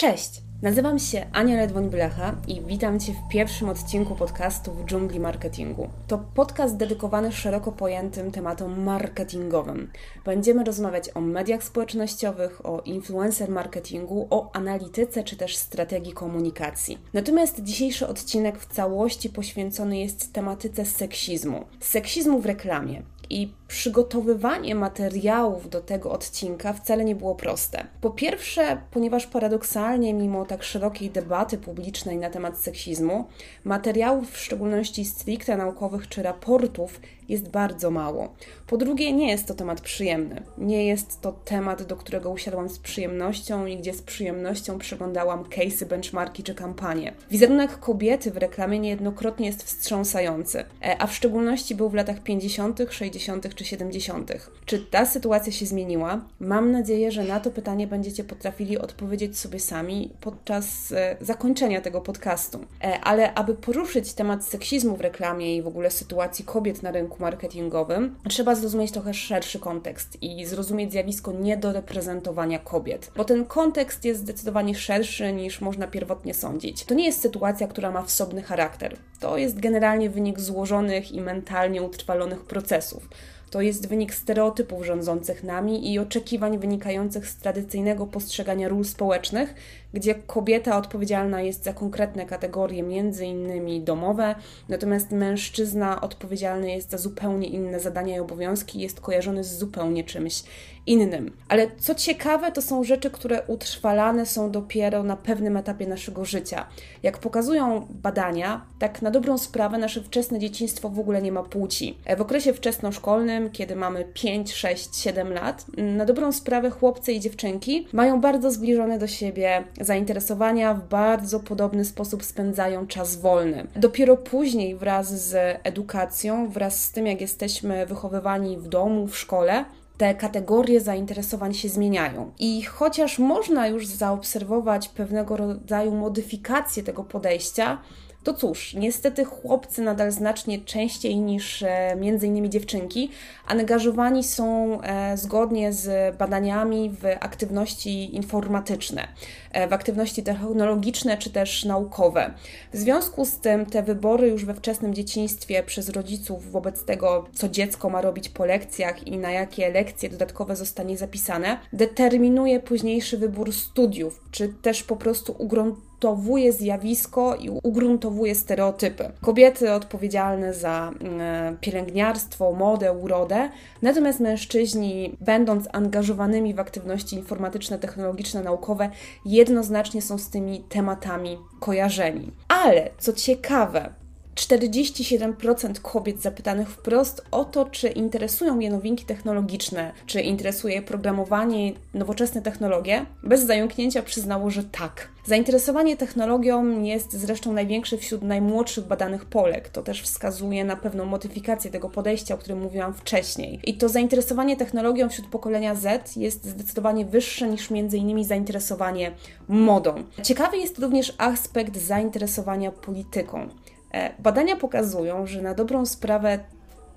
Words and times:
Cześć! 0.00 0.42
Nazywam 0.62 0.98
się 0.98 1.26
Ania 1.32 1.56
Ledwoń-Blecha 1.56 2.36
i 2.48 2.60
witam 2.60 3.00
Cię 3.00 3.12
w 3.12 3.32
pierwszym 3.32 3.68
odcinku 3.68 4.16
podcastu 4.16 4.72
w 4.72 4.84
dżungli 4.84 5.20
marketingu. 5.20 5.88
To 6.06 6.18
podcast 6.34 6.76
dedykowany 6.76 7.32
szeroko 7.32 7.72
pojętym 7.72 8.30
tematom 8.30 8.82
marketingowym. 8.82 9.90
Będziemy 10.24 10.64
rozmawiać 10.64 11.10
o 11.14 11.20
mediach 11.20 11.64
społecznościowych, 11.64 12.66
o 12.66 12.80
influencer 12.80 13.50
marketingu, 13.50 14.26
o 14.30 14.56
analityce 14.56 15.24
czy 15.24 15.36
też 15.36 15.56
strategii 15.56 16.12
komunikacji. 16.12 16.98
Natomiast 17.12 17.62
dzisiejszy 17.62 18.06
odcinek 18.06 18.58
w 18.58 18.66
całości 18.66 19.30
poświęcony 19.30 19.98
jest 19.98 20.32
tematyce 20.32 20.84
seksizmu. 20.84 21.64
Seksizmu 21.80 22.40
w 22.40 22.46
reklamie 22.46 23.02
i 23.30 23.52
przygotowywanie 23.68 24.74
materiałów 24.74 25.70
do 25.70 25.80
tego 25.80 26.12
odcinka 26.12 26.72
wcale 26.72 27.04
nie 27.04 27.14
było 27.14 27.34
proste. 27.34 27.86
Po 28.00 28.10
pierwsze, 28.10 28.80
ponieważ 28.90 29.26
paradoksalnie, 29.26 30.14
mimo 30.14 30.44
tak 30.44 30.62
szerokiej 30.62 31.10
debaty 31.10 31.58
publicznej 31.58 32.16
na 32.16 32.30
temat 32.30 32.58
seksizmu, 32.58 33.24
materiałów, 33.64 34.30
w 34.30 34.38
szczególności 34.38 35.04
stricte 35.04 35.56
naukowych 35.56 36.08
czy 36.08 36.22
raportów, 36.22 37.00
jest 37.30 37.48
bardzo 37.48 37.90
mało. 37.90 38.34
Po 38.66 38.76
drugie, 38.76 39.12
nie 39.12 39.30
jest 39.30 39.46
to 39.46 39.54
temat 39.54 39.80
przyjemny. 39.80 40.42
Nie 40.58 40.86
jest 40.86 41.20
to 41.20 41.32
temat, 41.32 41.82
do 41.82 41.96
którego 41.96 42.30
usiadłam 42.30 42.68
z 42.68 42.78
przyjemnością 42.78 43.66
i 43.66 43.76
gdzie 43.76 43.94
z 43.94 44.02
przyjemnością 44.02 44.78
przeglądałam 44.78 45.44
case'y, 45.44 45.86
benchmarki 45.86 46.42
czy 46.42 46.54
kampanie. 46.54 47.12
Wizerunek 47.30 47.78
kobiety 47.78 48.30
w 48.30 48.36
reklamie 48.36 48.78
niejednokrotnie 48.78 49.46
jest 49.46 49.62
wstrząsający, 49.62 50.64
e, 50.82 50.96
a 50.98 51.06
w 51.06 51.14
szczególności 51.14 51.74
był 51.74 51.88
w 51.88 51.94
latach 51.94 52.22
50., 52.22 52.78
60. 52.90 53.54
czy 53.54 53.64
70. 53.64 54.32
Czy 54.66 54.78
ta 54.78 55.06
sytuacja 55.06 55.52
się 55.52 55.66
zmieniła? 55.66 56.20
Mam 56.40 56.72
nadzieję, 56.72 57.12
że 57.12 57.24
na 57.24 57.40
to 57.40 57.50
pytanie 57.50 57.86
będziecie 57.86 58.24
potrafili 58.24 58.78
odpowiedzieć 58.78 59.38
sobie 59.38 59.60
sami 59.60 60.10
podczas 60.20 60.92
e, 60.92 61.16
zakończenia 61.20 61.80
tego 61.80 62.00
podcastu. 62.00 62.58
E, 62.84 63.00
ale 63.00 63.34
aby 63.34 63.54
poruszyć 63.54 64.12
temat 64.12 64.44
seksizmu 64.44 64.96
w 64.96 65.00
reklamie 65.00 65.56
i 65.56 65.62
w 65.62 65.66
ogóle 65.66 65.90
sytuacji 65.90 66.44
kobiet 66.44 66.82
na 66.82 66.90
rynku 66.90 67.19
marketingowym, 67.20 68.16
trzeba 68.28 68.54
zrozumieć 68.54 68.92
trochę 68.92 69.14
szerszy 69.14 69.58
kontekst 69.58 70.22
i 70.22 70.46
zrozumieć 70.46 70.92
zjawisko 70.92 71.32
niedoreprezentowania 71.32 72.58
kobiet, 72.58 73.10
bo 73.16 73.24
ten 73.24 73.44
kontekst 73.44 74.04
jest 74.04 74.20
zdecydowanie 74.20 74.74
szerszy 74.74 75.32
niż 75.32 75.60
można 75.60 75.86
pierwotnie 75.86 76.34
sądzić. 76.34 76.84
To 76.84 76.94
nie 76.94 77.04
jest 77.04 77.20
sytuacja, 77.20 77.68
która 77.68 77.90
ma 77.90 78.02
wsobny 78.02 78.42
charakter. 78.42 78.96
To 79.20 79.38
jest 79.38 79.60
generalnie 79.60 80.10
wynik 80.10 80.40
złożonych 80.40 81.12
i 81.12 81.20
mentalnie 81.20 81.82
utrwalonych 81.82 82.44
procesów. 82.44 83.08
To 83.50 83.60
jest 83.60 83.88
wynik 83.88 84.14
stereotypów 84.14 84.84
rządzących 84.84 85.44
nami 85.44 85.92
i 85.92 85.98
oczekiwań 85.98 86.58
wynikających 86.58 87.28
z 87.28 87.36
tradycyjnego 87.36 88.06
postrzegania 88.06 88.68
ról 88.68 88.84
społecznych, 88.84 89.54
gdzie 89.94 90.14
kobieta 90.14 90.76
odpowiedzialna 90.76 91.40
jest 91.40 91.64
za 91.64 91.72
konkretne 91.72 92.26
kategorie, 92.26 92.82
między 92.82 93.26
innymi 93.26 93.80
domowe, 93.80 94.34
natomiast 94.68 95.10
mężczyzna 95.10 96.00
odpowiedzialny 96.00 96.70
jest 96.70 96.90
za 96.90 96.98
zupełnie 96.98 97.48
inne 97.48 97.80
zadania 97.80 98.16
i 98.16 98.20
obowiązki, 98.20 98.80
jest 98.80 99.00
kojarzony 99.00 99.44
z 99.44 99.58
zupełnie 99.58 100.04
czymś 100.04 100.42
innym. 100.86 101.32
Ale 101.48 101.66
co 101.78 101.94
ciekawe, 101.94 102.52
to 102.52 102.62
są 102.62 102.84
rzeczy, 102.84 103.10
które 103.10 103.42
utrwalane 103.46 104.26
są 104.26 104.50
dopiero 104.50 105.02
na 105.02 105.16
pewnym 105.16 105.56
etapie 105.56 105.86
naszego 105.86 106.24
życia. 106.24 106.66
Jak 107.02 107.18
pokazują 107.18 107.86
badania, 107.90 108.64
tak 108.78 109.02
na 109.02 109.10
dobrą 109.10 109.38
sprawę 109.38 109.78
nasze 109.78 110.02
wczesne 110.02 110.38
dzieciństwo 110.38 110.88
w 110.88 110.98
ogóle 110.98 111.22
nie 111.22 111.32
ma 111.32 111.42
płci. 111.42 111.98
W 112.16 112.20
okresie 112.20 112.52
wczesnoszkolnym, 112.52 113.50
kiedy 113.50 113.76
mamy 113.76 114.04
5, 114.14 114.52
6, 114.52 114.96
7 114.96 115.32
lat, 115.32 115.66
na 115.76 116.04
dobrą 116.04 116.32
sprawę 116.32 116.70
chłopcy 116.70 117.12
i 117.12 117.20
dziewczynki 117.20 117.88
mają 117.92 118.20
bardzo 118.20 118.50
zbliżone 118.50 118.98
do 118.98 119.06
siebie 119.06 119.64
zainteresowania, 119.80 120.74
w 120.74 120.88
bardzo 120.88 121.40
podobny 121.40 121.84
sposób 121.84 122.24
spędzają 122.24 122.86
czas 122.86 123.16
wolny. 123.16 123.66
Dopiero 123.76 124.16
później 124.16 124.76
wraz 124.76 125.28
z 125.28 125.60
edukacją, 125.64 126.50
wraz 126.50 126.84
z 126.84 126.92
tym 126.92 127.06
jak 127.06 127.20
jesteśmy 127.20 127.86
wychowywani 127.86 128.56
w 128.56 128.68
domu, 128.68 129.06
w 129.06 129.18
szkole, 129.18 129.64
te 129.96 130.14
kategorie 130.14 130.80
zainteresowań 130.80 131.54
się 131.54 131.68
zmieniają. 131.68 132.32
I 132.38 132.62
chociaż 132.62 133.18
można 133.18 133.68
już 133.68 133.86
zaobserwować 133.86 134.88
pewnego 134.88 135.36
rodzaju 135.36 135.94
modyfikację 135.94 136.82
tego 136.82 137.04
podejścia, 137.04 137.78
to 138.24 138.34
cóż, 138.34 138.74
niestety 138.74 139.24
chłopcy 139.24 139.82
nadal 139.82 140.12
znacznie 140.12 140.60
częściej 140.60 141.16
niż 141.16 141.62
e, 141.62 141.96
między 141.96 142.26
innymi 142.26 142.50
dziewczynki 142.50 143.10
angażowani 143.46 144.24
są 144.24 144.78
e, 144.82 145.16
zgodnie 145.16 145.72
z 145.72 146.16
badaniami 146.16 146.90
w 146.90 147.04
aktywności 147.20 148.16
informatyczne, 148.16 149.08
e, 149.52 149.68
w 149.68 149.72
aktywności 149.72 150.22
technologiczne 150.22 151.18
czy 151.18 151.30
też 151.30 151.64
naukowe. 151.64 152.34
W 152.72 152.76
związku 152.76 153.24
z 153.24 153.38
tym 153.38 153.66
te 153.66 153.82
wybory 153.82 154.28
już 154.28 154.44
we 154.44 154.54
wczesnym 154.54 154.94
dzieciństwie 154.94 155.62
przez 155.62 155.88
rodziców 155.88 156.50
wobec 156.52 156.84
tego, 156.84 157.26
co 157.34 157.48
dziecko 157.48 157.90
ma 157.90 158.00
robić 158.00 158.28
po 158.28 158.44
lekcjach 158.44 159.06
i 159.06 159.18
na 159.18 159.30
jakie 159.30 159.72
lekcje 159.72 160.08
dodatkowe 160.08 160.56
zostanie 160.56 160.98
zapisane, 160.98 161.58
determinuje 161.72 162.60
późniejszy 162.60 163.18
wybór 163.18 163.52
studiów, 163.52 164.20
czy 164.30 164.48
też 164.48 164.82
po 164.82 164.96
prostu 164.96 165.34
ugruntuje 165.38 165.89
ugruntowuje 166.00 166.52
zjawisko 166.52 167.36
i 167.36 167.50
ugruntowuje 167.50 168.34
stereotypy. 168.34 169.10
Kobiety 169.20 169.72
odpowiedzialne 169.72 170.54
za 170.54 170.92
mm, 171.00 171.56
pielęgniarstwo, 171.60 172.52
modę, 172.52 172.92
urodę, 172.92 173.48
natomiast 173.82 174.20
mężczyźni, 174.20 175.16
będąc 175.20 175.68
angażowanymi 175.72 176.54
w 176.54 176.60
aktywności 176.60 177.16
informatyczne, 177.16 177.78
technologiczne, 177.78 178.42
naukowe, 178.42 178.90
jednoznacznie 179.24 180.02
są 180.02 180.18
z 180.18 180.30
tymi 180.30 180.64
tematami 180.68 181.38
kojarzeni. 181.60 182.32
Ale 182.48 182.90
co 182.98 183.12
ciekawe, 183.12 183.92
47% 184.34 185.80
kobiet 185.82 186.22
zapytanych 186.22 186.70
wprost 186.70 187.24
o 187.30 187.44
to, 187.44 187.64
czy 187.64 187.88
interesują 187.88 188.58
je 188.58 188.70
nowinki 188.70 189.04
technologiczne, 189.04 189.92
czy 190.06 190.20
interesuje 190.20 190.74
je 190.74 190.82
programowanie, 190.82 191.72
nowoczesne 191.94 192.42
technologie, 192.42 193.06
bez 193.22 193.46
zająknięcia 193.46 194.02
przyznało, 194.02 194.50
że 194.50 194.64
tak. 194.64 195.08
Zainteresowanie 195.26 195.96
technologią 195.96 196.82
jest 196.82 197.12
zresztą 197.12 197.52
największe 197.52 197.98
wśród 197.98 198.22
najmłodszych 198.22 198.86
badanych 198.86 199.24
Polek. 199.24 199.68
To 199.68 199.82
też 199.82 200.02
wskazuje 200.02 200.64
na 200.64 200.76
pewną 200.76 201.04
modyfikację 201.04 201.70
tego 201.70 201.90
podejścia, 201.90 202.34
o 202.34 202.38
którym 202.38 202.60
mówiłam 202.60 202.94
wcześniej. 202.94 203.60
I 203.66 203.74
to 203.74 203.88
zainteresowanie 203.88 204.56
technologią 204.56 205.08
wśród 205.08 205.28
pokolenia 205.28 205.74
Z 205.74 206.16
jest 206.16 206.44
zdecydowanie 206.44 207.04
wyższe 207.04 207.48
niż 207.48 207.70
innymi 207.70 208.24
zainteresowanie 208.24 209.12
modą. 209.48 209.94
Ciekawy 210.22 210.56
jest 210.56 210.78
również 210.78 211.14
aspekt 211.18 211.76
zainteresowania 211.76 212.72
polityką. 212.72 213.48
E, 213.92 214.10
badania 214.18 214.56
pokazują, 214.56 215.26
że 215.26 215.42
na 215.42 215.54
dobrą 215.54 215.86
sprawę 215.86 216.38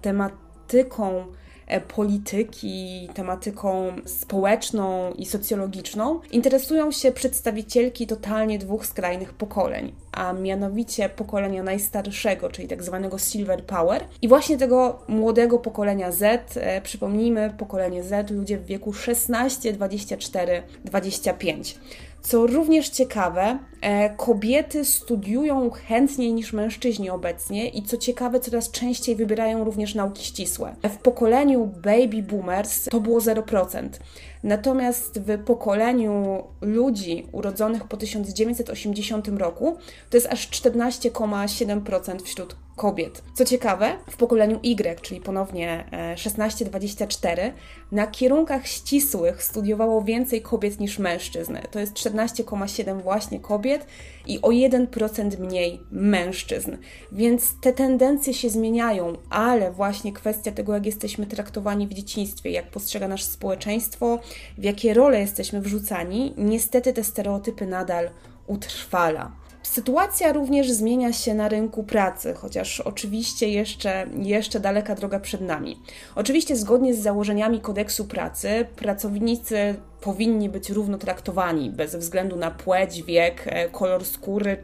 tematyką 0.01 1.25
e, 1.67 1.81
polityki, 1.81 3.09
tematyką 3.13 3.93
społeczną 4.05 5.11
i 5.11 5.25
socjologiczną 5.25 6.19
interesują 6.31 6.91
się 6.91 7.11
przedstawicielki 7.11 8.07
totalnie 8.07 8.59
dwóch 8.59 8.85
skrajnych 8.85 9.33
pokoleń, 9.33 9.93
a 10.11 10.33
mianowicie 10.33 11.09
pokolenia 11.09 11.63
najstarszego, 11.63 12.49
czyli 12.49 12.67
tak 12.67 12.83
zwanego 12.83 13.17
Silver 13.17 13.65
Power 13.65 14.05
i 14.21 14.27
właśnie 14.27 14.57
tego 14.57 14.99
młodego 15.07 15.59
pokolenia 15.59 16.11
Z, 16.11 16.57
e, 16.57 16.81
przypomnijmy, 16.81 17.53
pokolenie 17.57 18.03
Z, 18.03 18.31
ludzie 18.31 18.57
w 18.57 18.65
wieku 18.65 18.93
16, 18.93 19.73
24, 19.73 20.63
25. 20.85 21.79
Co 22.23 22.47
również 22.47 22.89
ciekawe, 22.89 23.59
e, 23.81 24.09
kobiety 24.09 24.85
studiują 24.85 25.69
chętniej 25.69 26.33
niż 26.33 26.53
mężczyźni 26.53 27.09
obecnie 27.09 27.69
i 27.69 27.83
co 27.83 27.97
ciekawe, 27.97 28.39
coraz 28.39 28.71
częściej 28.71 29.15
wybierają 29.15 29.63
również 29.63 29.95
nauki 29.95 30.25
ścisłe. 30.25 30.75
W 30.83 30.97
pokoleniu 30.97 31.65
baby 31.65 32.23
boomers 32.23 32.83
to 32.83 32.99
było 32.99 33.19
0%. 33.19 33.99
Natomiast 34.43 35.19
w 35.19 35.43
pokoleniu 35.43 36.43
ludzi 36.61 37.27
urodzonych 37.31 37.83
po 37.83 37.97
1980 37.97 39.27
roku 39.27 39.77
to 40.09 40.17
jest 40.17 40.27
aż 40.27 40.49
14,7% 40.49 42.21
wśród 42.21 42.55
kobiet. 42.75 43.23
Co 43.33 43.45
ciekawe, 43.45 43.97
w 44.09 44.17
pokoleniu 44.17 44.59
Y, 44.63 45.01
czyli 45.01 45.21
ponownie 45.21 45.85
16-24, 46.15 47.39
e, 47.39 47.53
na 47.91 48.07
kierunkach 48.07 48.67
ścisłych 48.67 49.43
studiowało 49.43 50.01
więcej 50.01 50.41
kobiet 50.41 50.79
niż 50.79 50.99
mężczyzn. 50.99 51.57
To 51.71 51.79
jest 51.79 51.93
14,7 51.93 53.01
właśnie 53.01 53.39
kobiet 53.39 53.87
i 54.27 54.41
o 54.41 54.51
1% 54.51 55.39
mniej 55.39 55.81
mężczyzn. 55.91 56.77
Więc 57.11 57.59
te 57.61 57.73
tendencje 57.73 58.33
się 58.33 58.49
zmieniają, 58.49 59.17
ale 59.29 59.71
właśnie 59.71 60.13
kwestia 60.13 60.51
tego, 60.51 60.73
jak 60.73 60.85
jesteśmy 60.85 61.25
traktowani 61.25 61.87
w 61.87 61.93
dzieciństwie, 61.93 62.51
jak 62.51 62.71
postrzega 62.71 63.07
nasze 63.07 63.25
społeczeństwo, 63.25 64.19
w 64.57 64.63
jakie 64.63 64.93
role 64.93 65.19
jesteśmy 65.19 65.61
wrzucani, 65.61 66.33
niestety 66.37 66.93
te 66.93 67.03
stereotypy 67.03 67.65
nadal 67.65 68.09
utrwala. 68.47 69.42
Sytuacja 69.63 70.33
również 70.33 70.71
zmienia 70.71 71.13
się 71.13 71.33
na 71.33 71.49
rynku 71.49 71.83
pracy, 71.83 72.33
chociaż 72.33 72.79
oczywiście 72.79 73.49
jeszcze, 73.49 74.07
jeszcze 74.19 74.59
daleka 74.59 74.95
droga 74.95 75.19
przed 75.19 75.41
nami. 75.41 75.79
Oczywiście 76.15 76.55
zgodnie 76.55 76.93
z 76.93 76.99
założeniami 76.99 77.59
kodeksu 77.59 78.05
pracy 78.05 78.65
pracownicy 78.75 79.75
powinni 80.01 80.49
być 80.49 80.69
równo 80.69 80.97
traktowani 80.97 81.69
bez 81.69 81.95
względu 81.95 82.35
na 82.35 82.51
płeć, 82.51 83.03
wiek, 83.03 83.43
e, 83.45 83.69
kolor 83.69 84.05
skóry, 84.05 84.63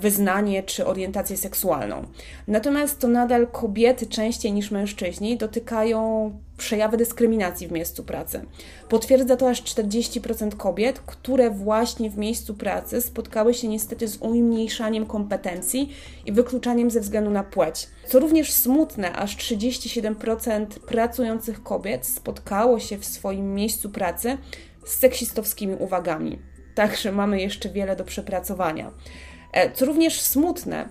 wyznanie 0.00 0.62
czy 0.62 0.86
orientację 0.86 1.36
seksualną. 1.36 2.04
Natomiast 2.48 2.98
to 2.98 3.08
nadal 3.08 3.46
kobiety 3.46 4.06
częściej 4.06 4.52
niż 4.52 4.70
mężczyźni 4.70 5.36
dotykają 5.36 6.30
przejawy 6.56 6.96
dyskryminacji 6.96 7.68
w 7.68 7.72
miejscu 7.72 8.04
pracy. 8.04 8.44
Potwierdza 8.88 9.36
to 9.36 9.50
aż 9.50 9.62
40% 9.62 10.56
kobiet, 10.56 11.00
które 11.00 11.50
właśnie 11.50 12.10
w 12.10 12.18
miejscu 12.18 12.54
pracy 12.54 13.00
spotkały 13.00 13.54
się 13.54 13.68
niestety 13.68 14.08
z 14.08 14.16
umniejszaniem 14.16 15.06
kompetencji 15.06 15.92
i 16.26 16.32
wykluczaniem 16.32 16.90
ze 16.90 17.00
względu 17.00 17.30
na 17.30 17.44
płeć. 17.44 17.88
Co 18.06 18.20
również 18.20 18.52
smutne, 18.52 19.12
aż 19.12 19.36
37% 19.36 20.66
pracujących 20.66 21.62
kobiet 21.62 22.06
spotkało 22.06 22.80
się 22.80 22.98
w 22.98 23.04
swoim 23.04 23.54
miejscu 23.54 23.90
pracy 23.90 24.38
z 24.86 24.98
seksistowskimi 24.98 25.74
uwagami. 25.74 26.38
Także 26.74 27.12
mamy 27.12 27.40
jeszcze 27.40 27.68
wiele 27.68 27.96
do 27.96 28.04
przepracowania. 28.04 28.90
E, 29.54 29.70
co 29.70 29.86
również 29.86 30.20
smutne, 30.20 30.88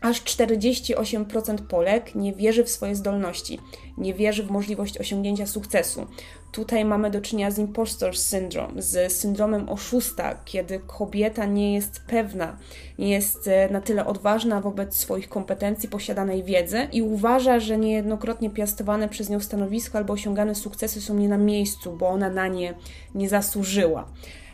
Aż 0.00 0.22
48% 0.22 1.58
Polek 1.58 2.14
nie 2.14 2.32
wierzy 2.32 2.64
w 2.64 2.70
swoje 2.70 2.94
zdolności, 2.96 3.60
nie 3.98 4.14
wierzy 4.14 4.42
w 4.42 4.50
możliwość 4.50 4.98
osiągnięcia 4.98 5.46
sukcesu. 5.46 6.06
Tutaj 6.52 6.84
mamy 6.84 7.10
do 7.10 7.20
czynienia 7.20 7.50
z 7.50 7.58
impostor 7.58 8.16
syndrome, 8.16 8.82
z 8.82 9.12
syndromem 9.12 9.68
oszusta, 9.68 10.40
kiedy 10.44 10.80
kobieta 10.86 11.46
nie 11.46 11.74
jest 11.74 12.00
pewna, 12.06 12.58
nie 12.98 13.10
jest 13.10 13.48
e, 13.48 13.68
na 13.70 13.80
tyle 13.80 14.06
odważna 14.06 14.60
wobec 14.60 14.96
swoich 14.96 15.28
kompetencji, 15.28 15.88
posiadanej 15.88 16.44
wiedzy 16.44 16.88
i 16.92 17.02
uważa, 17.02 17.60
że 17.60 17.78
niejednokrotnie 17.78 18.50
piastowane 18.50 19.08
przez 19.08 19.30
nią 19.30 19.40
stanowisko 19.40 19.98
albo 19.98 20.12
osiągane 20.12 20.54
sukcesy 20.54 21.00
są 21.00 21.14
nie 21.14 21.28
na 21.28 21.38
miejscu, 21.38 21.92
bo 21.92 22.08
ona 22.08 22.30
na 22.30 22.48
nie 22.48 22.74
nie 23.14 23.28
zasłużyła. 23.28 24.08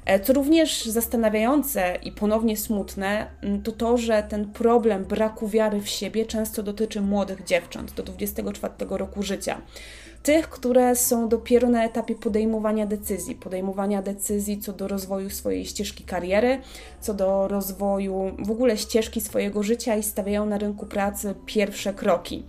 E, 0.05 0.21
co 0.21 0.33
również 0.33 0.85
zastanawiające 0.85 1.99
i 2.03 2.13
ponownie 2.13 2.57
smutne, 2.57 3.27
mm, 3.43 3.63
to 3.63 3.73
to, 3.73 3.97
że 3.97 4.23
ten 4.23 4.53
problem 4.53 5.05
braku 5.05 5.49
wiary 5.49 5.81
w 5.81 5.89
siebie 5.89 6.27
często 6.27 6.63
dotyczy 6.63 7.01
młodych 7.01 7.45
dziewcząt 7.45 7.93
do 7.93 8.03
24 8.03 8.75
roku 8.99 9.23
życia. 9.23 9.61
Tych, 10.23 10.49
które 10.49 10.97
są 10.97 11.29
dopiero 11.29 11.69
na 11.69 11.85
etapie 11.85 12.15
podejmowania 12.15 12.87
decyzji, 12.87 13.35
podejmowania 13.35 14.03
decyzji 14.03 14.59
co 14.61 14.73
do 14.73 14.89
rozwoju 14.89 15.31
swojej 15.31 15.67
ścieżki 15.67 16.05
kariery, 16.05 16.61
co 17.01 17.15
do 17.15 17.49
rozwoju 17.49 18.37
w 18.39 18.51
ogóle 18.51 18.77
ścieżki 18.77 19.21
swojego 19.21 19.63
życia 19.63 19.97
i 19.97 20.03
stawiają 20.03 20.47
na 20.47 20.59
rynku 20.59 20.87
pracy 20.87 21.35
pierwsze 21.47 21.95
kroki. 21.95 22.45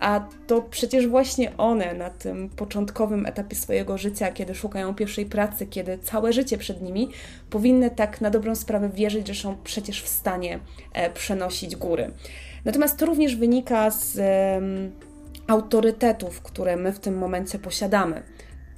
A 0.00 0.28
to 0.46 0.62
przecież 0.62 1.06
właśnie 1.06 1.56
one 1.56 1.94
na 1.94 2.10
tym 2.10 2.48
początkowym 2.48 3.26
etapie 3.26 3.56
swojego 3.56 3.98
życia, 3.98 4.32
kiedy 4.32 4.54
szukają 4.54 4.94
pierwszej 4.94 5.26
pracy, 5.26 5.66
kiedy 5.66 5.98
całe 5.98 6.32
życie 6.32 6.58
przed 6.58 6.82
nimi, 6.82 7.08
powinny 7.50 7.90
tak 7.90 8.20
na 8.20 8.30
dobrą 8.30 8.54
sprawę 8.54 8.88
wierzyć, 8.88 9.26
że 9.26 9.34
są 9.34 9.56
przecież 9.64 10.02
w 10.02 10.08
stanie 10.08 10.58
e, 10.92 11.10
przenosić 11.10 11.76
góry. 11.76 12.10
Natomiast 12.64 12.98
to 12.98 13.06
również 13.06 13.36
wynika 13.36 13.90
z 13.90 14.20
autorytetów, 15.46 16.40
które 16.42 16.76
my 16.76 16.92
w 16.92 16.98
tym 16.98 17.18
momencie 17.18 17.58
posiadamy, 17.58 18.22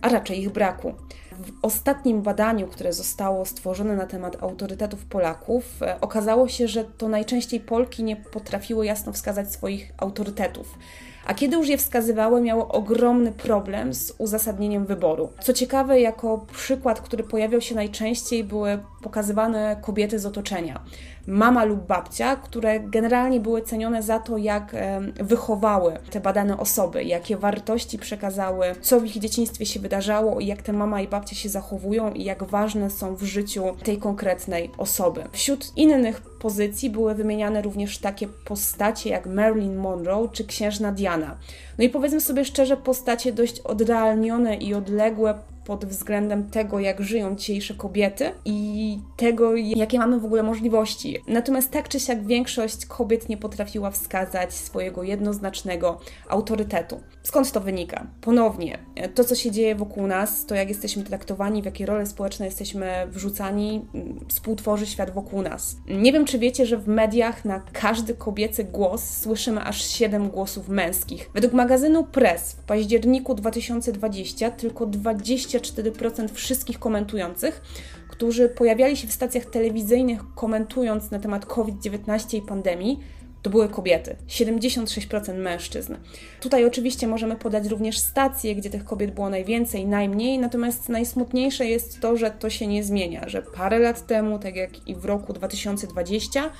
a 0.06 0.08
raczej 0.08 0.40
ich 0.40 0.50
braku. 0.50 0.94
W 1.32 1.52
ostatnim 1.62 2.22
badaniu, 2.22 2.66
które 2.66 2.92
zostało 2.92 3.44
stworzone 3.44 3.96
na 3.96 4.06
temat 4.06 4.42
autorytetów 4.42 5.04
Polaków, 5.04 5.82
e, 5.82 6.00
okazało 6.00 6.48
się, 6.48 6.68
że 6.68 6.84
to 6.84 7.08
najczęściej 7.08 7.60
Polki 7.60 8.04
nie 8.04 8.16
potrafiły 8.16 8.86
jasno 8.86 9.12
wskazać 9.12 9.52
swoich 9.52 9.92
autorytetów 9.98 10.78
a 11.26 11.34
kiedy 11.34 11.56
już 11.56 11.68
je 11.68 11.78
wskazywały, 11.78 12.40
miało 12.40 12.68
ogromny 12.68 13.32
problem 13.32 13.94
z 13.94 14.14
uzasadnieniem 14.18 14.86
wyboru. 14.86 15.28
Co 15.40 15.52
ciekawe, 15.52 16.00
jako 16.00 16.46
przykład, 16.52 17.00
który 17.00 17.24
pojawiał 17.24 17.60
się 17.60 17.74
najczęściej, 17.74 18.44
były 18.44 18.78
pokazywane 19.06 19.76
kobiety 19.82 20.18
z 20.18 20.26
otoczenia 20.26 20.80
mama 21.26 21.64
lub 21.64 21.86
babcia, 21.86 22.36
które 22.36 22.80
generalnie 22.80 23.40
były 23.40 23.62
cenione 23.62 24.02
za 24.02 24.18
to, 24.18 24.36
jak 24.36 24.76
wychowały 25.20 25.98
te 26.10 26.20
badane 26.20 26.56
osoby, 26.56 27.04
jakie 27.04 27.36
wartości 27.36 27.98
przekazały, 27.98 28.66
co 28.80 29.00
w 29.00 29.04
ich 29.04 29.18
dzieciństwie 29.18 29.66
się 29.66 29.80
wydarzało 29.80 30.40
i 30.40 30.46
jak 30.46 30.62
te 30.62 30.72
mama 30.72 31.00
i 31.00 31.08
babcia 31.08 31.36
się 31.36 31.48
zachowują 31.48 32.12
i 32.12 32.24
jak 32.24 32.44
ważne 32.44 32.90
są 32.90 33.14
w 33.14 33.22
życiu 33.22 33.64
tej 33.84 33.98
konkretnej 33.98 34.70
osoby. 34.78 35.24
Wśród 35.32 35.72
innych 35.76 36.20
pozycji 36.20 36.90
były 36.90 37.14
wymieniane 37.14 37.62
również 37.62 37.98
takie 37.98 38.28
postacie 38.28 39.10
jak 39.10 39.26
Marilyn 39.26 39.76
Monroe 39.76 40.28
czy 40.32 40.44
księżna 40.44 40.92
Diana. 40.92 41.36
No 41.78 41.84
i 41.84 41.88
powiedzmy 41.88 42.20
sobie 42.20 42.44
szczerze, 42.44 42.76
postacie 42.76 43.32
dość 43.32 43.60
odrealnione 43.60 44.56
i 44.56 44.74
odległe 44.74 45.34
pod 45.66 45.84
względem 45.84 46.50
tego, 46.50 46.80
jak 46.80 47.02
żyją 47.02 47.36
dzisiejsze 47.36 47.74
kobiety 47.74 48.30
i 48.44 48.98
tego, 49.16 49.56
jakie 49.56 49.98
mamy 49.98 50.20
w 50.20 50.24
ogóle 50.24 50.42
możliwości. 50.42 51.18
Natomiast 51.28 51.70
tak 51.70 51.88
czy 51.88 52.00
siak 52.00 52.26
większość 52.26 52.86
kobiet 52.86 53.28
nie 53.28 53.36
potrafiła 53.36 53.90
wskazać 53.90 54.54
swojego 54.54 55.02
jednoznacznego 55.02 56.00
autorytetu. 56.28 57.00
Skąd 57.22 57.52
to 57.52 57.60
wynika? 57.60 58.06
Ponownie, 58.20 58.78
to 59.14 59.24
co 59.24 59.34
się 59.34 59.50
dzieje 59.50 59.74
wokół 59.74 60.06
nas, 60.06 60.46
to 60.46 60.54
jak 60.54 60.68
jesteśmy 60.68 61.02
traktowani, 61.02 61.62
w 61.62 61.64
jakie 61.64 61.86
role 61.86 62.06
społeczne 62.06 62.46
jesteśmy 62.46 63.06
wrzucani, 63.10 63.86
współtworzy 64.28 64.86
świat 64.86 65.10
wokół 65.10 65.42
nas. 65.42 65.76
Nie 65.88 66.12
wiem, 66.12 66.24
czy 66.24 66.38
wiecie, 66.38 66.66
że 66.66 66.78
w 66.78 66.88
mediach 66.88 67.44
na 67.44 67.62
każdy 67.72 68.14
kobiecy 68.14 68.64
głos 68.64 69.10
słyszymy 69.10 69.60
aż 69.60 69.84
7 69.84 70.28
głosów 70.28 70.68
męskich. 70.68 71.30
Według 71.34 71.52
magazynu 71.52 72.04
Press 72.04 72.52
w 72.52 72.64
październiku 72.64 73.34
2020 73.34 74.50
tylko 74.50 74.86
20 74.86 75.55
24% 75.58 76.28
wszystkich 76.32 76.78
komentujących, 76.78 77.62
którzy 78.08 78.48
pojawiali 78.48 78.96
się 78.96 79.08
w 79.08 79.12
stacjach 79.12 79.44
telewizyjnych 79.44 80.20
komentując 80.34 81.10
na 81.10 81.18
temat 81.18 81.46
COVID-19 81.46 82.36
i 82.36 82.42
pandemii, 82.42 83.00
to 83.42 83.50
były 83.50 83.68
kobiety, 83.68 84.16
76% 84.28 85.34
mężczyzn. 85.34 85.94
Tutaj 86.40 86.64
oczywiście 86.64 87.06
możemy 87.06 87.36
podać 87.36 87.66
również 87.66 87.98
stacje, 87.98 88.54
gdzie 88.54 88.70
tych 88.70 88.84
kobiet 88.84 89.14
było 89.14 89.30
najwięcej, 89.30 89.86
najmniej, 89.86 90.38
natomiast 90.38 90.88
najsmutniejsze 90.88 91.66
jest 91.66 92.00
to, 92.00 92.16
że 92.16 92.30
to 92.30 92.50
się 92.50 92.66
nie 92.66 92.84
zmienia, 92.84 93.28
że 93.28 93.42
parę 93.42 93.78
lat 93.78 94.06
temu, 94.06 94.38
tak 94.38 94.56
jak 94.56 94.88
i 94.88 94.94
w 94.94 95.04
roku 95.04 95.32
2020, 95.32 96.42
E, 96.42 96.50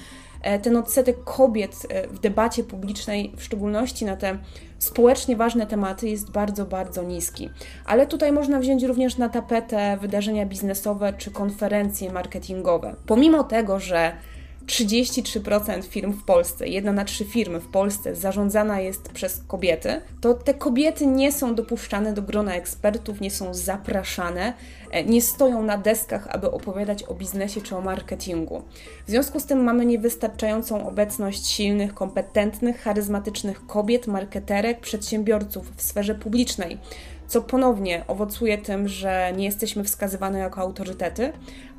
ten 0.62 0.76
odsetek 0.76 1.24
kobiet 1.24 1.86
e, 1.88 2.08
w 2.08 2.18
debacie 2.18 2.64
publicznej, 2.64 3.32
w 3.36 3.42
szczególności 3.42 4.04
na 4.04 4.16
te 4.16 4.38
społecznie 4.78 5.36
ważne 5.36 5.66
tematy, 5.66 6.08
jest 6.08 6.30
bardzo, 6.30 6.64
bardzo 6.64 7.02
niski. 7.02 7.50
Ale 7.84 8.06
tutaj 8.06 8.32
można 8.32 8.58
wziąć 8.58 8.82
również 8.82 9.18
na 9.18 9.28
tapetę 9.28 9.98
wydarzenia 10.00 10.46
biznesowe 10.46 11.12
czy 11.12 11.30
konferencje 11.30 12.12
marketingowe. 12.12 12.96
Pomimo 13.06 13.44
tego, 13.44 13.80
że 13.80 14.12
33% 14.66 15.82
firm 15.82 16.12
w 16.12 16.24
Polsce, 16.24 16.68
jedna 16.68 16.92
na 16.92 17.04
trzy 17.04 17.24
firmy 17.24 17.60
w 17.60 17.68
Polsce 17.68 18.16
zarządzana 18.16 18.80
jest 18.80 19.08
przez 19.08 19.42
kobiety, 19.46 20.00
to 20.20 20.34
te 20.34 20.54
kobiety 20.54 21.06
nie 21.06 21.32
są 21.32 21.54
dopuszczane 21.54 22.12
do 22.12 22.22
grona 22.22 22.54
ekspertów, 22.54 23.20
nie 23.20 23.30
są 23.30 23.54
zapraszane, 23.54 24.52
e, 24.90 25.04
nie 25.04 25.22
stoją 25.22 25.62
na 25.62 25.78
deskach, 25.78 26.28
aby 26.30 26.50
opowiadać 26.50 27.02
o 27.02 27.14
biznesie 27.14 27.60
czy 27.60 27.76
o 27.76 27.80
marketingu. 27.80 28.62
W 29.06 29.10
związku 29.10 29.40
z 29.40 29.44
tym 29.44 29.64
mamy 29.64 29.86
niewystarczającą 29.86 30.88
obecność 30.88 31.46
silnych, 31.46 31.94
kompetentnych, 31.94 32.80
charyzmatycznych 32.80 33.66
kobiet, 33.66 34.06
marketerek, 34.06 34.80
przedsiębiorców 34.80 35.76
w 35.76 35.82
sferze 35.82 36.14
publicznej 36.14 36.78
co 37.28 37.42
ponownie 37.42 38.04
owocuje 38.08 38.58
tym, 38.58 38.88
że 38.88 39.32
nie 39.36 39.44
jesteśmy 39.44 39.84
wskazywane 39.84 40.38
jako 40.38 40.60
autorytety, 40.60 41.32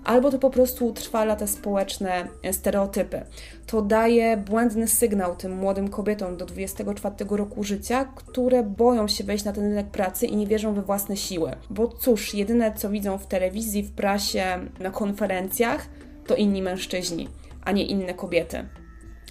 albo 0.08 0.32
to 0.32 0.40
po 0.40 0.50
prostu 0.50 0.88
utrwala 0.88 1.36
te 1.36 1.48
społeczne 1.48 2.28
stereotypy. 2.52 3.22
To 3.66 3.82
daje 3.82 4.38
błędny 4.38 4.88
sygnał 4.88 5.36
tym 5.36 5.56
młodym 5.56 5.88
kobietom 5.88 6.38
do 6.38 6.46
24 6.46 7.16
roku 7.30 7.64
życia, 7.64 8.06
które 8.16 8.64
boją 8.64 9.08
się 9.08 9.24
wejść 9.24 9.44
na 9.44 9.54
ten 9.54 9.64
rynek 9.64 9.88
pracy 9.88 10.26
i 10.26 10.36
nie 10.36 10.48
wierzą 10.48 10.74
we 10.74 10.82
własne 10.82 11.18
siły. 11.18 11.52
Bo 11.70 11.88
cóż, 11.88 12.34
jedyne 12.34 12.74
co 12.74 12.90
widzą 12.90 13.18
w 13.18 13.28
telewizji, 13.28 13.84
w 13.84 13.92
prasie, 13.92 14.46
na 14.80 14.92
konferencjach, 14.92 15.88
to 16.28 16.36
inni 16.36 16.62
mężczyźni, 16.62 17.30
a 17.64 17.72
nie 17.72 17.86
inne 17.86 18.14
kobiety. 18.14 18.66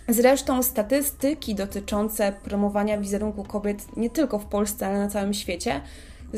Zresztą 0.08 0.62
statystyki 0.62 1.54
dotyczące 1.54 2.32
promowania 2.44 2.98
wizerunku 2.98 3.44
kobiet 3.44 3.96
nie 3.96 4.10
tylko 4.10 4.38
w 4.38 4.46
Polsce, 4.46 4.86
ale 4.86 4.98
na 4.98 5.08
całym 5.08 5.34
świecie 5.34 5.80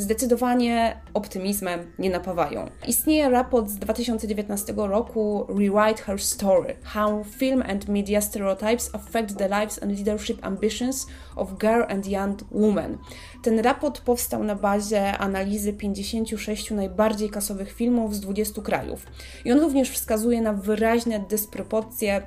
zdecydowanie 0.00 1.00
optymizmem 1.14 1.92
nie 1.98 2.10
napawają. 2.10 2.70
Istnieje 2.86 3.30
raport 3.30 3.68
z 3.68 3.76
2019 3.76 4.74
roku 4.76 5.46
Rewrite 5.48 6.02
Her 6.02 6.20
Story: 6.20 6.74
How 6.94 7.24
Film 7.24 7.62
and 7.62 7.88
Media 7.88 8.20
Stereotypes 8.20 8.94
Affect 8.94 9.36
the 9.36 9.48
Lives 9.48 9.82
and 9.82 9.98
Leadership 9.98 10.46
Ambitions 10.46 11.06
of 11.36 11.58
Girl 11.58 11.84
and 11.88 12.06
Young 12.06 12.36
Women. 12.50 12.98
Ten 13.42 13.61
raport 13.61 14.00
powstał 14.00 14.45
na 14.45 14.54
bazie 14.54 15.18
analizy 15.18 15.73
56 15.73 16.71
najbardziej 16.71 17.30
kasowych 17.30 17.73
filmów 17.73 18.14
z 18.14 18.21
20 18.21 18.62
krajów. 18.62 19.07
I 19.45 19.52
on 19.52 19.61
również 19.61 19.90
wskazuje 19.90 20.40
na 20.40 20.52
wyraźne 20.52 21.21
dysproporcje 21.21 22.23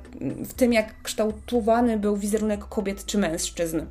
w 0.45 0.53
tym, 0.53 0.73
jak 0.73 1.01
kształtowany 1.01 1.97
był 1.99 2.17
wizerunek 2.17 2.65
kobiet 2.65 3.05
czy 3.05 3.17
mężczyzn. 3.17 3.81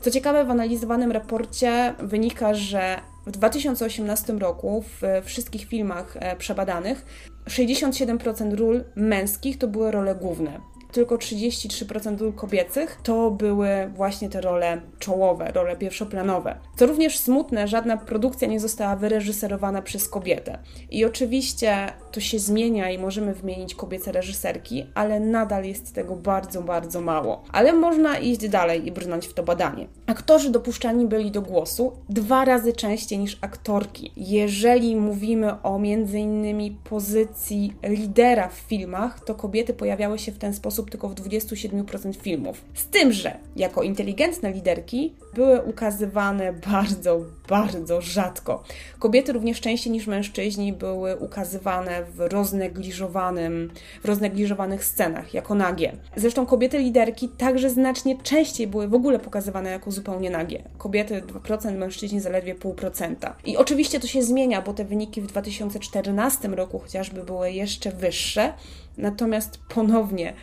Co 0.00 0.10
ciekawe, 0.10 0.44
w 0.44 0.50
analizowanym 0.50 1.12
raporcie 1.12 1.94
wynika, 1.98 2.54
że 2.54 3.00
w 3.26 3.30
2018 3.30 4.32
roku 4.32 4.84
w 5.00 5.02
wszystkich 5.24 5.64
filmach 5.64 6.16
e, 6.20 6.36
przebadanych 6.36 7.04
67% 7.46 8.54
ról 8.54 8.84
męskich 8.96 9.58
to 9.58 9.68
były 9.68 9.90
role 9.90 10.14
główne 10.14 10.60
tylko 10.92 11.16
33% 11.16 12.18
ról 12.18 12.32
kobiecych 12.32 13.00
to 13.02 13.30
były 13.30 13.68
właśnie 13.96 14.28
te 14.28 14.40
role 14.40 14.80
czołowe, 14.98 15.52
role 15.52 15.76
pierwszoplanowe. 15.76 16.56
Co 16.76 16.86
również 16.86 17.18
smutne, 17.18 17.68
żadna 17.68 17.96
produkcja 17.96 18.48
nie 18.48 18.60
została 18.60 18.96
wyreżyserowana 18.96 19.82
przez 19.82 20.08
kobietę. 20.08 20.58
I 20.90 21.04
oczywiście 21.04 21.92
to 22.12 22.20
się 22.20 22.38
zmienia 22.38 22.90
i 22.90 22.98
możemy 22.98 23.34
wymienić 23.34 23.74
kobiece 23.74 24.12
reżyserki, 24.12 24.86
ale 24.94 25.20
nadal 25.20 25.64
jest 25.64 25.94
tego 25.94 26.16
bardzo, 26.16 26.62
bardzo 26.62 27.00
mało. 27.00 27.42
Ale 27.52 27.72
można 27.72 28.18
iść 28.18 28.48
dalej 28.48 28.86
i 28.86 28.92
brnąć 28.92 29.26
w 29.26 29.34
to 29.34 29.42
badanie. 29.42 29.86
Aktorzy 30.06 30.50
dopuszczani 30.50 31.06
byli 31.06 31.30
do 31.30 31.42
głosu 31.42 31.92
dwa 32.08 32.44
razy 32.44 32.72
częściej 32.72 33.18
niż 33.18 33.38
aktorki. 33.40 34.12
Jeżeli 34.16 34.96
mówimy 34.96 35.62
o 35.62 35.78
między 35.78 36.18
innymi 36.18 36.78
pozycji 36.84 37.74
lidera 37.82 38.48
w 38.48 38.54
filmach, 38.54 39.24
to 39.24 39.34
kobiety 39.34 39.74
pojawiały 39.74 40.18
się 40.18 40.32
w 40.32 40.38
ten 40.38 40.54
sposób 40.54 40.79
osób 40.80 40.90
tylko 40.90 41.08
w 41.08 41.14
27% 41.14 42.14
filmów. 42.14 42.64
Z 42.74 42.86
tym, 42.86 43.12
że 43.12 43.38
jako 43.56 43.82
inteligentne 43.82 44.52
liderki 44.52 45.14
były 45.34 45.62
ukazywane 45.62 46.52
bardzo, 46.52 47.20
bardzo 47.48 48.00
rzadko. 48.00 48.64
Kobiety 48.98 49.32
również 49.32 49.60
częściej 49.60 49.92
niż 49.92 50.06
mężczyźni 50.06 50.72
były 50.72 51.16
ukazywane 51.16 52.04
w 52.04 52.20
roznegliżowanym, 52.20 53.70
w 54.02 54.04
roznegliżowanych 54.04 54.84
scenach, 54.84 55.34
jako 55.34 55.54
nagie. 55.54 55.92
Zresztą 56.16 56.46
kobiety 56.46 56.78
liderki 56.78 57.28
także 57.28 57.70
znacznie 57.70 58.22
częściej 58.22 58.66
były 58.66 58.88
w 58.88 58.94
ogóle 58.94 59.18
pokazywane 59.18 59.70
jako 59.70 59.90
zupełnie 59.90 60.30
nagie. 60.30 60.62
Kobiety 60.78 61.22
2%, 61.22 61.78
mężczyźni 61.78 62.20
zaledwie 62.20 62.54
0,5%. 62.54 63.32
I 63.44 63.56
oczywiście 63.56 64.00
to 64.00 64.06
się 64.06 64.22
zmienia, 64.22 64.62
bo 64.62 64.74
te 64.74 64.84
wyniki 64.84 65.20
w 65.20 65.26
2014 65.26 66.48
roku 66.48 66.78
chociażby 66.78 67.24
były 67.24 67.52
jeszcze 67.52 67.92
wyższe, 67.92 68.52
natomiast 68.98 69.58
ponownie 69.68 70.34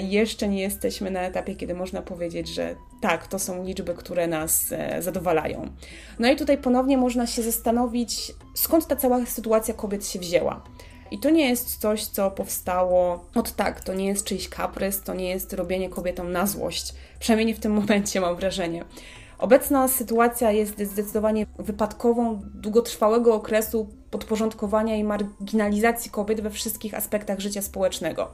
jeszcze 0.00 0.48
nie 0.48 0.60
jesteśmy 0.60 1.10
na 1.10 1.20
etapie, 1.20 1.54
kiedy 1.54 1.74
można 1.74 2.02
powiedzieć, 2.02 2.48
że 2.48 2.76
tak, 3.00 3.26
to 3.26 3.38
są 3.38 3.64
liczby, 3.64 3.94
które 3.94 4.26
nas 4.26 4.72
e, 4.72 5.02
zadowalają. 5.02 5.68
No 6.18 6.32
i 6.32 6.36
tutaj 6.36 6.58
ponownie 6.58 6.98
można 6.98 7.26
się 7.26 7.42
zastanowić, 7.42 8.32
skąd 8.54 8.86
ta 8.86 8.96
cała 8.96 9.26
sytuacja 9.26 9.74
kobiet 9.74 10.06
się 10.06 10.18
wzięła. 10.18 10.62
I 11.10 11.18
to 11.18 11.30
nie 11.30 11.48
jest 11.48 11.76
coś, 11.76 12.04
co 12.04 12.30
powstało 12.30 13.24
od 13.34 13.52
tak, 13.52 13.80
to 13.80 13.94
nie 13.94 14.06
jest 14.06 14.26
czyjś 14.26 14.48
kaprys, 14.48 15.02
to 15.02 15.14
nie 15.14 15.28
jest 15.28 15.52
robienie 15.52 15.88
kobietom 15.88 16.32
na 16.32 16.46
złość. 16.46 16.94
Przynajmniej 17.18 17.46
nie 17.46 17.54
w 17.54 17.60
tym 17.60 17.72
momencie 17.80 18.20
mam 18.20 18.36
wrażenie. 18.36 18.84
Obecna 19.38 19.88
sytuacja 19.88 20.52
jest 20.52 20.72
zdecydowanie 20.72 21.46
wypadkową 21.58 22.40
długotrwałego 22.54 23.34
okresu 23.34 23.88
podporządkowania 24.10 24.96
i 24.96 25.04
marginalizacji 25.04 26.10
kobiet 26.10 26.40
we 26.40 26.50
wszystkich 26.50 26.94
aspektach 26.94 27.40
życia 27.40 27.62
społecznego. 27.62 28.30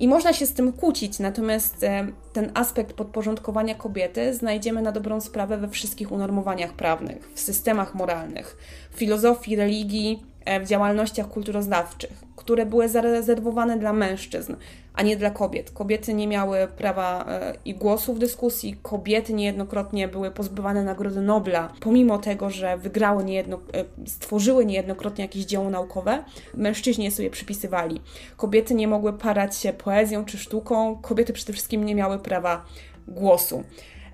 I 0.00 0.08
można 0.08 0.32
się 0.32 0.46
z 0.46 0.52
tym 0.52 0.72
kłócić, 0.72 1.18
natomiast 1.18 1.84
e, 1.84 2.06
ten 2.32 2.50
aspekt 2.54 2.92
podporządkowania 2.92 3.74
kobiety 3.74 4.34
znajdziemy 4.34 4.82
na 4.82 4.92
dobrą 4.92 5.20
sprawę 5.20 5.58
we 5.58 5.68
wszystkich 5.68 6.12
unormowaniach 6.12 6.72
prawnych, 6.72 7.30
w 7.34 7.40
systemach 7.40 7.94
moralnych, 7.94 8.56
w 8.90 8.98
filozofii, 8.98 9.56
religii, 9.56 10.22
w 10.60 10.66
działalnościach 10.66 11.28
kulturoznawczych, 11.28 12.24
które 12.36 12.66
były 12.66 12.88
zarezerwowane 12.88 13.78
dla 13.78 13.92
mężczyzn, 13.92 14.56
a 14.94 15.02
nie 15.02 15.16
dla 15.16 15.30
kobiet. 15.30 15.70
Kobiety 15.70 16.14
nie 16.14 16.28
miały 16.28 16.68
prawa 16.76 17.24
e, 17.28 17.54
i 17.64 17.74
głosu 17.74 18.14
w 18.14 18.18
dyskusji, 18.18 18.76
kobiety 18.82 19.32
niejednokrotnie 19.32 20.08
były 20.08 20.30
pozbywane 20.30 20.84
Nagrody 20.84 21.20
Nobla, 21.20 21.72
pomimo 21.80 22.18
tego, 22.18 22.50
że 22.50 22.78
wygrały 22.78 23.24
niejedno, 23.24 23.56
e, 23.56 24.06
stworzyły 24.06 24.66
niejednokrotnie 24.66 25.24
jakieś 25.24 25.44
dzieło 25.44 25.70
naukowe, 25.70 26.24
mężczyźni 26.54 27.04
je 27.04 27.10
sobie 27.10 27.30
przypisywali. 27.30 28.00
Kobiety 28.36 28.74
nie 28.74 28.88
mogły 28.88 29.12
parać 29.12 29.56
się 29.56 29.72
poezją 29.72 30.24
czy 30.24 30.38
sztuką, 30.38 30.98
kobiety 31.02 31.32
przede 31.32 31.52
wszystkim 31.52 31.84
nie 31.84 31.94
miały 31.94 32.18
prawa 32.18 32.64
głosu. 33.08 33.64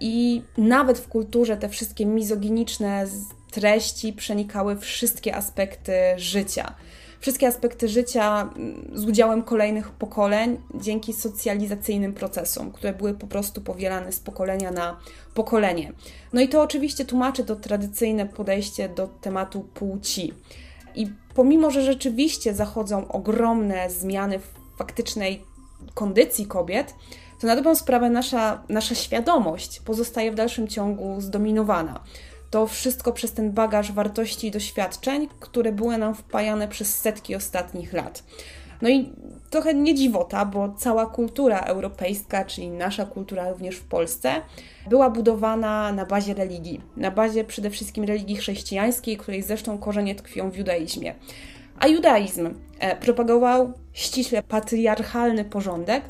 I 0.00 0.42
nawet 0.58 0.98
w 0.98 1.08
kulturze 1.08 1.56
te 1.56 1.68
wszystkie 1.68 2.06
mizoginiczne 2.06 3.06
treści 3.50 4.12
przenikały 4.12 4.76
wszystkie 4.76 5.36
aspekty 5.36 5.92
życia 6.16 6.74
wszystkie 7.20 7.48
aspekty 7.48 7.88
życia 7.88 8.50
mm, 8.56 8.90
z 8.94 9.04
udziałem 9.04 9.42
kolejnych 9.42 9.90
pokoleń 9.90 10.58
dzięki 10.74 11.12
socjalizacyjnym 11.12 12.12
procesom, 12.12 12.72
które 12.72 12.92
były 12.92 13.14
po 13.14 13.26
prostu 13.26 13.60
powielane 13.60 14.12
z 14.12 14.20
pokolenia 14.20 14.70
na 14.70 15.00
pokolenie. 15.34 15.92
No 16.32 16.40
i 16.40 16.48
to 16.48 16.62
oczywiście 16.62 17.04
tłumaczy 17.04 17.44
to 17.44 17.56
tradycyjne 17.56 18.26
podejście 18.26 18.88
do 18.88 19.06
tematu 19.06 19.60
płci. 19.60 20.34
I 20.94 21.12
pomimo, 21.34 21.70
że 21.70 21.82
rzeczywiście 21.82 22.54
zachodzą 22.54 23.08
ogromne 23.08 23.90
zmiany 23.90 24.38
w 24.38 24.54
faktycznej 24.78 25.44
kondycji 25.94 26.46
kobiet, 26.46 26.94
to 27.40 27.46
na 27.46 27.56
dobrą 27.56 27.74
sprawę 27.74 28.10
nasza, 28.10 28.62
nasza 28.68 28.94
świadomość 28.94 29.80
pozostaje 29.80 30.32
w 30.32 30.34
dalszym 30.34 30.68
ciągu 30.68 31.20
zdominowana 31.20 32.00
to 32.50 32.66
wszystko 32.66 33.12
przez 33.12 33.32
ten 33.32 33.52
bagaż 33.52 33.92
wartości 33.92 34.46
i 34.46 34.50
doświadczeń, 34.50 35.28
które 35.40 35.72
były 35.72 35.98
nam 35.98 36.14
wpajane 36.14 36.68
przez 36.68 36.98
setki 36.98 37.34
ostatnich 37.34 37.92
lat. 37.92 38.22
No 38.82 38.88
i 38.88 39.12
trochę 39.50 39.74
nie 39.74 39.94
dziwota, 39.94 40.44
bo 40.44 40.74
cała 40.78 41.06
kultura 41.06 41.60
europejska, 41.60 42.44
czyli 42.44 42.68
nasza 42.68 43.06
kultura 43.06 43.50
również 43.50 43.76
w 43.76 43.84
Polsce, 43.84 44.32
była 44.88 45.10
budowana 45.10 45.92
na 45.92 46.06
bazie 46.06 46.34
religii, 46.34 46.80
na 46.96 47.10
bazie 47.10 47.44
przede 47.44 47.70
wszystkim 47.70 48.04
religii 48.04 48.36
chrześcijańskiej, 48.36 49.16
której 49.16 49.42
zresztą 49.42 49.78
korzenie 49.78 50.14
tkwią 50.14 50.50
w 50.50 50.56
judaizmie. 50.56 51.14
A 51.78 51.86
judaizm 51.86 52.54
e, 52.78 52.96
propagował 52.96 53.72
ściśle 53.92 54.42
patriarchalny 54.42 55.44
porządek, 55.44 56.04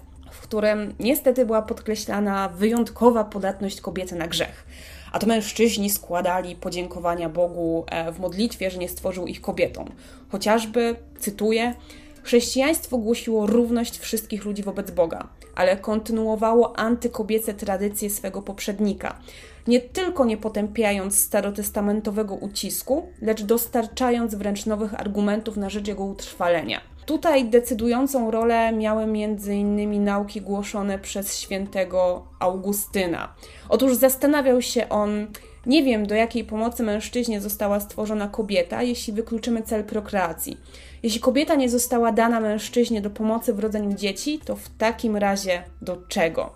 którym 0.51 0.95
niestety 0.99 1.47
była 1.47 1.63
podkreślana 1.63 2.49
wyjątkowa 2.49 3.25
podatność 3.25 3.81
kobiety 3.81 4.15
na 4.15 4.27
grzech 4.27 4.67
a 5.13 5.19
to 5.19 5.27
mężczyźni 5.27 5.91
składali 5.91 6.57
podziękowania 6.57 7.29
Bogu 7.29 7.85
e, 7.87 8.13
w 8.13 8.21
modlitwie, 8.21 8.71
że 8.71 8.79
nie 8.79 8.89
stworzył 8.89 9.27
ich 9.27 9.41
kobietą. 9.41 9.85
Chociażby, 10.29 10.97
cytuję, 11.19 11.75
Chrześcijaństwo 12.23 12.99
głosiło 12.99 13.47
równość 13.47 13.99
wszystkich 13.99 14.45
ludzi 14.45 14.63
wobec 14.63 14.91
Boga, 14.91 15.29
ale 15.55 15.77
kontynuowało 15.77 16.79
antykobiece 16.79 17.55
tradycje 17.55 18.11
swego 18.11 18.43
poprzednika, 18.43 19.19
nie 19.67 19.81
tylko 19.81 20.25
nie 20.25 20.37
potępiając 20.37 21.19
starotestamentowego 21.19 22.35
ucisku, 22.35 23.09
lecz 23.23 23.43
dostarczając 23.43 24.35
wręcz 24.35 24.67
nowych 24.67 25.01
argumentów 25.01 25.57
na 25.57 25.71
rzecz 25.71 25.89
jego 25.89 26.05
utrwalenia. 26.05 26.81
Tutaj 27.11 27.45
decydującą 27.45 28.31
rolę 28.31 28.73
miały 28.73 29.03
m.in. 29.03 30.05
nauki 30.05 30.41
głoszone 30.41 30.99
przez 30.99 31.39
świętego 31.39 32.27
Augustyna. 32.39 33.35
Otóż 33.69 33.95
zastanawiał 33.95 34.63
się 34.63 34.89
on, 34.89 35.27
nie 35.67 35.83
wiem 35.83 36.07
do 36.07 36.15
jakiej 36.15 36.45
pomocy 36.45 36.83
mężczyźnie 36.83 37.41
została 37.41 37.81
stworzona 37.81 38.29
kobieta, 38.29 38.83
jeśli 38.83 39.13
wykluczymy 39.13 39.63
cel 39.63 39.85
prokreacji. 39.85 40.61
Jeśli 41.03 41.21
kobieta 41.21 41.55
nie 41.55 41.69
została 41.69 42.13
dana 42.13 42.41
mężczyźnie 42.41 43.01
do 43.01 43.11
pomocy 43.11 43.55
w 43.55 43.59
rodzeniu 43.59 43.97
dzieci, 43.97 44.41
to 44.45 44.57
w 44.57 44.69
takim 44.69 45.17
razie 45.17 45.63
do 45.83 45.97
czego? 46.09 46.53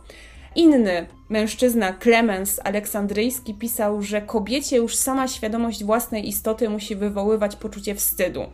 Inny 0.56 1.06
mężczyzna, 1.28 1.92
Klemens 1.92 2.60
Aleksandryjski, 2.64 3.54
pisał, 3.54 4.02
że 4.02 4.22
kobiecie 4.22 4.76
już 4.76 4.96
sama 4.96 5.28
świadomość 5.28 5.84
własnej 5.84 6.28
istoty 6.28 6.68
musi 6.68 6.96
wywoływać 6.96 7.56
poczucie 7.56 7.94
wstydu. 7.94 8.46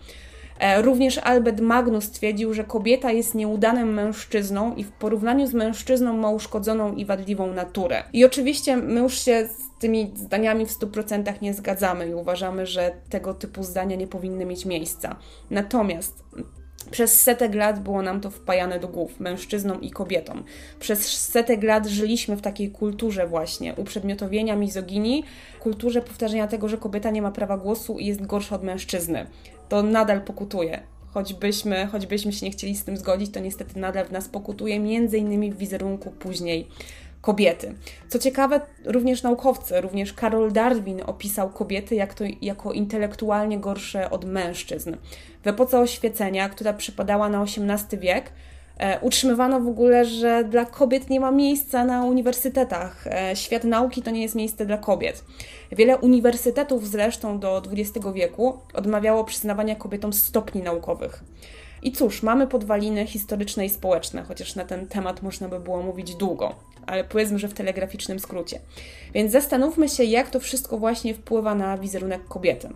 E, 0.60 0.82
również 0.82 1.18
Albert 1.18 1.60
Magnus 1.60 2.04
stwierdził, 2.04 2.54
że 2.54 2.64
kobieta 2.64 3.12
jest 3.12 3.34
nieudanym 3.34 3.94
mężczyzną 3.94 4.74
i 4.74 4.84
w 4.84 4.92
porównaniu 4.92 5.46
z 5.46 5.54
mężczyzną 5.54 6.16
ma 6.16 6.30
uszkodzoną 6.30 6.94
i 6.94 7.04
wadliwą 7.04 7.52
naturę. 7.52 8.04
I 8.12 8.24
oczywiście 8.24 8.76
my 8.76 9.00
już 9.00 9.18
się 9.18 9.48
z 9.48 9.80
tymi 9.80 10.12
zdaniami 10.14 10.66
w 10.66 10.78
100% 10.78 11.42
nie 11.42 11.54
zgadzamy 11.54 12.08
i 12.08 12.14
uważamy, 12.14 12.66
że 12.66 12.90
tego 13.10 13.34
typu 13.34 13.62
zdania 13.62 13.96
nie 13.96 14.06
powinny 14.06 14.46
mieć 14.46 14.66
miejsca. 14.66 15.16
Natomiast 15.50 16.24
przez 16.90 17.20
setek 17.20 17.54
lat 17.54 17.82
było 17.82 18.02
nam 18.02 18.20
to 18.20 18.30
wpajane 18.30 18.80
do 18.80 18.88
głów, 18.88 19.20
mężczyznom 19.20 19.80
i 19.80 19.90
kobietom. 19.90 20.44
Przez 20.80 21.28
setek 21.28 21.62
lat 21.62 21.86
żyliśmy 21.86 22.36
w 22.36 22.42
takiej 22.42 22.70
kulturze 22.70 23.26
właśnie 23.26 23.74
uprzedmiotowienia 23.74 24.56
mizoginii, 24.56 25.24
kulturze 25.60 26.02
powtarzania 26.02 26.46
tego, 26.46 26.68
że 26.68 26.78
kobieta 26.78 27.10
nie 27.10 27.22
ma 27.22 27.30
prawa 27.30 27.56
głosu 27.56 27.98
i 27.98 28.06
jest 28.06 28.26
gorsza 28.26 28.56
od 28.56 28.62
mężczyzny. 28.62 29.26
To 29.70 29.82
nadal 29.82 30.20
pokutuje. 30.20 30.82
Choćbyśmy, 31.14 31.86
choćbyśmy 31.86 32.32
się 32.32 32.46
nie 32.46 32.52
chcieli 32.52 32.76
z 32.76 32.84
tym 32.84 32.96
zgodzić, 32.96 33.32
to 33.32 33.40
niestety 33.40 33.80
nadal 33.80 34.04
w 34.04 34.12
nas 34.12 34.28
pokutuje, 34.28 34.80
między 34.80 35.18
innymi 35.18 35.52
w 35.52 35.56
wizerunku 35.56 36.10
później 36.10 36.68
kobiety. 37.20 37.74
Co 38.08 38.18
ciekawe, 38.18 38.60
również 38.84 39.22
naukowcy, 39.22 39.80
również 39.80 40.12
Karol 40.12 40.52
Darwin 40.52 41.02
opisał 41.06 41.50
kobiety 41.50 41.94
jak 41.94 42.14
to, 42.14 42.24
jako 42.42 42.72
intelektualnie 42.72 43.58
gorsze 43.58 44.10
od 44.10 44.24
mężczyzn. 44.24 44.96
W 45.44 45.46
epoce 45.46 45.80
oświecenia, 45.80 46.48
która 46.48 46.72
przypadała 46.72 47.28
na 47.28 47.42
XVIII 47.42 48.00
wiek, 48.00 48.32
utrzymywano 49.02 49.60
w 49.60 49.68
ogóle, 49.68 50.04
że 50.04 50.44
dla 50.44 50.64
kobiet 50.64 51.10
nie 51.10 51.20
ma 51.20 51.30
miejsca 51.30 51.84
na 51.84 52.04
uniwersytetach. 52.04 53.06
E, 53.06 53.36
świat 53.36 53.64
nauki 53.64 54.02
to 54.02 54.10
nie 54.10 54.22
jest 54.22 54.34
miejsce 54.34 54.66
dla 54.66 54.78
kobiet. 54.78 55.24
Wiele 55.72 55.98
uniwersytetów 55.98 56.88
zresztą 56.88 57.38
do 57.38 57.62
XX 57.72 58.06
wieku 58.14 58.58
odmawiało 58.74 59.24
przyznawania 59.24 59.76
kobietom 59.76 60.12
stopni 60.12 60.62
naukowych. 60.62 61.24
I 61.82 61.92
cóż, 61.92 62.22
mamy 62.22 62.46
podwaliny 62.46 63.06
historyczne 63.06 63.66
i 63.66 63.68
społeczne, 63.68 64.22
chociaż 64.22 64.54
na 64.54 64.64
ten 64.64 64.86
temat 64.86 65.22
można 65.22 65.48
by 65.48 65.60
było 65.60 65.82
mówić 65.82 66.14
długo, 66.14 66.54
ale 66.86 67.04
powiedzmy, 67.04 67.38
że 67.38 67.48
w 67.48 67.54
telegraficznym 67.54 68.18
skrócie. 68.18 68.60
Więc 69.14 69.32
zastanówmy 69.32 69.88
się, 69.88 70.04
jak 70.04 70.30
to 70.30 70.40
wszystko 70.40 70.78
właśnie 70.78 71.14
wpływa 71.14 71.54
na 71.54 71.78
wizerunek 71.78 72.24
kobiety. 72.24 72.68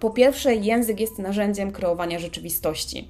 Po 0.00 0.10
pierwsze, 0.10 0.54
język 0.54 1.00
jest 1.00 1.18
narzędziem 1.18 1.72
kreowania 1.72 2.18
rzeczywistości. 2.18 3.08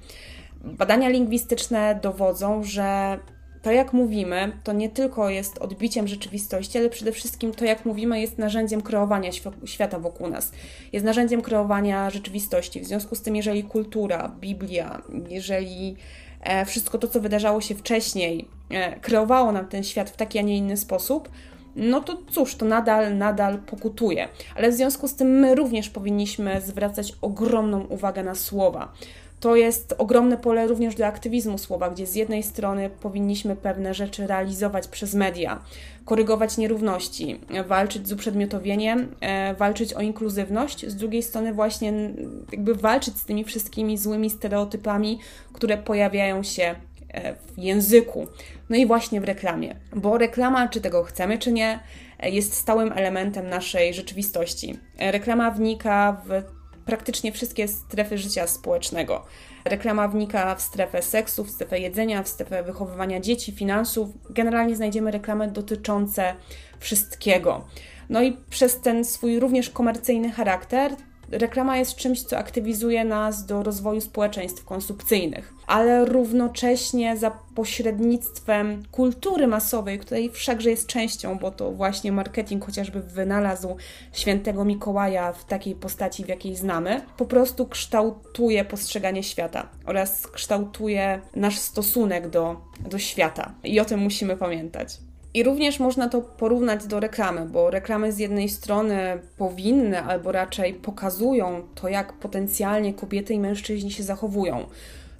Badania 0.63 1.09
lingwistyczne 1.09 1.99
dowodzą, 2.01 2.63
że 2.63 3.19
to, 3.61 3.71
jak 3.71 3.93
mówimy, 3.93 4.51
to 4.63 4.73
nie 4.73 4.89
tylko 4.89 5.29
jest 5.29 5.57
odbiciem 5.57 6.07
rzeczywistości, 6.07 6.77
ale 6.77 6.89
przede 6.89 7.11
wszystkim 7.11 7.51
to, 7.51 7.65
jak 7.65 7.85
mówimy, 7.85 8.21
jest 8.21 8.37
narzędziem 8.37 8.81
kreowania 8.81 9.31
świata 9.65 9.99
wokół 9.99 10.29
nas. 10.29 10.51
Jest 10.93 11.05
narzędziem 11.05 11.41
kreowania 11.41 12.09
rzeczywistości. 12.09 12.81
W 12.81 12.85
związku 12.85 13.15
z 13.15 13.21
tym, 13.21 13.35
jeżeli 13.35 13.63
kultura, 13.63 14.35
Biblia, 14.39 15.01
jeżeli 15.29 15.95
e, 16.41 16.65
wszystko 16.65 16.97
to, 16.97 17.07
co 17.07 17.19
wydarzało 17.19 17.61
się 17.61 17.75
wcześniej, 17.75 18.47
e, 18.69 18.99
kreowało 18.99 19.51
nam 19.51 19.67
ten 19.67 19.83
świat 19.83 20.09
w 20.09 20.15
taki, 20.15 20.39
a 20.39 20.41
nie 20.41 20.57
inny 20.57 20.77
sposób, 20.77 21.29
no 21.75 22.01
to 22.01 22.17
cóż, 22.31 22.55
to 22.55 22.65
nadal, 22.65 23.17
nadal 23.17 23.57
pokutuje. 23.57 24.27
Ale 24.55 24.71
w 24.71 24.73
związku 24.73 25.07
z 25.07 25.15
tym 25.15 25.27
my 25.27 25.55
również 25.55 25.89
powinniśmy 25.89 26.61
zwracać 26.61 27.13
ogromną 27.21 27.81
uwagę 27.81 28.23
na 28.23 28.35
słowa 28.35 28.93
to 29.41 29.55
jest 29.55 29.95
ogromne 29.97 30.37
pole 30.37 30.67
również 30.67 30.95
do 30.95 31.05
aktywizmu 31.05 31.57
słowa, 31.57 31.89
gdzie 31.89 32.07
z 32.07 32.15
jednej 32.15 32.43
strony 32.43 32.89
powinniśmy 32.89 33.55
pewne 33.55 33.93
rzeczy 33.93 34.27
realizować 34.27 34.87
przez 34.87 35.13
media, 35.13 35.63
korygować 36.05 36.57
nierówności, 36.57 37.39
walczyć 37.67 38.07
z 38.07 38.11
uprzedmiotowieniem, 38.11 39.15
e, 39.21 39.53
walczyć 39.53 39.93
o 39.93 40.01
inkluzywność, 40.01 40.85
z 40.87 40.95
drugiej 40.95 41.23
strony 41.23 41.53
właśnie 41.53 41.93
jakby 42.51 42.75
walczyć 42.75 43.17
z 43.17 43.25
tymi 43.25 43.43
wszystkimi 43.43 43.97
złymi 43.97 44.29
stereotypami, 44.29 45.19
które 45.53 45.77
pojawiają 45.77 46.43
się 46.43 46.75
e, 47.09 47.35
w 47.35 47.57
języku, 47.57 48.27
no 48.69 48.75
i 48.75 48.85
właśnie 48.85 49.21
w 49.21 49.23
reklamie, 49.23 49.75
bo 49.95 50.17
reklama, 50.17 50.67
czy 50.67 50.81
tego 50.81 51.03
chcemy, 51.03 51.37
czy 51.37 51.51
nie, 51.51 51.79
e, 52.19 52.29
jest 52.29 52.53
stałym 52.53 52.91
elementem 52.91 53.49
naszej 53.49 53.93
rzeczywistości. 53.93 54.79
Reklama 54.99 55.51
wnika 55.51 56.21
w 56.25 56.60
praktycznie 56.85 57.31
wszystkie 57.31 57.67
strefy 57.67 58.17
życia 58.17 58.47
społecznego. 58.47 59.25
Reklama 59.65 60.07
wnika 60.07 60.55
w 60.55 60.61
strefę 60.61 61.01
seksu, 61.01 61.43
w 61.43 61.49
strefę 61.49 61.79
jedzenia, 61.79 62.23
w 62.23 62.27
strefę 62.27 62.63
wychowywania 62.63 63.19
dzieci, 63.19 63.51
finansów. 63.51 64.09
Generalnie 64.29 64.75
znajdziemy 64.75 65.11
reklamy 65.11 65.47
dotyczące 65.47 66.33
wszystkiego. 66.79 67.65
No 68.09 68.21
i 68.21 68.37
przez 68.49 68.79
ten 68.79 69.05
swój 69.05 69.39
również 69.39 69.69
komercyjny 69.69 70.31
charakter 70.31 70.95
reklama 71.31 71.77
jest 71.77 71.95
czymś, 71.95 72.23
co 72.23 72.37
aktywizuje 72.37 73.05
nas 73.05 73.45
do 73.45 73.63
rozwoju 73.63 74.01
społeczeństw 74.01 74.65
konsumpcyjnych, 74.65 75.53
ale 75.67 76.05
równocześnie 76.05 77.17
za 77.17 77.31
pośrednictwem 77.55 78.83
kultury 78.91 79.47
masowej, 79.47 79.99
której 79.99 80.29
wszakże 80.29 80.69
jest 80.69 80.87
częścią, 80.87 81.37
bo 81.37 81.51
to 81.51 81.71
właśnie 81.71 82.11
marketing 82.11 82.65
chociażby 82.65 83.01
wynalazł 83.01 83.75
świętego 84.13 84.65
Mikołaja 84.65 85.33
w 85.33 85.45
takiej 85.45 85.75
postaci, 85.75 86.25
w 86.25 86.27
jakiej 86.27 86.55
znamy, 86.55 87.01
po 87.17 87.25
prostu 87.25 87.67
kształtuje 87.67 88.65
postrzeganie 88.65 89.23
świata 89.23 89.69
oraz 89.85 90.27
kształtuje 90.27 91.21
nasz 91.35 91.59
stosunek 91.59 92.29
do, 92.29 92.61
do 92.89 92.99
świata. 92.99 93.53
I 93.63 93.79
o 93.79 93.85
tym 93.85 93.99
musimy 93.99 94.37
pamiętać. 94.37 94.97
I 95.33 95.43
również 95.43 95.79
można 95.79 96.09
to 96.09 96.21
porównać 96.21 96.85
do 96.85 96.99
reklamy, 96.99 97.45
bo 97.45 97.69
reklamy 97.69 98.11
z 98.11 98.19
jednej 98.19 98.49
strony 98.49 99.19
powinny 99.37 100.01
albo 100.01 100.31
raczej 100.31 100.73
pokazują 100.73 101.61
to, 101.75 101.89
jak 101.89 102.13
potencjalnie 102.13 102.93
kobiety 102.93 103.33
i 103.33 103.39
mężczyźni 103.39 103.91
się 103.91 104.03
zachowują. 104.03 104.65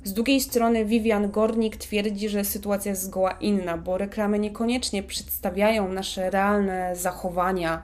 Z 0.03 0.13
drugiej 0.13 0.41
strony 0.41 0.85
Vivian 0.85 1.31
Gornik 1.31 1.77
twierdzi, 1.77 2.29
że 2.29 2.45
sytuacja 2.45 2.89
jest 2.89 3.03
zgoła 3.03 3.31
inna, 3.31 3.77
bo 3.77 3.97
reklamy 3.97 4.39
niekoniecznie 4.39 5.03
przedstawiają 5.03 5.91
nasze 5.91 6.29
realne 6.29 6.95
zachowania 6.95 7.83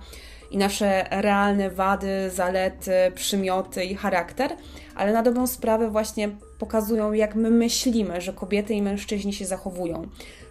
i 0.51 0.57
nasze 0.57 1.05
realne 1.11 1.69
wady, 1.69 2.29
zalety, 2.29 2.91
przymioty 3.15 3.85
i 3.85 3.95
charakter, 3.95 4.51
ale 4.95 5.13
na 5.13 5.23
dobrą 5.23 5.47
sprawę 5.47 5.89
właśnie 5.89 6.29
pokazują, 6.59 7.13
jak 7.13 7.35
my 7.35 7.51
myślimy, 7.51 8.21
że 8.21 8.33
kobiety 8.33 8.73
i 8.73 8.81
mężczyźni 8.81 9.33
się 9.33 9.45
zachowują. 9.45 10.07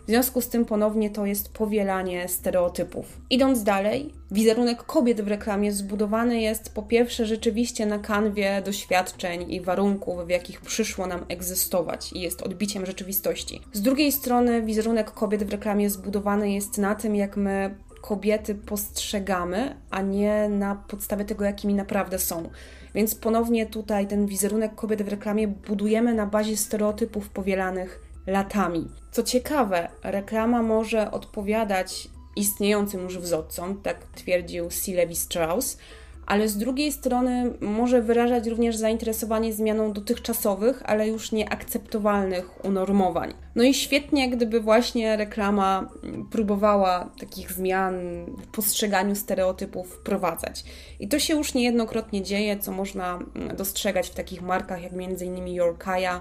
W 0.06 0.08
związku 0.08 0.40
z 0.40 0.48
tym 0.48 0.64
ponownie 0.64 1.10
to 1.10 1.26
jest 1.26 1.52
powielanie 1.52 2.28
stereotypów. 2.28 3.20
Idąc 3.30 3.62
dalej, 3.62 4.12
wizerunek 4.30 4.82
kobiet 4.82 5.20
w 5.20 5.28
reklamie 5.28 5.72
zbudowany 5.72 6.40
jest 6.40 6.74
po 6.74 6.82
pierwsze 6.82 7.26
rzeczywiście 7.26 7.86
na 7.86 7.98
kanwie 7.98 8.62
doświadczeń 8.64 9.52
i 9.52 9.60
warunków, 9.60 10.26
w 10.26 10.28
jakich 10.28 10.60
przyszło 10.60 11.06
nam 11.06 11.24
egzystować 11.28 12.12
i 12.12 12.20
jest 12.20 12.42
odbiciem 12.42 12.86
rzeczywistości. 12.86 13.60
Z 13.72 13.82
drugiej 13.82 14.12
strony 14.12 14.62
wizerunek 14.62 15.10
kobiet 15.10 15.44
w 15.44 15.50
reklamie 15.50 15.90
zbudowany 15.90 16.52
jest 16.52 16.78
na 16.78 16.94
tym, 16.94 17.16
jak 17.16 17.36
my 17.36 17.74
kobiety 18.00 18.54
postrzegamy, 18.54 19.76
a 19.90 20.02
nie 20.02 20.48
na 20.48 20.74
podstawie 20.74 21.24
tego, 21.24 21.44
jakimi 21.44 21.74
naprawdę 21.74 22.18
są. 22.18 22.50
Więc 22.94 23.14
ponownie 23.14 23.66
tutaj 23.66 24.06
ten 24.06 24.26
wizerunek 24.26 24.74
kobiet 24.74 25.02
w 25.02 25.08
reklamie 25.08 25.48
budujemy 25.48 26.14
na 26.14 26.26
bazie 26.26 26.56
stereotypów 26.56 27.28
powielanych 27.28 28.05
latami. 28.26 28.88
Co 29.10 29.22
ciekawe, 29.22 29.88
reklama 30.02 30.62
może 30.62 31.10
odpowiadać 31.10 32.08
istniejącym 32.36 33.02
już 33.02 33.18
wzorcom, 33.18 33.82
tak 33.82 34.04
twierdził 34.14 34.68
C. 34.68 34.92
Levi 34.92 35.16
Strauss, 35.16 35.78
ale 36.26 36.48
z 36.48 36.56
drugiej 36.56 36.92
strony 36.92 37.52
może 37.60 38.02
wyrażać 38.02 38.46
również 38.46 38.76
zainteresowanie 38.76 39.52
zmianą 39.52 39.92
dotychczasowych, 39.92 40.82
ale 40.84 41.08
już 41.08 41.32
nieakceptowalnych 41.32 42.64
unormowań. 42.64 43.34
No 43.54 43.62
i 43.62 43.74
świetnie, 43.74 44.30
gdyby 44.30 44.60
właśnie 44.60 45.16
reklama 45.16 45.88
próbowała 46.30 47.10
takich 47.20 47.52
zmian 47.52 47.94
w 48.42 48.46
postrzeganiu 48.46 49.14
stereotypów 49.14 49.92
wprowadzać. 49.94 50.64
I 51.00 51.08
to 51.08 51.18
się 51.18 51.34
już 51.34 51.54
niejednokrotnie 51.54 52.22
dzieje, 52.22 52.58
co 52.58 52.72
można 52.72 53.18
dostrzegać 53.56 54.08
w 54.08 54.14
takich 54.14 54.42
markach 54.42 54.82
jak 54.82 54.92
m.in. 54.92 55.48
Yorkaya, 55.48 56.20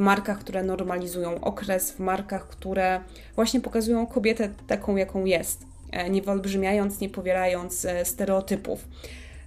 markach, 0.00 0.38
które 0.38 0.62
normalizują 0.62 1.40
okres, 1.40 1.92
w 1.92 1.98
markach, 1.98 2.48
które 2.48 3.00
właśnie 3.34 3.60
pokazują 3.60 4.06
kobietę 4.06 4.48
taką, 4.66 4.96
jaką 4.96 5.24
jest, 5.24 5.62
e, 5.92 6.10
nie 6.10 6.22
wyolbrzymiając, 6.22 7.00
nie 7.00 7.08
powielając 7.08 7.84
e, 7.84 8.04
stereotypów. 8.04 8.84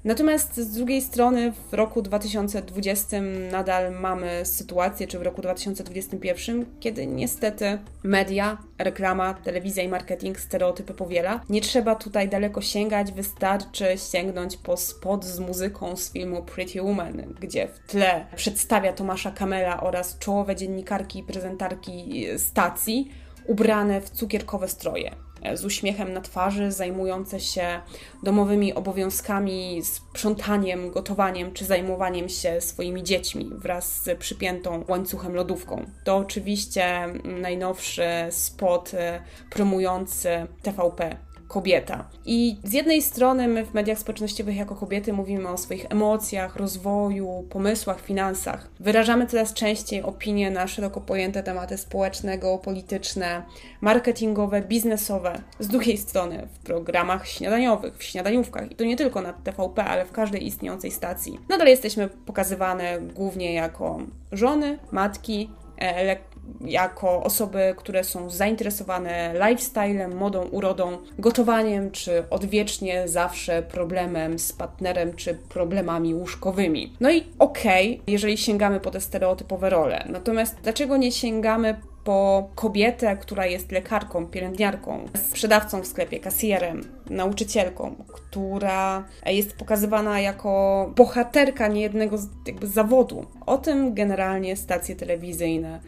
Natomiast 0.04 0.56
z 0.56 0.72
drugiej 0.72 1.02
strony 1.02 1.54
w 1.72 1.74
roku 1.74 2.02
2020 2.02 3.22
nadal 3.52 3.92
mamy 3.92 4.46
sytuację, 4.46 5.08
czy 5.08 5.20
w 5.20 5.22
roku 5.22 5.42
2021, 5.42 6.66
kiedy 6.80 7.08
niestety 7.08 7.78
media, 8.04 8.58
reklama, 8.78 9.34
telewizja 9.34 9.84
i 9.84 9.88
marketing 9.88 10.40
stereotypy 10.40 10.94
powiela. 10.94 11.42
Nie 11.50 11.62
trzeba 11.62 11.96
tutaj 11.96 12.30
daleko 12.30 12.62
sięgać, 12.62 13.12
wystarczy 13.12 13.86
sięgnąć 14.12 14.58
po 14.58 14.78
spot 14.78 15.26
z 15.26 15.40
muzyką 15.40 15.96
z 15.96 16.12
filmu 16.12 16.44
Pretty 16.44 16.82
Woman, 16.82 17.36
gdzie 17.40 17.68
w 17.68 17.80
tle 17.92 18.26
przedstawia 18.36 18.94
Tomasza 18.94 19.32
Kamela 19.32 19.82
oraz 19.82 20.20
czołowe 20.20 20.56
dziennikarki 20.56 21.20
i 21.20 21.24
prezentarki 21.24 22.26
stacji 22.38 23.12
ubrane 23.48 24.02
w 24.02 24.10
cukierkowe 24.10 24.68
stroje 24.68 25.12
z 25.54 25.66
uśmiechem 25.66 26.14
na 26.14 26.22
twarzy, 26.22 26.72
zajmujące 26.72 27.40
się 27.40 27.82
domowymi 28.24 28.74
obowiązkami, 28.74 29.82
sprzątaniem, 29.84 30.92
gotowaniem 30.92 31.54
czy 31.54 31.66
zajmowaniem 31.66 32.30
się 32.30 32.62
swoimi 32.62 33.04
dziećmi 33.04 33.50
wraz 33.56 34.04
z 34.04 34.20
przypiętą 34.20 34.84
łańcuchem 34.88 35.36
lodówką. 35.36 35.86
To 36.04 36.18
oczywiście 36.18 37.08
najnowszy 37.24 38.08
spot 38.30 38.94
e, 38.94 39.22
promujący 39.50 40.48
TVP 40.62 41.18
kobieta. 41.54 42.10
I 42.26 42.58
z 42.64 42.74
jednej 42.74 43.02
strony 43.02 43.48
my 43.48 43.66
w 43.66 43.74
mediach 43.74 44.00
społecznościowych 44.00 44.56
jako 44.56 44.76
kobiety 44.76 45.14
mówimy 45.14 45.50
o 45.50 45.58
swoich 45.58 45.86
emocjach, 45.90 46.56
rozwoju, 46.56 47.46
pomysłach, 47.50 48.02
finansach. 48.02 48.70
Wyrażamy 48.80 49.28
coraz 49.28 49.54
częściej 49.54 50.04
opinie 50.04 50.52
na 50.52 50.68
szeroko 50.68 51.02
pojęte 51.02 51.44
tematy 51.44 51.78
społeczne, 51.78 52.38
geopolityczne, 52.38 53.44
marketingowe, 53.82 54.62
biznesowe. 54.62 55.42
Z 55.60 55.68
drugiej 55.68 55.98
strony 55.98 56.48
w 56.54 56.60
programach 56.60 57.28
śniadaniowych, 57.28 57.98
w 57.98 58.04
śniadaniówkach 58.04 58.72
i 58.72 58.76
to 58.76 58.84
nie 58.84 58.98
tylko 58.98 59.22
na 59.22 59.34
TVP, 59.34 59.84
ale 59.84 60.06
w 60.06 60.12
każdej 60.12 60.48
istniejącej 60.48 60.92
stacji. 60.92 61.40
Nadal 61.50 61.68
jesteśmy 61.68 62.08
pokazywane 62.08 63.00
głównie 63.02 63.54
jako 63.54 64.00
żony, 64.32 64.80
matki, 64.92 65.50
e, 65.78 66.33
jako 66.66 67.24
osoby, 67.24 67.74
które 67.78 68.04
są 68.04 68.30
zainteresowane 68.30 69.34
lifestylem, 69.34 70.18
modą, 70.18 70.44
urodą, 70.44 70.98
gotowaniem, 71.20 71.92
czy 71.92 72.24
odwiecznie 72.30 73.08
zawsze 73.08 73.64
problemem 73.64 74.40
z 74.40 74.54
partnerem, 74.54 75.16
czy 75.16 75.34
problemami 75.50 76.16
łóżkowymi. 76.16 76.94
No 77.00 77.12
i 77.12 77.24
okej, 77.40 77.94
okay, 77.94 78.14
jeżeli 78.14 78.38
sięgamy 78.38 78.80
po 78.80 78.92
te 78.92 79.02
stereotypowe 79.02 79.70
role. 79.70 80.06
Natomiast 80.10 80.56
dlaczego 80.64 80.98
nie 80.98 81.12
sięgamy 81.12 81.76
po 82.04 82.50
kobietę, 82.56 83.18
która 83.18 83.46
jest 83.46 83.72
lekarką, 83.72 84.28
pielęgniarką, 84.28 85.06
sprzedawcą 85.30 85.82
w 85.82 85.88
sklepie, 85.88 86.20
kasjerem, 86.20 86.82
nauczycielką, 87.10 87.96
która 88.14 89.04
jest 89.26 89.58
pokazywana 89.58 90.20
jako 90.20 90.92
bohaterka 90.96 91.68
niejednego 91.68 92.18
jakby 92.48 92.68
zawodu. 92.68 93.26
O 93.46 93.58
tym 93.58 93.94
generalnie 93.94 94.56
stacje 94.56 94.96
telewizyjne 94.96 95.80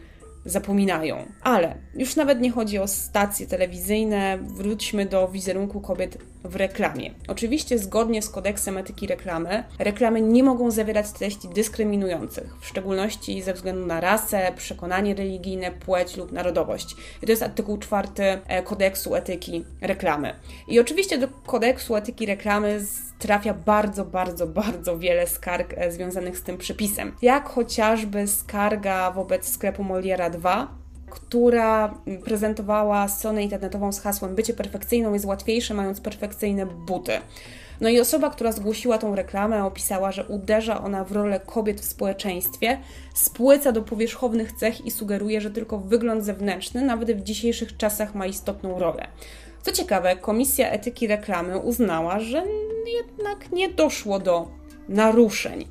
zapominają. 0.46 1.26
Ale 1.42 1.74
już 1.94 2.16
nawet 2.16 2.40
nie 2.40 2.50
chodzi 2.50 2.78
o 2.78 2.88
stacje 2.88 3.46
telewizyjne, 3.46 4.38
wróćmy 4.42 5.06
do 5.06 5.28
wizerunku 5.28 5.80
kobiet 5.80 6.18
w 6.44 6.56
reklamie. 6.56 7.10
Oczywiście 7.28 7.78
zgodnie 7.78 8.22
z 8.22 8.30
kodeksem 8.30 8.78
etyki 8.78 9.06
reklamy, 9.06 9.64
reklamy 9.78 10.20
nie 10.20 10.42
mogą 10.42 10.70
zawierać 10.70 11.12
treści 11.12 11.48
dyskryminujących, 11.48 12.56
w 12.60 12.66
szczególności 12.66 13.42
ze 13.42 13.54
względu 13.54 13.86
na 13.86 14.00
rasę, 14.00 14.52
przekonanie 14.56 15.14
religijne, 15.14 15.70
płeć 15.70 16.16
lub 16.16 16.32
narodowość. 16.32 16.96
I 17.22 17.26
to 17.26 17.32
jest 17.32 17.42
artykuł 17.42 17.78
czwarty 17.78 18.22
e, 18.22 18.62
kodeksu 18.62 19.14
etyki 19.14 19.64
reklamy. 19.80 20.34
I 20.68 20.80
oczywiście 20.80 21.18
do 21.18 21.28
kodeksu 21.28 21.96
etyki 21.96 22.26
reklamy 22.26 22.80
trafia 23.18 23.54
bardzo, 23.54 24.04
bardzo, 24.04 24.46
bardzo 24.46 24.98
wiele 24.98 25.26
skarg 25.26 25.74
e, 25.76 25.92
związanych 25.92 26.38
z 26.38 26.42
tym 26.42 26.58
przepisem. 26.58 27.12
Jak 27.22 27.48
chociażby 27.48 28.28
skarga 28.28 29.10
wobec 29.10 29.48
sklepu 29.48 29.84
Moliera 29.84 30.30
2, 30.30 30.68
która 31.10 31.94
prezentowała 32.24 33.08
stronę 33.08 33.42
internetową 33.42 33.92
z 33.92 34.00
hasłem 34.00 34.34
Bycie 34.34 34.54
perfekcyjną 34.54 35.12
jest 35.12 35.24
łatwiejsze, 35.24 35.74
mając 35.74 36.00
perfekcyjne 36.00 36.66
buty. 36.66 37.12
No 37.80 37.88
i 37.88 38.00
osoba, 38.00 38.30
która 38.30 38.52
zgłosiła 38.52 38.98
tą 38.98 39.14
reklamę, 39.14 39.64
opisała, 39.64 40.12
że 40.12 40.24
uderza 40.24 40.84
ona 40.84 41.04
w 41.04 41.12
rolę 41.12 41.40
kobiet 41.40 41.80
w 41.80 41.84
społeczeństwie, 41.84 42.78
spłyca 43.14 43.72
do 43.72 43.82
powierzchownych 43.82 44.52
cech 44.52 44.86
i 44.86 44.90
sugeruje, 44.90 45.40
że 45.40 45.50
tylko 45.50 45.78
wygląd 45.78 46.24
zewnętrzny, 46.24 46.82
nawet 46.82 47.12
w 47.12 47.22
dzisiejszych 47.22 47.76
czasach, 47.76 48.14
ma 48.14 48.26
istotną 48.26 48.78
rolę. 48.78 49.06
Co 49.66 49.72
ciekawe, 49.72 50.16
Komisja 50.16 50.70
Etyki 50.70 51.06
Reklamy 51.06 51.58
uznała, 51.58 52.20
że 52.20 52.44
jednak 52.86 53.52
nie 53.52 53.68
doszło 53.68 54.18
do 54.18 54.48
naruszeń. 54.88 55.66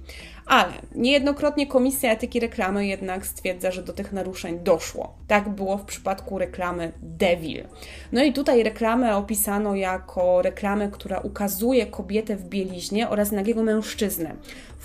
Ale 0.46 0.74
niejednokrotnie 0.96 1.68
Komisja 1.68 2.12
Etyki 2.12 2.40
Reklamy 2.40 2.88
jednak 2.88 3.26
stwierdza, 3.26 3.72
że 3.72 3.84
do 3.84 3.94
tych 3.94 4.12
naruszeń 4.12 4.60
doszło. 4.60 5.14
Tak 5.28 5.50
było 5.50 5.78
w 5.78 5.86
przypadku 5.86 6.38
reklamy 6.38 6.92
Devil. 7.02 7.64
No 8.12 8.24
i 8.24 8.34
tutaj 8.34 8.64
reklamę 8.64 9.18
opisano 9.18 9.76
jako 9.76 10.42
reklamę, 10.42 10.90
która 10.92 11.20
ukazuje 11.20 11.86
kobietę 11.86 12.36
w 12.36 12.44
bieliźnie 12.44 13.10
oraz 13.10 13.32
nagiego 13.32 13.64
mężczyznę 13.64 14.36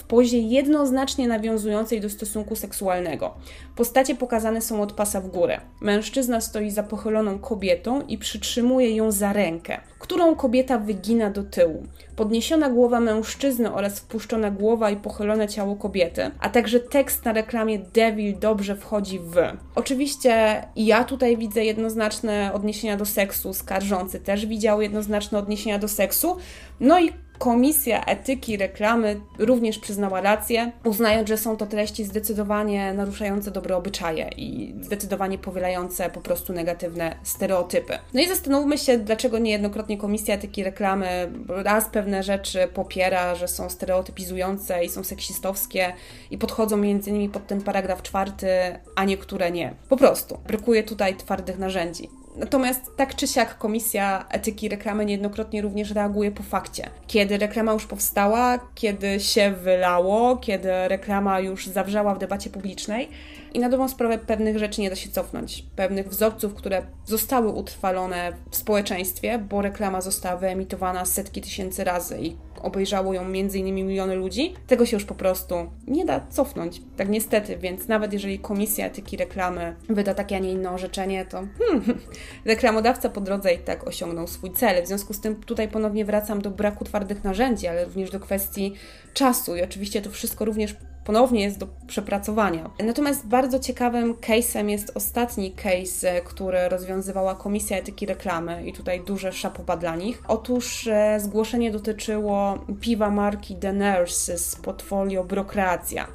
w 0.01 0.05
pozie 0.05 0.39
jednoznacznie 0.39 1.29
nawiązującej 1.29 2.01
do 2.01 2.11
stosunku 2.11 2.57
seksualnego. 2.57 3.35
Postacie 3.77 4.15
pokazane 4.15 4.61
są 4.61 4.83
od 4.83 4.93
pasa 4.93 5.21
w 5.21 5.29
górę. 5.29 5.61
Mężczyzna 5.81 6.41
stoi 6.41 6.71
za 6.71 6.83
pochyloną 6.83 7.39
kobietą 7.39 8.03
i 8.03 8.19
przytrzymuje 8.19 8.97
ją 8.97 9.13
za 9.13 9.33
rękę, 9.33 9.81
którą 9.99 10.35
kobieta 10.37 10.79
wygina 10.79 11.31
do 11.31 11.43
tyłu. 11.43 11.87
Podniesiona 12.17 12.71
głowa 12.71 13.01
mężczyzny 13.01 13.73
oraz 13.73 14.01
wpuszczona 14.01 14.51
głowa 14.51 14.91
i 14.91 14.97
pochylone 14.97 15.49
ciało 15.49 15.77
kobiety, 15.77 16.31
a 16.41 16.49
także 16.49 16.81
tekst 16.81 17.25
na 17.25 17.33
reklamie 17.33 17.79
Devil 17.79 18.39
dobrze 18.39 18.77
wchodzi 18.77 19.19
w. 19.19 19.35
Oczywiście 19.75 20.63
ja 20.77 21.05
tutaj 21.05 21.37
widzę 21.37 21.65
jednoznaczne 21.65 22.51
odniesienia 22.55 22.97
do 22.97 23.05
seksu, 23.05 23.55
skarżący 23.55 24.21
też 24.21 24.47
widział 24.47 24.83
jednoznaczne 24.83 25.39
odniesienia 25.39 25.79
do 25.79 25.89
seksu, 25.89 26.37
no 26.81 27.01
i 27.01 27.13
Komisja 27.41 28.05
Etyki 28.05 28.57
Reklamy 28.57 29.21
również 29.39 29.79
przyznała 29.79 30.21
rację, 30.21 30.73
uznając, 30.85 31.29
że 31.29 31.37
są 31.37 31.57
to 31.57 31.67
treści 31.67 32.05
zdecydowanie 32.05 32.93
naruszające 32.93 33.51
dobre 33.51 33.77
obyczaje 33.77 34.31
i 34.37 34.75
zdecydowanie 34.81 35.39
powielające 35.39 36.11
po 36.11 36.21
prostu 36.21 36.53
negatywne 36.53 37.17
stereotypy. 37.23 37.99
No 38.15 38.21
i 38.21 38.29
zastanówmy 38.29 38.79
się, 38.79 38.99
dlaczego 38.99 39.39
niejednokrotnie 39.39 39.99
Komisja 39.99 40.35
Etyki 40.35 40.65
Reklamy 40.65 41.33
raz 41.49 41.89
pewne 41.89 42.23
rzeczy 42.23 42.69
popiera, 42.75 43.35
że 43.35 43.49
są 43.49 43.71
stereotypizujące 43.71 44.85
i 44.85 44.89
są 44.89 45.05
seksistowskie 45.05 45.93
i 46.31 46.39
podchodzą 46.39 46.77
między 46.77 47.11
innymi 47.11 47.29
pod 47.29 47.47
ten 47.47 47.63
paragraf 47.63 48.03
czwarty, 48.03 48.49
a 48.97 49.05
niektóre 49.05 49.51
nie. 49.51 49.75
Po 49.89 49.97
prostu 49.97 50.39
brakuje 50.47 50.83
tutaj 50.83 51.17
twardych 51.17 51.59
narzędzi. 51.59 52.20
Natomiast 52.37 52.97
tak 52.97 53.15
czy 53.15 53.27
siak 53.27 53.59
Komisja 53.59 54.25
Etyki 54.31 54.69
Reklamy 54.69 55.05
niejednokrotnie 55.05 55.63
również 55.63 55.91
reaguje 55.91 56.31
po 56.31 56.43
fakcie. 56.43 56.91
Kiedy 57.07 57.39
reklama 57.39 57.73
już 57.73 57.87
powstała, 57.87 58.59
kiedy 58.75 59.21
się 59.21 59.51
wylało, 59.51 60.37
kiedy 60.37 60.89
reklama 60.89 61.41
już 61.41 61.67
zawrzała 61.67 62.15
w 62.15 62.19
debacie 62.19 62.51
publicznej 62.51 63.09
i 63.55 63.59
na 63.59 63.69
dobrą 63.69 63.89
sprawę 63.89 64.19
pewnych 64.19 64.59
rzeczy 64.59 64.81
nie 64.81 64.91
da 64.91 64.97
się 64.97 65.11
cofnąć. 65.11 65.65
Pewnych 65.77 66.09
wzorców, 66.09 66.55
które 66.55 66.83
zostały 67.07 67.49
utrwalone 67.49 68.33
w 68.51 68.57
społeczeństwie, 68.57 69.39
bo 69.39 69.63
reklama 69.63 70.01
została 70.01 70.37
wyemitowana 70.37 71.05
setki 71.05 71.41
tysięcy 71.41 71.85
razy 71.85 72.19
i 72.21 72.37
obejrzało 72.63 73.15
ją 73.15 73.33
innymi 73.33 73.83
miliony 73.83 74.15
ludzi, 74.15 74.55
tego 74.67 74.87
się 74.87 74.97
już 74.97 75.05
po 75.05 75.15
prostu 75.15 75.55
nie 75.87 76.05
da 76.05 76.21
cofnąć. 76.31 76.83
Tak 76.97 77.09
niestety, 77.09 77.57
więc 77.57 77.89
nawet 77.89 78.13
jeżeli 78.13 78.39
Komisja 78.39 78.87
Etyki 78.87 79.17
Reklamy 79.17 79.77
wyda 79.89 80.15
takie, 80.15 80.37
a 80.37 80.39
nie 80.39 80.53
inne 80.53 80.71
orzeczenie, 80.71 81.25
to 81.25 81.43
hmm, 81.59 82.01
reklamodawca 82.45 83.09
po 83.09 83.21
drodze 83.21 83.55
i 83.55 83.59
tak 83.59 83.87
osiągnął 83.87 84.27
swój 84.27 84.53
cel. 84.53 84.85
W 84.85 84.87
związku 84.87 85.15
z 85.15 85.21
tym 85.21 85.37
tutaj 85.37 85.69
ponownie 85.69 86.05
wracam 86.05 86.43
do 86.43 86.51
braku 86.51 86.85
twardych 86.85 87.25
narzędzi, 87.25 87.67
ale 87.67 87.85
również 87.85 88.11
do 88.11 88.21
kwestii 88.21 88.75
czasu 89.15 89.57
i 89.57 89.63
oczywiście 89.63 90.03
to 90.03 90.11
wszystko 90.11 90.45
również 90.45 90.77
ponownie 91.05 91.43
jest 91.43 91.59
do 91.59 91.67
przepracowania. 91.87 92.71
Natomiast 92.85 93.27
bardzo 93.27 93.59
ciekawym 93.59 94.15
case'em 94.15 94.69
jest 94.69 94.93
ostatni 94.95 95.53
case, 95.53 96.21
który 96.25 96.69
rozwiązywała 96.69 97.35
Komisja 97.35 97.77
Etyki 97.77 98.07
Reklamy 98.07 98.67
i 98.67 98.73
tutaj 98.73 99.01
duże 99.01 99.33
szapoba 99.33 99.77
dla 99.77 99.97
nich. 99.97 100.23
Otóż 100.29 100.87
e, 100.87 101.21
zgłoszenie 101.21 101.71
dotyczyło 101.71 102.59
piwa 102.81 103.11
marki 103.11 103.57
The 103.57 103.73
Nurse 103.73 104.39
z 104.39 104.57
portfolio 104.57 105.25
Brokreacja. 105.25 106.07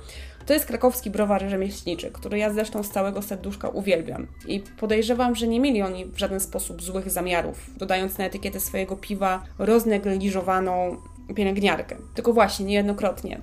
To 0.45 0.53
jest 0.53 0.65
krakowski 0.65 1.09
browar 1.09 1.49
rzemieślniczy, 1.49 2.11
który 2.11 2.37
ja 2.37 2.53
zresztą 2.53 2.83
z 2.83 2.89
całego 2.89 3.21
serduszka 3.21 3.69
uwielbiam. 3.69 4.27
I 4.47 4.59
podejrzewam, 4.59 5.35
że 5.35 5.47
nie 5.47 5.59
mieli 5.59 5.81
oni 5.81 6.05
w 6.05 6.17
żaden 6.17 6.39
sposób 6.39 6.81
złych 6.81 7.09
zamiarów, 7.09 7.69
dodając 7.77 8.17
na 8.17 8.25
etykietę 8.25 8.59
swojego 8.59 8.95
piwa 8.95 9.43
roznegliżowaną 9.59 10.97
pielęgniarkę. 11.35 11.95
Tylko 12.15 12.33
właśnie, 12.33 12.65
niejednokrotnie. 12.65 13.41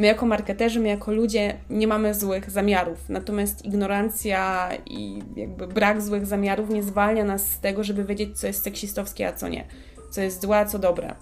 My 0.00 0.06
jako 0.06 0.26
marketerzy, 0.26 0.80
my 0.80 0.88
jako 0.88 1.12
ludzie 1.12 1.56
nie 1.70 1.86
mamy 1.86 2.14
złych 2.14 2.50
zamiarów, 2.50 3.08
natomiast 3.08 3.64
ignorancja 3.64 4.70
i 4.86 5.22
jakby 5.36 5.66
brak 5.66 6.02
złych 6.02 6.26
zamiarów 6.26 6.70
nie 6.70 6.82
zwalnia 6.82 7.24
nas 7.24 7.46
z 7.46 7.60
tego, 7.60 7.84
żeby 7.84 8.04
wiedzieć, 8.04 8.38
co 8.38 8.46
jest 8.46 8.64
seksistowskie, 8.64 9.28
a 9.28 9.32
co 9.32 9.48
nie, 9.48 9.64
co 10.10 10.20
jest 10.20 10.42
złe, 10.42 10.58
a 10.58 10.64
co 10.64 10.78
dobre. 10.78 11.14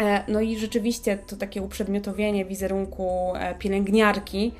E, 0.00 0.24
no 0.28 0.40
i 0.40 0.56
rzeczywiście 0.56 1.18
to 1.18 1.36
takie 1.36 1.62
uprzedmiotowienie 1.62 2.44
wizerunku 2.44 3.32
e, 3.36 3.54
pielęgniarki 3.54 4.52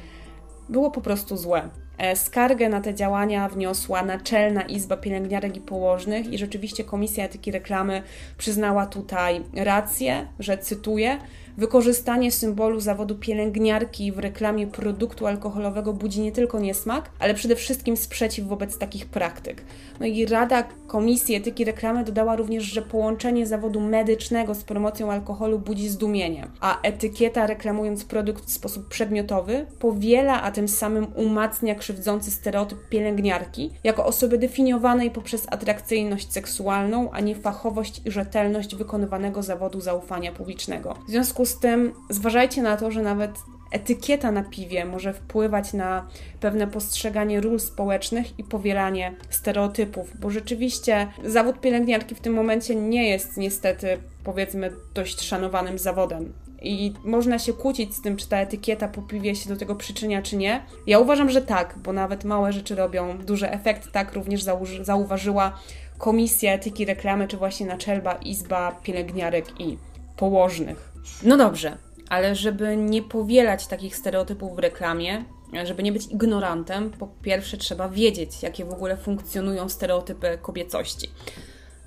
było 0.69 0.91
po 0.91 1.01
prostu 1.01 1.37
złe. 1.37 1.69
E, 1.99 2.17
skargę 2.17 2.69
na 2.69 2.81
te 2.81 2.95
działania 2.95 3.49
wniosła 3.49 4.03
Naczelna 4.03 4.63
Izba 4.63 4.97
Pielęgniarek 4.97 5.57
i 5.57 5.61
Położnych 5.61 6.33
i 6.33 6.39
rzeczywiście 6.39 6.85
Komisja 6.85 7.25
Etyki 7.25 7.51
Reklamy 7.51 8.03
przyznała 8.39 8.87
tutaj 8.87 9.43
rację, 9.57 10.29
że 10.39 10.59
cytuję, 10.59 11.19
Wykorzystanie 11.57 12.33
symbolu 12.33 12.81
zawodu 12.81 13.15
pielęgniarki 13.15 14.13
w 14.13 14.19
reklamie 14.19 14.67
produktu 14.67 15.27
alkoholowego 15.27 15.93
budzi 15.93 16.21
nie 16.21 16.33
tylko 16.33 16.61
niesmak, 16.61 17.11
ale 17.19 17.35
przede 17.35 17.57
wszystkim 17.57 17.97
sprzeciw 17.97 18.47
wobec 18.47 18.79
takich 18.79 19.07
praktyk. 19.07 19.65
No 20.01 20.07
i 20.07 20.27
Rada 20.27 20.65
Komisji 20.87 21.35
Etyki 21.35 21.65
Reklamy 21.65 22.05
dodała 22.05 22.37
również, 22.37 22.65
że 22.65 22.83
połączenie 22.83 23.47
zawodu 23.47 23.81
medycznego 23.81 24.55
z 24.55 24.65
promocją 24.65 25.13
alkoholu 25.13 25.59
budzi 25.59 25.89
zdumienie, 25.89 26.47
a 26.61 26.81
etykieta 26.83 27.47
reklamując 27.47 28.05
produkt 28.05 28.45
w 28.45 28.53
sposób 28.53 28.89
przedmiotowy 28.89 29.67
powiela, 29.79 30.43
a 30.43 30.51
tym 30.51 30.69
samym 30.69 31.07
umacnia 31.17 31.75
krzywdzący 31.75 32.31
stereotyp 32.31 32.89
pielęgniarki 32.89 33.71
jako 33.85 34.07
osoby 34.07 34.39
definiowanej 34.39 35.11
poprzez 35.11 35.47
atrakcyjność 35.51 36.33
seksualną, 36.33 37.11
a 37.11 37.21
nie 37.21 37.35
fachowość 37.35 38.01
i 38.05 38.11
rzetelność 38.11 38.77
wykonywanego 38.77 39.43
zawodu 39.43 39.81
zaufania 39.81 40.33
publicznego. 40.33 40.95
W 41.09 41.11
związku 41.11 41.44
z 41.47 41.59
tym 41.59 41.93
zważajcie 42.11 42.63
na 42.63 42.77
to, 42.77 42.91
że 42.91 43.03
nawet 43.03 43.31
etykieta 43.75 44.33
na 44.33 44.43
piwie 44.43 44.85
może 44.85 45.13
wpływać 45.13 45.73
na 45.73 46.07
pewne 46.41 46.67
postrzeganie 46.67 47.41
ról 47.41 47.61
społecznych 47.61 48.39
i 48.39 48.45
powielanie 48.45 49.15
stereotypów, 49.31 50.21
bo 50.21 50.31
rzeczywiście 50.31 51.09
zawód 51.25 51.61
pielęgniarki 51.61 52.15
w 52.15 52.21
tym 52.21 52.35
momencie 52.35 52.75
nie 52.75 53.09
jest 53.09 53.37
niestety, 53.37 53.99
powiedzmy, 54.25 54.73
dość 54.95 55.21
szanowanym 55.21 55.79
zawodem. 55.79 56.33
I 56.63 56.93
można 57.05 57.39
się 57.39 57.53
kłócić 57.53 57.95
z 57.95 58.03
tym, 58.03 58.17
czy 58.17 58.29
ta 58.29 58.39
etykieta 58.39 58.89
po 58.89 59.03
piwie 59.03 59.35
się 59.35 59.49
do 59.49 59.57
tego 59.57 59.75
przyczynia, 59.75 60.23
czy 60.23 60.37
nie. 60.37 60.63
Ja 60.87 60.99
uważam, 60.99 61.31
że 61.31 61.43
tak, 61.43 61.75
bo 61.79 61.93
nawet 61.93 62.25
małe 62.25 62.53
rzeczy 62.53 62.75
robią 62.75 63.19
duży 63.19 63.51
efekt. 63.51 63.93
Tak 63.93 64.13
również 64.13 64.43
zauważyła 64.83 65.59
Komisja 65.99 66.53
Etyki 66.53 66.85
Reklamy, 66.85 67.29
czy 67.29 67.37
właśnie 67.37 67.67
Naczelna 67.67 68.13
Izba 68.13 68.73
Pielęgniarek 68.83 69.61
i 69.61 69.79
Położnych. 70.17 70.94
No 71.23 71.37
dobrze, 71.37 71.77
ale 72.09 72.35
żeby 72.35 72.77
nie 72.77 73.03
powielać 73.03 73.67
takich 73.67 73.97
stereotypów 73.97 74.57
w 74.57 74.59
reklamie, 74.59 75.25
żeby 75.65 75.83
nie 75.83 75.93
być 75.93 76.07
ignorantem, 76.07 76.91
po 76.91 77.09
pierwsze 77.23 77.57
trzeba 77.57 77.89
wiedzieć, 77.89 78.43
jakie 78.43 78.65
w 78.65 78.73
ogóle 78.73 78.97
funkcjonują 78.97 79.69
stereotypy 79.69 80.39
kobiecości. 80.43 81.11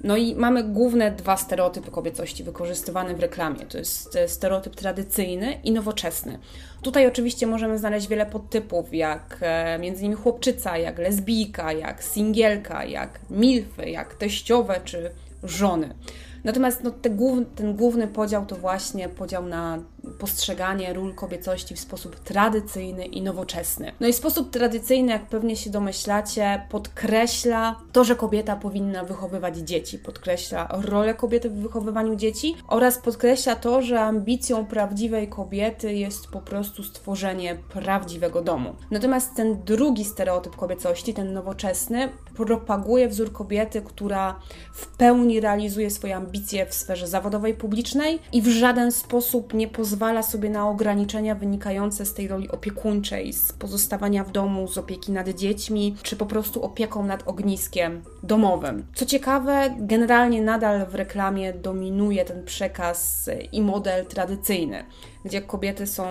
No 0.04 0.18
i 0.18 0.36
mamy 0.36 0.64
główne 0.64 1.12
dwa 1.12 1.38
stereotypy 1.38 1.92
kobiecości 1.92 2.44
wykorzystywane 2.44 3.16
w 3.16 3.20
reklamie. 3.20 3.66
To 3.66 3.78
jest 3.78 4.16
e, 4.16 4.28
stereotyp 4.28 4.76
tradycyjny 4.76 5.60
i 5.64 5.72
nowoczesny. 5.72 6.40
Tutaj 6.82 7.08
oczywiście 7.08 7.48
możemy 7.48 7.78
znaleźć 7.78 8.08
wiele 8.08 8.26
podtypów, 8.26 8.94
jak 8.94 9.38
e, 9.42 9.80
między 9.80 10.02
innymi 10.02 10.22
chłopczyca, 10.22 10.78
jak 10.78 11.00
lesbijka, 11.00 11.74
jak 11.74 12.04
singielka, 12.04 12.86
jak 12.86 13.20
milfy, 13.30 13.90
jak 13.90 14.16
teściowe 14.16 14.82
czy 14.84 15.12
żony. 15.44 15.96
Natomiast 16.44 16.84
no, 16.84 16.92
te 16.92 17.10
ten 17.56 17.76
główny 17.76 18.08
podział 18.08 18.46
to 18.46 18.56
właśnie 18.56 19.10
podział 19.10 19.46
na 19.46 19.80
postrzeganie 20.20 20.94
ról 20.94 21.16
kobiecości 21.16 21.76
w 21.76 21.80
sposób 21.80 22.16
tradycyjny 22.16 23.06
i 23.06 23.22
nowoczesny. 23.22 23.92
No 24.00 24.08
i 24.08 24.14
sposób 24.14 24.52
tradycyjny, 24.52 25.12
jak 25.12 25.26
pewnie 25.26 25.56
się 25.56 25.70
domyślacie, 25.70 26.62
podkreśla 26.70 27.76
to, 27.92 28.04
że 28.04 28.16
kobieta 28.16 28.56
powinna 28.56 29.04
wychowywać 29.04 29.58
dzieci, 29.58 30.00
podkreśla 30.00 30.68
rolę 30.72 31.14
kobiety 31.14 31.50
w 31.50 31.62
wychowywaniu 31.62 32.16
dzieci 32.16 32.56
oraz 32.68 32.98
podkreśla 32.98 33.56
to, 33.56 33.82
że 33.82 34.00
ambicją 34.00 34.66
prawdziwej 34.66 35.28
kobiety 35.28 35.94
jest 35.94 36.28
po 36.28 36.42
prostu 36.42 36.84
stworzenie 36.84 37.58
prawdziwego 37.70 38.42
domu. 38.42 38.76
Natomiast 38.92 39.36
ten 39.36 39.64
drugi 39.64 40.06
stereotyp 40.06 40.56
kobiecości, 40.56 41.14
ten 41.14 41.34
nowoczesny, 41.34 42.10
propaguje 42.36 43.08
wzór 43.08 43.32
kobiety, 43.32 43.82
która 43.82 44.40
w 44.74 44.88
pełni 44.88 45.40
realizuje 45.40 45.90
swoje 45.90 46.16
ambicje 46.16 46.66
w 46.66 46.74
sferze 46.74 47.08
zawodowej, 47.08 47.54
publicznej 47.54 48.20
i 48.34 48.42
w 48.42 48.48
żaden 48.48 48.92
sposób 48.92 49.54
nie 49.54 49.68
pozwala 49.68 49.97
sobie 50.24 50.50
na 50.50 50.70
ograniczenia 50.70 51.36
wynikające 51.36 52.06
z 52.06 52.14
tej 52.14 52.28
roli 52.28 52.50
opiekuńczej, 52.50 53.34
z 53.34 53.54
pozostawania 53.54 54.24
w 54.24 54.32
domu, 54.32 54.68
z 54.68 54.78
opieki 54.78 55.12
nad 55.12 55.30
dziećmi, 55.30 55.96
czy 56.04 56.16
po 56.16 56.26
prostu 56.26 56.64
opieką 56.64 57.06
nad 57.06 57.28
ogniskiem 57.28 58.02
domowym. 58.24 58.86
Co 58.96 59.06
ciekawe, 59.06 59.76
generalnie 59.80 60.42
nadal 60.42 60.86
w 60.86 60.96
reklamie 60.96 61.54
dominuje 61.54 62.26
ten 62.26 62.46
przekaz 62.46 63.30
i 63.52 63.62
model 63.62 64.06
tradycyjny, 64.06 64.84
gdzie 65.26 65.42
kobiety 65.42 65.88
są 65.88 66.06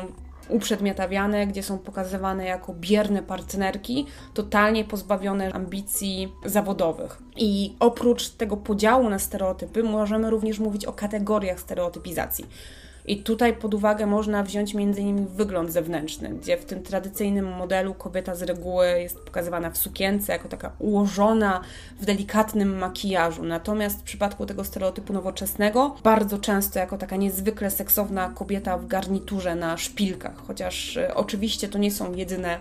uprzedmiotawiane, 0.49 1.47
gdzie 1.47 1.63
są 1.63 1.79
pokazywane 1.79 2.45
jako 2.45 2.75
bierne 2.75 3.23
partnerki, 3.23 4.07
totalnie 4.35 4.85
pozbawione 4.85 5.53
ambicji 5.53 6.33
zawodowych. 6.45 7.19
I 7.37 7.77
oprócz 7.81 8.29
tego 8.29 8.57
podziału 8.57 9.11
na 9.11 9.19
stereotypy, 9.19 9.83
możemy 9.83 10.31
również 10.31 10.59
mówić 10.59 10.85
o 10.85 10.93
kategoriach 10.93 11.61
stereotypizacji. 11.61 12.47
I 13.07 13.23
tutaj 13.23 13.57
pod 13.57 13.75
uwagę 13.75 14.07
można 14.07 14.43
wziąć 14.43 14.75
m.in. 14.75 15.27
wygląd 15.27 15.73
zewnętrzny, 15.73 16.29
gdzie 16.29 16.57
w 16.57 16.65
tym 16.65 16.83
tradycyjnym 16.83 17.57
modelu 17.57 17.95
kobieta 17.95 18.35
z 18.35 18.43
reguły 18.43 18.87
jest 18.87 19.21
pokazywana 19.21 19.71
w 19.71 19.77
sukience, 19.77 20.33
jako 20.33 20.49
taka 20.49 20.73
ułożona 20.79 21.61
w 22.01 22.05
delikatnym 22.05 22.79
makijażu. 22.79 23.45
Natomiast 23.45 24.01
w 24.01 24.03
przypadku 24.03 24.47
tego 24.47 24.65
stereotypu 24.65 25.13
nowoczesnego, 25.13 25.97
bardzo 26.05 26.39
często 26.39 26.79
jako 26.79 26.99
taka 26.99 27.17
niezwykle 27.17 27.71
seksowna 27.71 28.29
kobieta 28.29 28.79
w 28.79 28.87
garniturze 28.87 29.55
na 29.55 29.77
szpilkach, 29.77 30.37
chociaż 30.47 30.97
e, 30.97 31.15
oczywiście 31.15 31.69
to 31.69 31.79
nie 31.79 31.91
są 31.91 32.15
jedyne 32.15 32.59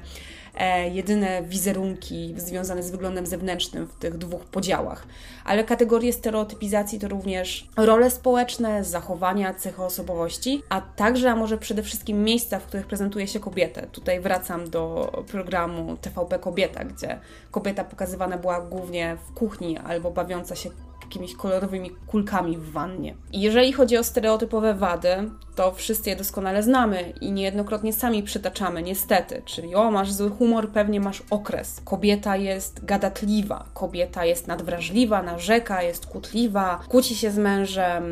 jedyne 0.92 1.44
wizerunki 1.44 2.34
związane 2.38 2.84
z 2.84 2.92
wyglądem 2.92 3.26
zewnętrznym 3.26 3.88
w 3.88 3.96
tych 3.96 4.18
dwóch 4.18 4.46
podziałach. 4.46 5.08
Ale 5.46 5.64
kategorie 5.64 6.14
stereotypizacji 6.14 7.00
to 7.00 7.08
również 7.08 7.68
role 7.78 8.12
społeczne, 8.12 8.84
zachowania, 8.84 9.54
cechy 9.54 9.84
osobowości, 9.84 10.64
a 10.70 10.82
także, 10.82 11.32
a 11.32 11.36
może 11.36 11.58
przede 11.58 11.84
wszystkim 11.84 12.24
miejsca, 12.24 12.60
w 12.60 12.66
których 12.66 12.88
prezentuje 12.88 13.28
się 13.28 13.40
kobietę. 13.40 13.88
Tutaj 13.92 14.20
wracam 14.20 14.70
do 14.70 15.12
programu 15.32 15.98
TVP 16.02 16.40
Kobieta, 16.40 16.86
gdzie 16.86 17.20
kobieta 17.52 17.84
pokazywana 17.84 18.38
była 18.38 18.62
głównie 18.62 19.18
w 19.28 19.34
kuchni 19.34 19.78
albo 19.78 20.12
bawiąca 20.12 20.56
się 20.56 20.70
jakimiś 21.06 21.36
kolorowymi 21.36 21.92
kulkami 22.08 22.58
w 22.58 22.72
wannie. 22.72 23.16
Jeżeli 23.34 23.74
chodzi 23.74 23.98
o 23.98 24.04
stereotypowe 24.04 24.74
wady, 24.74 25.30
to 25.56 25.72
wszyscy 25.72 26.10
je 26.10 26.16
doskonale 26.16 26.64
znamy 26.64 27.14
i 27.22 27.32
niejednokrotnie 27.32 27.94
sami 27.94 28.24
przytaczamy, 28.24 28.84
niestety. 28.84 29.42
Czyli 29.46 29.76
o, 29.76 29.92
masz 29.92 30.12
zły 30.12 30.30
humor, 30.30 30.70
pewnie 30.70 31.00
masz 31.00 31.24
okres. 31.30 31.82
Kobieta 31.86 32.36
jest 32.36 32.86
gadatliwa, 32.86 33.66
kobieta 33.74 34.26
jest 34.26 34.48
nadwrażliwa, 34.48 35.24
narzeka, 35.24 35.84
jest 35.84 36.06
kłótliwa, 36.06 36.80
kłóci 36.90 37.16
się 37.16 37.32
z 37.32 37.38
mężem, 37.38 38.04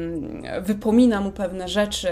wypomina 0.61 1.21
mu 1.21 1.31
pewne 1.31 1.67
rzeczy, 1.67 2.07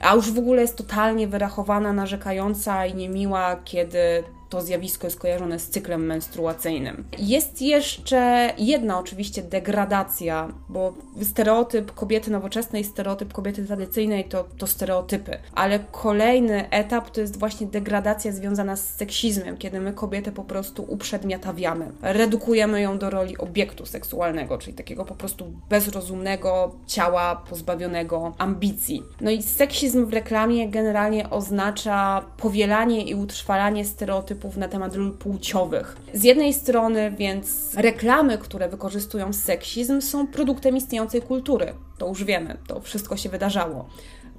a 0.00 0.14
już 0.14 0.32
w 0.32 0.38
ogóle 0.38 0.62
jest 0.62 0.76
totalnie 0.76 1.28
wyrachowana, 1.28 1.92
narzekająca 1.92 2.86
i 2.86 2.94
niemiła, 2.94 3.56
kiedy 3.64 4.24
to 4.48 4.62
zjawisko 4.62 5.06
jest 5.06 5.18
kojarzone 5.18 5.58
z 5.58 5.68
cyklem 5.68 6.06
menstruacyjnym. 6.06 7.04
Jest 7.18 7.62
jeszcze 7.62 8.52
jedna 8.58 8.98
oczywiście 8.98 9.42
degradacja, 9.42 10.48
bo 10.68 10.94
stereotyp 11.22 11.92
kobiety 11.92 12.30
nowoczesnej, 12.30 12.84
stereotyp 12.84 13.32
kobiety 13.32 13.64
tradycyjnej 13.66 14.24
to, 14.24 14.44
to 14.58 14.66
stereotypy, 14.66 15.38
ale 15.54 15.78
kolejny 15.92 16.70
etap 16.70 17.10
to 17.10 17.20
jest 17.20 17.38
właśnie 17.38 17.66
degradacja 17.66 18.32
związana 18.32 18.76
z 18.76 18.94
seksizmem, 18.94 19.56
kiedy 19.56 19.80
my 19.80 19.92
kobietę 19.92 20.32
po 20.32 20.44
prostu 20.44 20.84
uprzedmiotawiamy, 20.88 21.92
redukujemy 22.02 22.80
ją 22.80 22.98
do 22.98 23.10
roli 23.10 23.38
obiektu 23.38 23.86
seksualnego, 23.86 24.58
czyli 24.58 24.76
takiego 24.76 25.04
po 25.04 25.14
prostu 25.14 25.52
bezrozumnego 25.68 26.74
ciała 26.86 27.36
pozbawionego 27.36 28.34
ambicji. 28.38 29.02
No 29.20 29.30
i 29.30 29.42
seksizm 29.42 30.06
w 30.06 30.12
reklamie 30.12 30.68
generalnie 30.68 31.30
oznacza 31.30 32.24
powielanie 32.36 33.04
i 33.04 33.14
utrwalanie 33.14 33.84
stereotypów 33.84 34.37
stereotypów 34.38 34.56
na 34.56 34.68
temat 34.68 34.94
ról 34.94 35.12
płciowych. 35.12 35.96
Z 36.14 36.24
jednej 36.24 36.54
strony 36.54 37.10
więc 37.18 37.74
reklamy, 37.76 38.38
które 38.38 38.68
wykorzystują 38.68 39.32
seksizm, 39.32 40.00
są 40.00 40.26
produktem 40.26 40.76
istniejącej 40.76 41.22
kultury. 41.22 41.74
To 41.98 42.08
już 42.08 42.24
wiemy, 42.24 42.56
to 42.66 42.80
wszystko 42.80 43.16
się 43.16 43.28
wydarzało, 43.28 43.88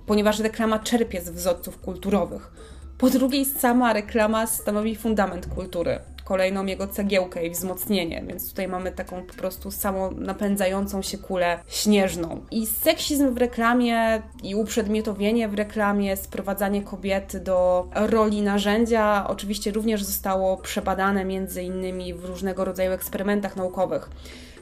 ponieważ 0.05 0.39
reklama 0.39 0.79
czerpie 0.79 1.21
z 1.21 1.29
wzorców 1.29 1.77
kulturowych. 1.81 2.51
Po 2.97 3.09
drugiej, 3.09 3.45
sama 3.45 3.93
reklama 3.93 4.47
stanowi 4.47 4.95
fundament 4.95 5.47
kultury 5.47 5.99
kolejną 6.29 6.65
jego 6.65 6.87
cegiełkę 6.87 7.45
i 7.45 7.49
wzmocnienie, 7.49 8.23
więc 8.27 8.49
tutaj 8.49 8.67
mamy 8.67 8.91
taką 8.91 9.23
po 9.23 9.33
prostu 9.33 9.71
samo 9.71 10.11
napędzającą 10.11 11.01
się 11.01 11.17
kulę 11.17 11.59
śnieżną. 11.67 12.41
I 12.51 12.67
seksizm 12.67 13.33
w 13.33 13.37
reklamie 13.37 14.21
i 14.43 14.55
uprzedmiotowienie 14.55 15.47
w 15.47 15.53
reklamie, 15.53 16.17
sprowadzanie 16.17 16.81
kobiety 16.81 17.39
do 17.39 17.87
roli 17.95 18.41
narzędzia 18.41 19.25
oczywiście 19.27 19.71
również 19.71 20.03
zostało 20.03 20.57
przebadane 20.57 21.25
między 21.25 21.63
innymi 21.63 22.13
w 22.13 22.25
różnego 22.25 22.65
rodzaju 22.65 22.91
eksperymentach 22.91 23.55
naukowych. 23.55 24.09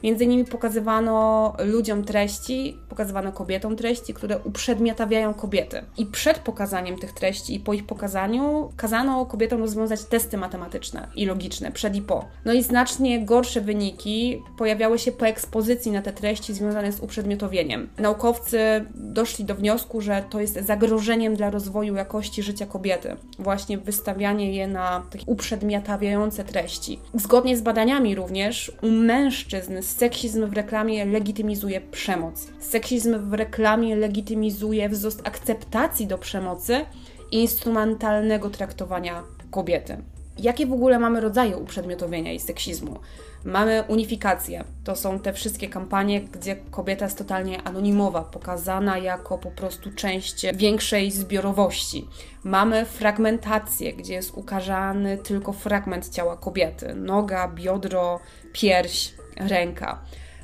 Między 0.02 0.24
innymi 0.24 0.44
pokazywano 0.44 1.52
ludziom 1.58 2.04
treści, 2.04 2.76
pokazywano 2.88 3.32
kobietom 3.32 3.76
treści, 3.76 4.14
które 4.14 4.38
uprzedmiotawiają 4.38 5.34
kobiety. 5.34 5.84
I 5.96 6.06
przed 6.06 6.38
pokazaniem 6.38 6.98
tych 6.98 7.12
treści 7.12 7.54
i 7.54 7.60
po 7.60 7.72
ich 7.72 7.86
pokazaniu 7.86 8.72
kazano 8.76 9.26
kobietom 9.26 9.60
rozwiązać 9.60 10.04
testy 10.04 10.36
matematyczne 10.36 11.08
i 11.16 11.26
logiczne, 11.26 11.72
przed 11.72 11.96
i 11.96 12.02
po. 12.02 12.24
No 12.44 12.52
i 12.52 12.62
znacznie 12.62 13.24
gorsze 13.24 13.60
wyniki 13.60 14.42
pojawiały 14.58 14.98
się 14.98 15.12
po 15.12 15.26
ekspozycji 15.26 15.92
na 15.92 16.02
te 16.02 16.12
treści 16.12 16.54
związane 16.54 16.92
z 16.92 17.00
uprzedmiotowieniem. 17.00 17.88
Naukowcy 17.98 18.58
doszli 18.94 19.44
do 19.44 19.54
wniosku, 19.54 20.00
że 20.00 20.24
to 20.30 20.40
jest 20.40 20.54
zagrożeniem 20.54 21.36
dla 21.36 21.50
rozwoju 21.50 21.94
jakości 21.94 22.42
życia 22.42 22.66
kobiety. 22.66 23.16
Właśnie 23.38 23.78
wystawianie 23.78 24.52
je 24.52 24.66
na 24.66 25.02
takie 25.10 25.24
uprzedmiotawiające 25.26 26.44
treści. 26.44 26.98
Zgodnie 27.14 27.56
z 27.56 27.60
badaniami 27.60 28.14
również 28.14 28.72
u 28.82 28.90
mężczyzn 28.90 29.82
seksizm 29.88 30.46
w 30.46 30.52
reklamie 30.52 31.04
legitymizuje 31.04 31.80
przemoc. 31.80 32.48
Seksizm 32.60 33.30
w 33.30 33.32
reklamie 33.32 33.96
legitymizuje 33.96 34.88
wzrost 34.88 35.20
akceptacji 35.24 36.06
do 36.06 36.18
przemocy 36.18 36.84
i 37.30 37.40
instrumentalnego 37.40 38.50
traktowania 38.50 39.22
kobiety. 39.50 39.96
Jakie 40.38 40.66
w 40.66 40.72
ogóle 40.72 40.98
mamy 40.98 41.20
rodzaje 41.20 41.56
uprzedmiotowienia 41.56 42.32
i 42.32 42.40
seksizmu? 42.40 42.98
Mamy 43.44 43.84
unifikację. 43.88 44.64
To 44.84 44.96
są 44.96 45.18
te 45.18 45.32
wszystkie 45.32 45.68
kampanie, 45.68 46.20
gdzie 46.20 46.56
kobieta 46.56 47.04
jest 47.04 47.18
totalnie 47.18 47.62
anonimowa, 47.62 48.22
pokazana 48.22 48.98
jako 48.98 49.38
po 49.38 49.50
prostu 49.50 49.90
część 49.92 50.46
większej 50.54 51.10
zbiorowości. 51.10 52.08
Mamy 52.44 52.84
fragmentację, 52.84 53.92
gdzie 53.92 54.14
jest 54.14 54.34
ukażany 54.34 55.18
tylko 55.18 55.52
fragment 55.52 56.08
ciała 56.08 56.36
kobiety: 56.36 56.94
noga, 56.94 57.48
biodro, 57.48 58.20
pierś, 58.52 59.17
ręka. 59.40 59.98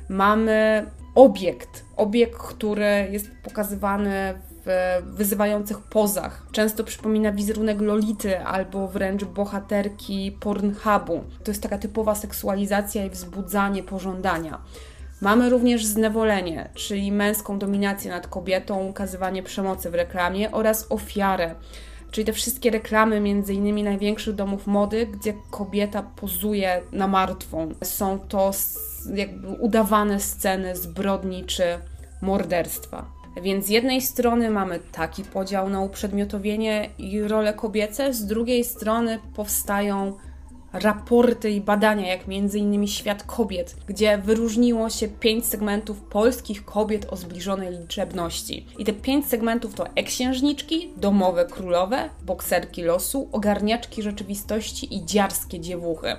Mamy 0.09 0.85
obiekt, 1.15 1.85
obiekt, 1.97 2.37
który 2.37 3.07
jest 3.11 3.27
pokazywany 3.43 4.39
w 4.65 5.01
wyzywających 5.05 5.79
pozach. 5.79 6.43
Często 6.51 6.83
przypomina 6.83 7.31
wizerunek 7.31 7.81
Lolity 7.81 8.39
albo 8.39 8.87
wręcz 8.87 9.23
bohaterki 9.23 10.37
Pornhubu. 10.39 11.23
To 11.43 11.51
jest 11.51 11.63
taka 11.63 11.77
typowa 11.77 12.15
seksualizacja 12.15 13.05
i 13.05 13.09
wzbudzanie 13.09 13.83
pożądania. 13.83 14.61
Mamy 15.21 15.49
również 15.49 15.85
znewolenie, 15.85 16.69
czyli 16.73 17.11
męską 17.11 17.59
dominację 17.59 18.11
nad 18.11 18.27
kobietą, 18.27 18.87
ukazywanie 18.87 19.43
przemocy 19.43 19.89
w 19.89 19.95
reklamie 19.95 20.51
oraz 20.51 20.85
ofiarę, 20.89 21.55
czyli 22.15 22.25
te 22.25 22.33
wszystkie 22.33 22.71
reklamy 22.71 23.19
między 23.19 23.53
innymi 23.53 23.83
największych 23.83 24.35
domów 24.35 24.67
mody, 24.67 25.07
gdzie 25.07 25.33
kobieta 25.51 26.03
pozuje 26.03 26.81
na 26.91 27.07
martwą. 27.07 27.69
Są 27.83 28.19
to 28.19 28.51
jakby 29.13 29.47
udawane 29.47 30.19
sceny 30.19 30.75
zbrodni 30.75 31.45
czy 31.45 31.63
morderstwa. 32.21 33.05
Więc 33.41 33.65
z 33.65 33.69
jednej 33.69 34.01
strony 34.01 34.49
mamy 34.49 34.79
taki 34.91 35.23
podział 35.23 35.69
na 35.69 35.81
uprzedmiotowienie 35.81 36.89
i 36.97 37.21
role 37.21 37.53
kobiece, 37.53 38.13
z 38.13 38.25
drugiej 38.25 38.63
strony 38.63 39.19
powstają 39.35 40.13
raporty 40.79 41.51
i 41.51 41.61
badania, 41.61 42.07
jak 42.07 42.21
m.in. 42.27 42.87
Świat 42.87 43.23
Kobiet, 43.23 43.75
gdzie 43.87 44.17
wyróżniło 44.17 44.89
się 44.89 45.07
pięć 45.07 45.45
segmentów 45.45 46.01
polskich 46.01 46.65
kobiet 46.65 47.05
o 47.09 47.15
zbliżonej 47.15 47.77
liczebności. 47.79 48.65
I 48.77 48.85
te 48.85 48.93
pięć 48.93 49.25
segmentów 49.25 49.73
to 49.73 49.87
eksiężniczki, 49.95 50.89
domowe 50.97 51.45
królowe, 51.45 52.09
bokserki 52.25 52.81
losu, 52.81 53.29
ogarniaczki 53.31 54.01
rzeczywistości 54.01 54.95
i 54.95 55.05
dziarskie 55.05 55.59
dziewuchy. 55.59 56.15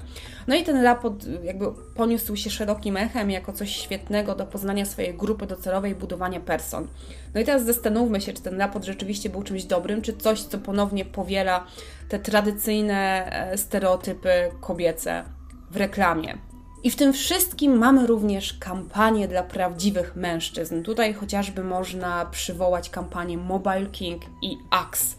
No 0.47 0.55
i 0.55 0.65
ten 0.65 0.83
raport 0.83 1.27
jakby 1.45 1.67
poniósł 1.95 2.37
się 2.37 2.51
szerokim 2.51 2.97
echem 2.97 3.31
jako 3.31 3.53
coś 3.53 3.77
świetnego 3.77 4.35
do 4.35 4.47
poznania 4.47 4.85
swojej 4.85 5.15
grupy 5.15 5.47
docelowej 5.47 5.95
budowania 5.95 6.41
person. 6.41 6.87
No 7.35 7.41
i 7.41 7.45
teraz 7.45 7.65
zastanówmy 7.65 8.21
się, 8.21 8.33
czy 8.33 8.43
ten 8.43 8.59
raport 8.59 8.85
rzeczywiście 8.85 9.31
był 9.31 9.43
czymś 9.43 9.65
dobrym, 9.65 10.03
czy 10.03 10.17
coś, 10.17 10.43
co 10.43 10.59
ponownie 10.59 11.05
powiela 11.05 11.67
te 12.09 12.19
tradycyjne 12.19 13.27
e, 13.33 13.59
stereotypy 13.59 14.51
kobiece 14.61 15.25
w 15.71 15.77
reklamie. 15.77 16.39
I 16.83 16.91
w 16.91 16.97
tym 16.97 17.13
wszystkim 17.13 17.79
mamy 17.79 18.07
również 18.07 18.59
kampanie 18.59 19.29
dla 19.29 19.43
prawdziwych 19.43 20.17
mężczyzn. 20.17 20.83
Tutaj 20.83 21.15
chociażby 21.15 21.65
można 21.65 22.27
przywołać 22.27 22.91
kampanię 22.91 23.39
Mobile 23.39 23.87
King 23.87 24.23
i 24.43 24.57
Axe. 24.71 25.17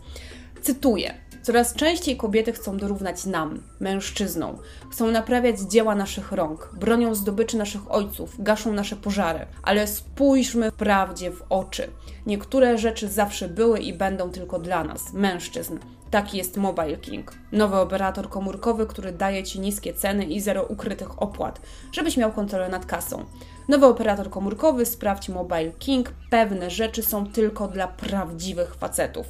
Cytuję: 0.62 1.14
Coraz 1.48 1.74
częściej 1.74 2.18
kobiety 2.18 2.54
chcą 2.54 2.78
dorównać 2.78 3.26
nam, 3.26 3.64
mężczyznom. 3.80 4.58
Chcą 4.92 5.12
naprawiać 5.12 5.60
dzieła 5.60 5.96
naszych 5.96 6.32
rąk, 6.32 6.70
bronią 6.74 7.16
zdobyczy 7.16 7.58
naszych 7.58 7.92
ojców, 7.92 8.36
gaszą 8.40 8.74
nasze 8.74 8.96
pożary. 8.96 9.46
Ale 9.64 9.88
spójrzmy 9.88 10.72
prawdzie 10.72 11.32
w 11.32 11.44
oczy. 11.50 11.90
Niektóre 12.26 12.78
rzeczy 12.78 13.08
zawsze 13.08 13.48
były 13.50 13.80
i 13.80 13.94
będą 13.94 14.30
tylko 14.30 14.60
dla 14.60 14.84
nas, 14.84 15.14
mężczyzn. 15.14 15.78
Taki 16.12 16.38
jest 16.38 16.58
Mobile 16.58 16.98
King. 16.98 17.34
Nowy 17.52 17.78
operator 17.78 18.30
komórkowy, 18.30 18.88
który 18.88 19.12
daje 19.12 19.44
Ci 19.44 19.60
niskie 19.60 19.94
ceny 19.94 20.26
i 20.26 20.42
zero 20.42 20.64
ukrytych 20.64 21.22
opłat, 21.22 21.62
żebyś 21.92 22.18
miał 22.18 22.32
kontrolę 22.32 22.70
nad 22.70 22.86
kasą. 22.86 23.26
Nowy 23.68 23.86
operator 23.86 24.30
komórkowy, 24.30 24.86
sprawdź 24.86 25.30
Mobile 25.30 25.72
King. 25.80 26.12
Pewne 26.30 26.70
rzeczy 26.70 27.04
są 27.04 27.28
tylko 27.28 27.68
dla 27.68 27.88
prawdziwych 27.88 28.76
facetów. 28.76 29.28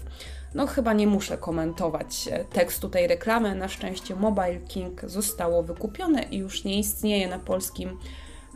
No 0.58 0.68
chyba 0.68 0.94
nie 0.94 1.08
muszę 1.08 1.38
komentować 1.38 2.30
e, 2.32 2.46
tekstu 2.46 2.90
tej 2.90 3.08
reklamy. 3.08 3.56
Na 3.56 3.68
szczęście 3.68 4.16
Mobile 4.16 4.60
King 4.68 5.02
zostało 5.06 5.64
wykupione 5.64 6.24
i 6.24 6.38
już 6.38 6.64
nie 6.64 6.80
istnieje 6.80 7.28
na 7.28 7.40
polskim 7.40 7.98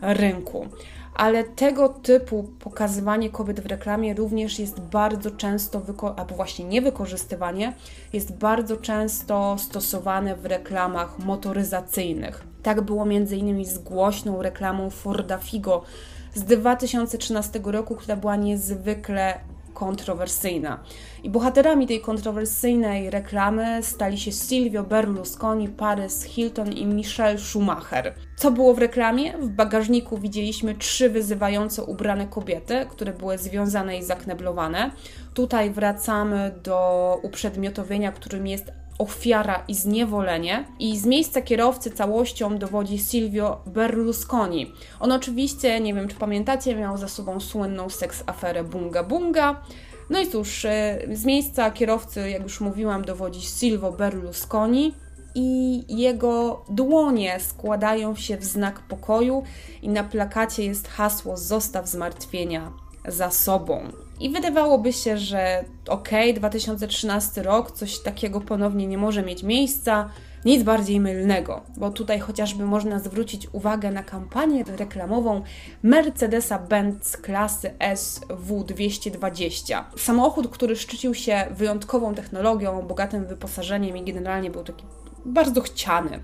rynku. 0.01 0.67
Ale 1.15 1.43
tego 1.43 1.89
typu 1.89 2.43
pokazywanie 2.59 3.29
kobiet 3.29 3.59
w 3.59 3.65
reklamie 3.65 4.13
również 4.13 4.59
jest 4.59 4.79
bardzo 4.79 5.31
często, 5.31 5.81
albo 6.17 6.35
właśnie 6.35 6.65
niewykorzystywanie, 6.65 7.73
jest 8.13 8.37
bardzo 8.37 8.77
często 8.77 9.55
stosowane 9.59 10.35
w 10.35 10.45
reklamach 10.45 11.19
motoryzacyjnych. 11.19 12.43
Tak 12.63 12.81
było 12.81 13.03
m.in. 13.03 13.65
z 13.65 13.77
głośną 13.77 14.41
reklamą 14.41 14.89
Forda 14.89 15.37
Figo 15.37 15.83
z 16.33 16.43
2013 16.43 17.59
roku, 17.63 17.95
która 17.95 18.15
była 18.15 18.35
niezwykle 18.35 19.39
kontrowersyjna. 19.73 20.83
I 21.23 21.29
bohaterami 21.29 21.87
tej 21.87 22.01
kontrowersyjnej 22.01 23.09
reklamy 23.09 23.83
stali 23.83 24.17
się 24.17 24.31
Silvio 24.31 24.83
Berlusconi, 24.83 25.69
Paris 25.69 26.23
Hilton 26.23 26.71
i 26.71 26.85
Michelle 26.85 27.39
Schumacher. 27.39 28.13
Co 28.35 28.51
było 28.51 28.73
w 28.73 28.79
reklamie? 28.79 29.37
W 29.37 29.49
bagażniku 29.49 30.17
widzieliśmy 30.17 30.75
trzy 30.75 31.09
wyzywające 31.09 31.83
ubrane 31.83 32.27
kobiety, 32.27 32.85
które 32.89 33.13
były 33.13 33.37
związane 33.37 33.97
i 33.97 34.03
zakneblowane. 34.03 34.91
Tutaj 35.33 35.71
wracamy 35.71 36.51
do 36.63 37.19
uprzedmiotowienia, 37.23 38.11
którym 38.11 38.47
jest 38.47 38.71
ofiara 39.01 39.63
i 39.67 39.75
zniewolenie. 39.75 40.65
I 40.79 40.97
z 40.97 41.05
miejsca 41.05 41.41
kierowcy 41.41 41.91
całością 41.91 42.57
dowodzi 42.57 42.99
Silvio 42.99 43.61
Berlusconi. 43.65 44.73
On 44.99 45.11
oczywiście, 45.11 45.79
nie 45.79 45.93
wiem 45.93 46.07
czy 46.07 46.15
pamiętacie, 46.15 46.75
miał 46.75 46.97
za 46.97 47.07
sobą 47.07 47.39
słynną 47.39 47.89
seks 47.89 48.23
aferę 48.25 48.63
Bunga 48.63 49.03
Bunga. 49.03 49.61
No 50.09 50.19
i 50.19 50.27
cóż, 50.27 50.65
e, 50.65 50.99
z 51.13 51.25
miejsca 51.25 51.71
kierowcy, 51.71 52.29
jak 52.29 52.43
już 52.43 52.61
mówiłam, 52.61 53.05
dowodzi 53.05 53.41
Silvio 53.41 53.91
Berlusconi 53.91 54.93
i 55.35 55.83
jego 56.01 56.65
dłonie 56.69 57.39
składają 57.39 58.15
się 58.15 58.37
w 58.37 58.43
znak 58.43 58.79
pokoju 58.79 59.43
i 59.81 59.89
na 59.89 60.03
plakacie 60.03 60.65
jest 60.65 60.87
hasło 60.87 61.37
Zostaw 61.37 61.87
zmartwienia 61.87 62.71
za 63.07 63.31
sobą. 63.31 63.91
I 64.21 64.29
wydawałoby 64.29 64.93
się, 64.93 65.17
że 65.17 65.63
okej, 65.87 66.29
okay, 66.29 66.39
2013 66.39 67.43
rok, 67.43 67.71
coś 67.71 67.99
takiego 67.99 68.41
ponownie 68.41 68.87
nie 68.87 68.97
może 68.97 69.23
mieć 69.23 69.43
miejsca. 69.43 70.09
Nic 70.45 70.63
bardziej 70.63 70.99
mylnego, 70.99 71.61
bo 71.77 71.91
tutaj 71.91 72.19
chociażby 72.19 72.65
można 72.65 72.99
zwrócić 72.99 73.47
uwagę 73.51 73.91
na 73.91 74.03
kampanię 74.03 74.63
reklamową 74.77 75.41
Mercedesa-Benz 75.83 77.17
klasy 77.21 77.71
SW220. 77.79 79.83
Samochód, 79.97 80.47
który 80.47 80.75
szczycił 80.75 81.13
się 81.13 81.45
wyjątkową 81.51 82.15
technologią, 82.15 82.81
bogatym 82.81 83.25
wyposażeniem 83.25 83.97
i 83.97 84.03
generalnie 84.03 84.49
był 84.49 84.63
taki 84.63 84.85
bardzo 85.25 85.61
chciany. 85.61 86.19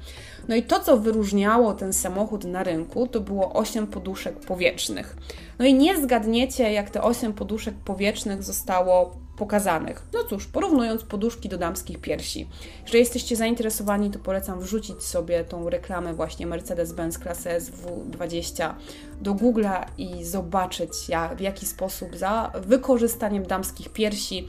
No 0.48 0.56
i 0.56 0.64
to, 0.64 0.80
co 0.80 0.98
wyróżniało 0.98 1.74
ten 1.74 1.94
samochód 1.94 2.46
na 2.46 2.64
rynku, 2.64 3.08
to 3.08 3.22
było 3.22 3.54
8 3.54 3.88
poduszek 3.88 4.40
powietrznych. 4.40 5.16
No 5.60 5.66
i 5.66 5.74
nie 5.74 6.02
zgadniecie, 6.02 6.72
jak 6.72 6.90
te 6.90 7.02
8 7.02 7.34
poduszek 7.34 7.76
powietrznych 7.76 8.44
zostało 8.44 9.16
pokazanych. 9.38 10.06
No 10.14 10.24
cóż, 10.30 10.48
porównując 10.48 11.04
poduszki 11.04 11.50
do 11.50 11.58
damskich 11.58 12.02
piersi. 12.02 12.48
Jeżeli 12.84 13.00
jesteście 13.00 13.36
zainteresowani, 13.36 14.12
to 14.12 14.20
polecam 14.20 14.60
wrzucić 14.60 15.04
sobie 15.04 15.44
tą 15.44 15.70
reklamę 15.70 16.14
właśnie 16.14 16.48
Mercedes-Benz 16.48 17.20
klasy 17.20 17.50
SW20 17.50 18.74
do 19.22 19.34
Google'a 19.34 19.86
i 19.98 20.24
zobaczyć, 20.24 21.10
jak, 21.10 21.36
w 21.36 21.40
jaki 21.40 21.66
sposób 21.66 22.16
za 22.16 22.52
wykorzystaniem 22.62 23.44
damskich 23.44 23.90
piersi 23.90 24.48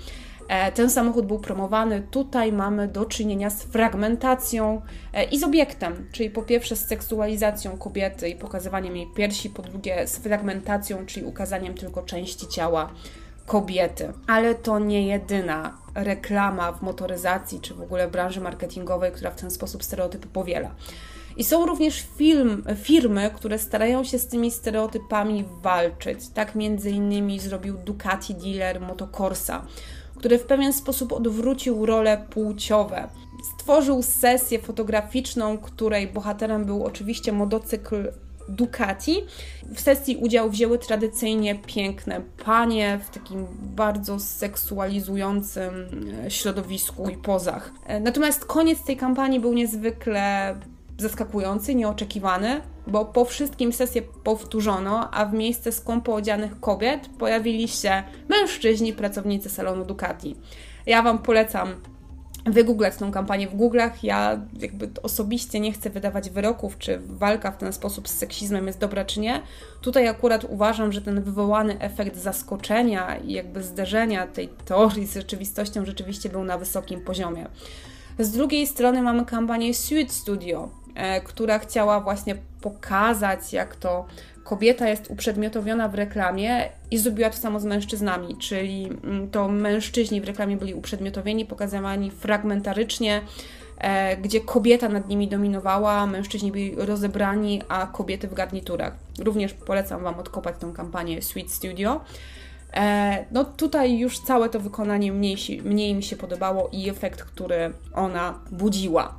ten 0.74 0.90
samochód 0.90 1.26
był 1.26 1.38
promowany. 1.38 2.02
Tutaj 2.10 2.52
mamy 2.52 2.88
do 2.88 3.04
czynienia 3.04 3.50
z 3.50 3.62
fragmentacją 3.62 4.82
e, 5.12 5.24
i 5.24 5.38
z 5.38 5.44
obiektem, 5.44 6.08
czyli 6.12 6.30
po 6.30 6.42
pierwsze 6.42 6.76
z 6.76 6.86
seksualizacją 6.86 7.78
kobiety 7.78 8.28
i 8.28 8.36
pokazywaniem 8.36 8.96
jej 8.96 9.06
piersi, 9.16 9.50
po 9.50 9.62
drugie 9.62 10.06
z 10.06 10.16
fragmentacją, 10.16 11.06
czyli 11.06 11.26
ukazaniem 11.26 11.74
tylko 11.74 12.02
części 12.02 12.48
ciała 12.48 12.90
kobiety. 13.46 14.12
Ale 14.26 14.54
to 14.54 14.78
nie 14.78 15.06
jedyna 15.06 15.78
reklama 15.94 16.72
w 16.72 16.82
motoryzacji 16.82 17.60
czy 17.60 17.74
w 17.74 17.80
ogóle 17.80 18.08
w 18.08 18.10
branży 18.10 18.40
marketingowej, 18.40 19.12
która 19.12 19.30
w 19.30 19.40
ten 19.40 19.50
sposób 19.50 19.84
stereotypy 19.84 20.28
powiela. 20.28 20.74
I 21.36 21.44
są 21.44 21.66
również 21.66 22.04
film, 22.16 22.64
firmy, 22.82 23.30
które 23.34 23.58
starają 23.58 24.04
się 24.04 24.18
z 24.18 24.26
tymi 24.26 24.50
stereotypami 24.50 25.44
walczyć. 25.62 26.28
Tak 26.28 26.54
między 26.54 26.90
innymi 26.90 27.40
zrobił 27.40 27.78
Ducati 27.78 28.34
dealer 28.34 28.80
Motocorsa 28.80 29.66
który 30.18 30.38
w 30.38 30.46
pewien 30.46 30.72
sposób 30.72 31.12
odwrócił 31.12 31.86
role 31.86 32.26
płciowe. 32.30 33.08
Stworzył 33.54 34.02
sesję 34.02 34.58
fotograficzną, 34.58 35.58
której 35.58 36.06
bohaterem 36.06 36.64
był 36.64 36.84
oczywiście 36.84 37.32
motocykl 37.32 38.12
Ducati. 38.48 39.24
W 39.74 39.80
sesji 39.80 40.16
udział 40.16 40.50
wzięły 40.50 40.78
tradycyjnie 40.78 41.54
piękne 41.54 42.20
panie 42.44 43.00
w 43.06 43.10
takim 43.10 43.46
bardzo 43.60 44.20
seksualizującym 44.20 45.86
e, 46.26 46.30
środowisku 46.30 47.08
i 47.08 47.16
pozach. 47.16 47.72
E, 47.86 48.00
natomiast 48.00 48.44
koniec 48.44 48.84
tej 48.84 48.96
kampanii 48.96 49.40
był 49.40 49.52
niezwykle 49.52 50.54
zaskakujący, 50.98 51.74
nieoczekiwany, 51.74 52.60
bo 52.86 53.04
po 53.04 53.24
wszystkim 53.24 53.72
sesję 53.72 54.02
powtórzono, 54.02 55.10
a 55.10 55.26
w 55.26 55.34
miejsce 55.34 55.72
skąpo 55.72 56.14
odzianych 56.14 56.60
kobiet 56.60 57.08
pojawili 57.18 57.68
się 57.68 58.02
mężczyźni, 58.28 58.92
pracownicy 58.92 59.50
salonu 59.50 59.84
Ducati. 59.84 60.36
Ja 60.86 61.02
Wam 61.02 61.18
polecam 61.18 61.68
wygooglać 62.46 62.96
tą 62.96 63.12
kampanię 63.12 63.48
w 63.48 63.56
Google'ach. 63.56 63.90
Ja 64.02 64.40
jakby 64.60 64.90
osobiście 65.02 65.60
nie 65.60 65.72
chcę 65.72 65.90
wydawać 65.90 66.30
wyroków, 66.30 66.78
czy 66.78 67.00
walka 67.06 67.50
w 67.50 67.56
ten 67.56 67.72
sposób 67.72 68.08
z 68.08 68.14
seksizmem 68.14 68.66
jest 68.66 68.78
dobra, 68.78 69.04
czy 69.04 69.20
nie. 69.20 69.42
Tutaj 69.80 70.08
akurat 70.08 70.44
uważam, 70.44 70.92
że 70.92 71.02
ten 71.02 71.22
wywołany 71.22 71.80
efekt 71.80 72.16
zaskoczenia 72.16 73.16
i 73.16 73.32
jakby 73.32 73.62
zderzenia 73.62 74.26
tej 74.26 74.48
teorii 74.48 75.06
z 75.06 75.14
rzeczywistością 75.14 75.84
rzeczywiście 75.84 76.28
był 76.28 76.44
na 76.44 76.58
wysokim 76.58 77.00
poziomie. 77.00 77.46
Z 78.18 78.30
drugiej 78.30 78.66
strony 78.66 79.02
mamy 79.02 79.24
kampanię 79.24 79.74
Sud 79.74 80.12
Studio, 80.12 80.68
e, 80.94 81.20
która 81.20 81.58
chciała 81.58 82.00
właśnie 82.00 82.36
pokazać, 82.60 83.52
jak 83.52 83.76
to 83.76 84.06
kobieta 84.44 84.88
jest 84.88 85.10
uprzedmiotowiona 85.10 85.88
w 85.88 85.94
reklamie 85.94 86.68
i 86.90 86.98
zrobiła 86.98 87.30
to 87.30 87.36
samo 87.36 87.60
z 87.60 87.64
mężczyznami, 87.64 88.36
czyli 88.36 88.88
mm, 89.04 89.30
to 89.30 89.48
mężczyźni 89.48 90.20
w 90.20 90.24
reklamie 90.24 90.56
byli 90.56 90.74
uprzedmiotowieni, 90.74 91.44
pokazywani 91.46 92.10
fragmentarycznie, 92.10 93.20
e, 93.78 94.16
gdzie 94.16 94.40
kobieta 94.40 94.88
nad 94.88 95.08
nimi 95.08 95.28
dominowała, 95.28 96.06
mężczyźni 96.06 96.52
byli 96.52 96.74
rozebrani, 96.76 97.62
a 97.68 97.86
kobiety 97.86 98.28
w 98.28 98.34
garniturach. 98.34 98.92
Również 99.18 99.54
polecam 99.54 100.02
Wam 100.02 100.18
odkopać 100.18 100.54
tą 100.60 100.72
kampanię 100.72 101.22
Sweet 101.22 101.50
Studio. 101.50 102.00
E, 102.76 103.24
no 103.30 103.44
tutaj 103.44 103.98
już 103.98 104.18
całe 104.18 104.48
to 104.48 104.60
wykonanie 104.60 105.12
mniej, 105.12 105.36
mniej 105.64 105.94
mi 105.94 106.02
się 106.02 106.16
podobało 106.16 106.68
i 106.72 106.88
efekt, 106.88 107.22
który 107.22 107.72
ona 107.94 108.40
budziła. 108.50 109.18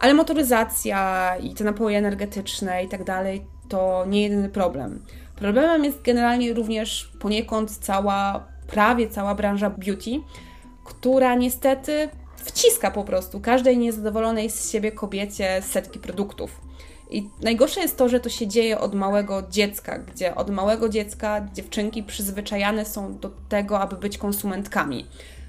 Ale 0.00 0.14
motoryzacja 0.14 1.32
i 1.36 1.54
te 1.54 1.64
napoje 1.64 1.98
energetyczne 1.98 2.84
i 2.84 2.88
tak 2.88 3.04
dalej, 3.04 3.46
to 3.68 4.04
nie 4.08 4.22
jedyny 4.22 4.48
problem. 4.48 5.02
Problemem 5.36 5.84
jest 5.84 6.02
generalnie 6.02 6.54
również 6.54 7.10
poniekąd 7.20 7.70
cała, 7.70 8.46
prawie 8.66 9.08
cała 9.08 9.34
branża 9.34 9.70
beauty, 9.70 10.10
która 10.84 11.34
niestety 11.34 12.08
wciska 12.36 12.90
po 12.90 13.04
prostu 13.04 13.40
każdej 13.40 13.78
niezadowolonej 13.78 14.50
z 14.50 14.70
siebie 14.70 14.92
kobiecie 14.92 15.62
setki 15.62 15.98
produktów. 15.98 16.65
I 17.10 17.30
najgorsze 17.42 17.80
jest 17.80 17.96
to, 17.96 18.08
że 18.08 18.20
to 18.20 18.28
się 18.28 18.46
dzieje 18.46 18.78
od 18.80 18.94
małego 18.94 19.42
dziecka, 19.50 19.98
gdzie 19.98 20.34
od 20.34 20.50
małego 20.50 20.88
dziecka 20.88 21.46
dziewczynki 21.54 22.02
przyzwyczajane 22.02 22.84
są 22.84 23.18
do 23.18 23.30
tego, 23.48 23.80
aby 23.80 23.96
być 23.96 24.18
konsumentkami. 24.18 25.06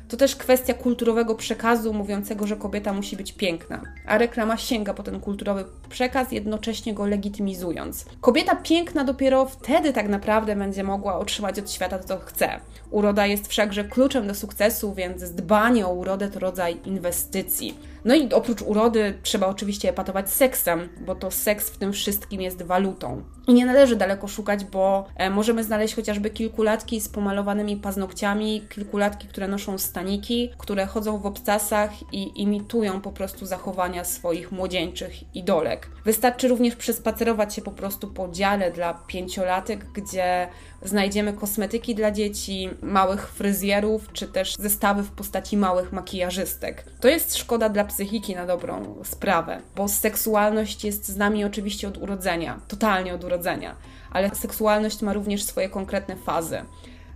To 0.07 0.17
też 0.17 0.35
kwestia 0.35 0.73
kulturowego 0.73 1.35
przekazu 1.35 1.93
mówiącego, 1.93 2.47
że 2.47 2.55
kobieta 2.55 2.93
musi 2.93 3.17
być 3.17 3.33
piękna, 3.33 3.81
a 4.05 4.17
reklama 4.17 4.57
sięga 4.57 4.93
po 4.93 5.03
ten 5.03 5.19
kulturowy 5.19 5.65
przekaz, 5.89 6.31
jednocześnie 6.31 6.93
go 6.93 7.05
legitymizując. 7.05 8.05
Kobieta 8.21 8.55
piękna 8.55 9.03
dopiero 9.03 9.45
wtedy 9.45 9.93
tak 9.93 10.09
naprawdę 10.09 10.55
będzie 10.55 10.83
mogła 10.83 11.19
otrzymać 11.19 11.59
od 11.59 11.71
świata 11.71 11.99
to, 11.99 12.07
co 12.07 12.19
chce. 12.19 12.49
Uroda 12.91 13.25
jest 13.25 13.47
wszakże 13.47 13.83
kluczem 13.83 14.27
do 14.27 14.35
sukcesu, 14.35 14.93
więc 14.93 15.31
dbanie 15.31 15.87
o 15.87 15.93
urodę 15.93 16.29
to 16.29 16.39
rodzaj 16.39 16.77
inwestycji. 16.85 17.77
No 18.07 18.15
i 18.15 18.33
oprócz 18.33 18.61
urody 18.61 19.19
trzeba 19.23 19.47
oczywiście 19.47 19.89
epatować 19.89 20.29
seksem, 20.29 20.89
bo 21.05 21.15
to 21.15 21.31
seks 21.31 21.69
w 21.69 21.77
tym 21.77 21.93
wszystkim 21.93 22.41
jest 22.41 22.63
walutą. 22.63 23.23
I 23.47 23.53
nie 23.53 23.65
należy 23.65 23.95
daleko 23.95 24.27
szukać, 24.27 24.65
bo 24.65 25.05
e, 25.15 25.29
możemy 25.29 25.63
znaleźć 25.63 25.95
chociażby 25.95 26.29
kilkulatki 26.29 27.01
z 27.01 27.09
pomalowanymi 27.09 27.77
paznokciami, 27.77 28.61
kilkulatki, 28.69 29.27
które 29.27 29.47
noszą 29.47 29.77
staniki, 29.77 30.51
które 30.57 30.85
chodzą 30.85 31.17
w 31.17 31.25
obcasach 31.25 31.91
i 32.13 32.41
imitują 32.41 33.01
po 33.01 33.11
prostu 33.11 33.45
zachowania 33.45 34.03
swoich 34.03 34.51
młodzieńczych 34.51 35.35
idolek. 35.35 35.89
Wystarczy 36.05 36.47
również 36.47 36.75
przespacerować 36.75 37.55
się 37.55 37.61
po 37.61 37.71
prostu 37.71 38.07
po 38.07 38.27
dziale 38.27 38.71
dla 38.71 38.93
pięciolatek, 38.93 39.85
gdzie 39.85 40.47
znajdziemy 40.81 41.33
kosmetyki 41.33 41.95
dla 41.95 42.11
dzieci, 42.11 42.69
małych 42.81 43.29
fryzjerów, 43.29 44.13
czy 44.13 44.27
też 44.27 44.55
zestawy 44.59 45.03
w 45.03 45.11
postaci 45.11 45.57
małych 45.57 45.91
makijażystek. 45.91 46.85
To 46.99 47.07
jest 47.07 47.37
szkoda 47.37 47.69
dla 47.69 47.83
psychiki 47.83 48.35
na 48.35 48.45
dobrą 48.45 48.95
sprawę, 49.03 49.61
bo 49.75 49.87
seksualność 49.87 50.83
jest 50.83 51.07
z 51.07 51.17
nami 51.17 51.45
oczywiście 51.45 51.87
od 51.87 51.97
urodzenia, 51.97 52.61
totalnie 52.67 53.13
od 53.13 53.23
urodzenia, 53.23 53.75
ale 54.11 54.35
seksualność 54.35 55.01
ma 55.01 55.13
również 55.13 55.43
swoje 55.43 55.69
konkretne 55.69 56.15
fazy. 56.15 56.61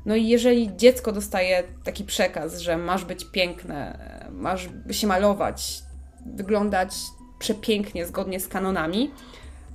No 0.06 0.16
i 0.16 0.28
jeżeli 0.28 0.76
dziecko 0.78 1.12
dostaje 1.12 1.64
taki 1.84 2.04
przekaz, 2.04 2.60
że 2.60 2.78
masz 2.78 3.06
być 3.06 3.26
piękne, 3.26 4.00
masz 4.32 4.70
się 4.92 5.08
malować, 5.08 5.84
wyglądać 6.26 6.94
przepięknie 7.40 8.06
zgodnie 8.06 8.40
z 8.40 8.48
kanonami, 8.48 9.12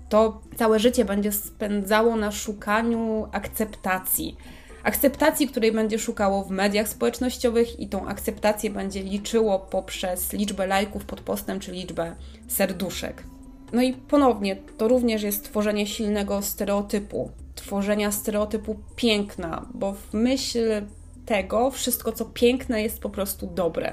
to 0.09 0.41
całe 0.57 0.79
życie 0.79 1.05
będzie 1.05 1.33
spędzało 1.33 2.17
na 2.17 2.33
szukaniu 2.33 3.29
akceptacji. 3.33 4.37
Akceptacji, 4.83 5.49
której 5.49 5.73
będzie 5.73 5.99
szukało 5.99 6.45
w 6.45 6.51
mediach 6.51 6.89
społecznościowych 6.89 7.81
i 7.81 7.89
tą 7.89 8.09
akceptację 8.09 8.71
będzie 8.71 9.03
liczyło 9.03 9.59
poprzez 9.59 10.33
liczbę 10.33 10.67
lajków 10.67 11.05
pod 11.05 11.21
postem 11.21 11.61
czy 11.61 11.73
liczbę 11.73 12.17
serduszek. 12.49 13.23
No 13.73 13.83
i 13.83 13.93
ponownie, 13.93 14.57
to 14.79 14.89
również 14.89 15.23
jest 15.23 15.45
tworzenie 15.45 15.87
silnego 15.87 16.43
stereotypu, 16.43 17.31
tworzenia 17.55 18.13
stereotypu 18.13 18.77
piękna, 18.97 19.67
bo 19.75 19.93
w 19.93 20.15
myśl 20.15 20.83
tego 21.27 21.71
wszystko, 21.71 22.13
co 22.13 22.25
piękne, 22.25 22.83
jest 22.83 23.01
po 23.01 23.11
prostu 23.11 23.47
dobre. 23.47 23.93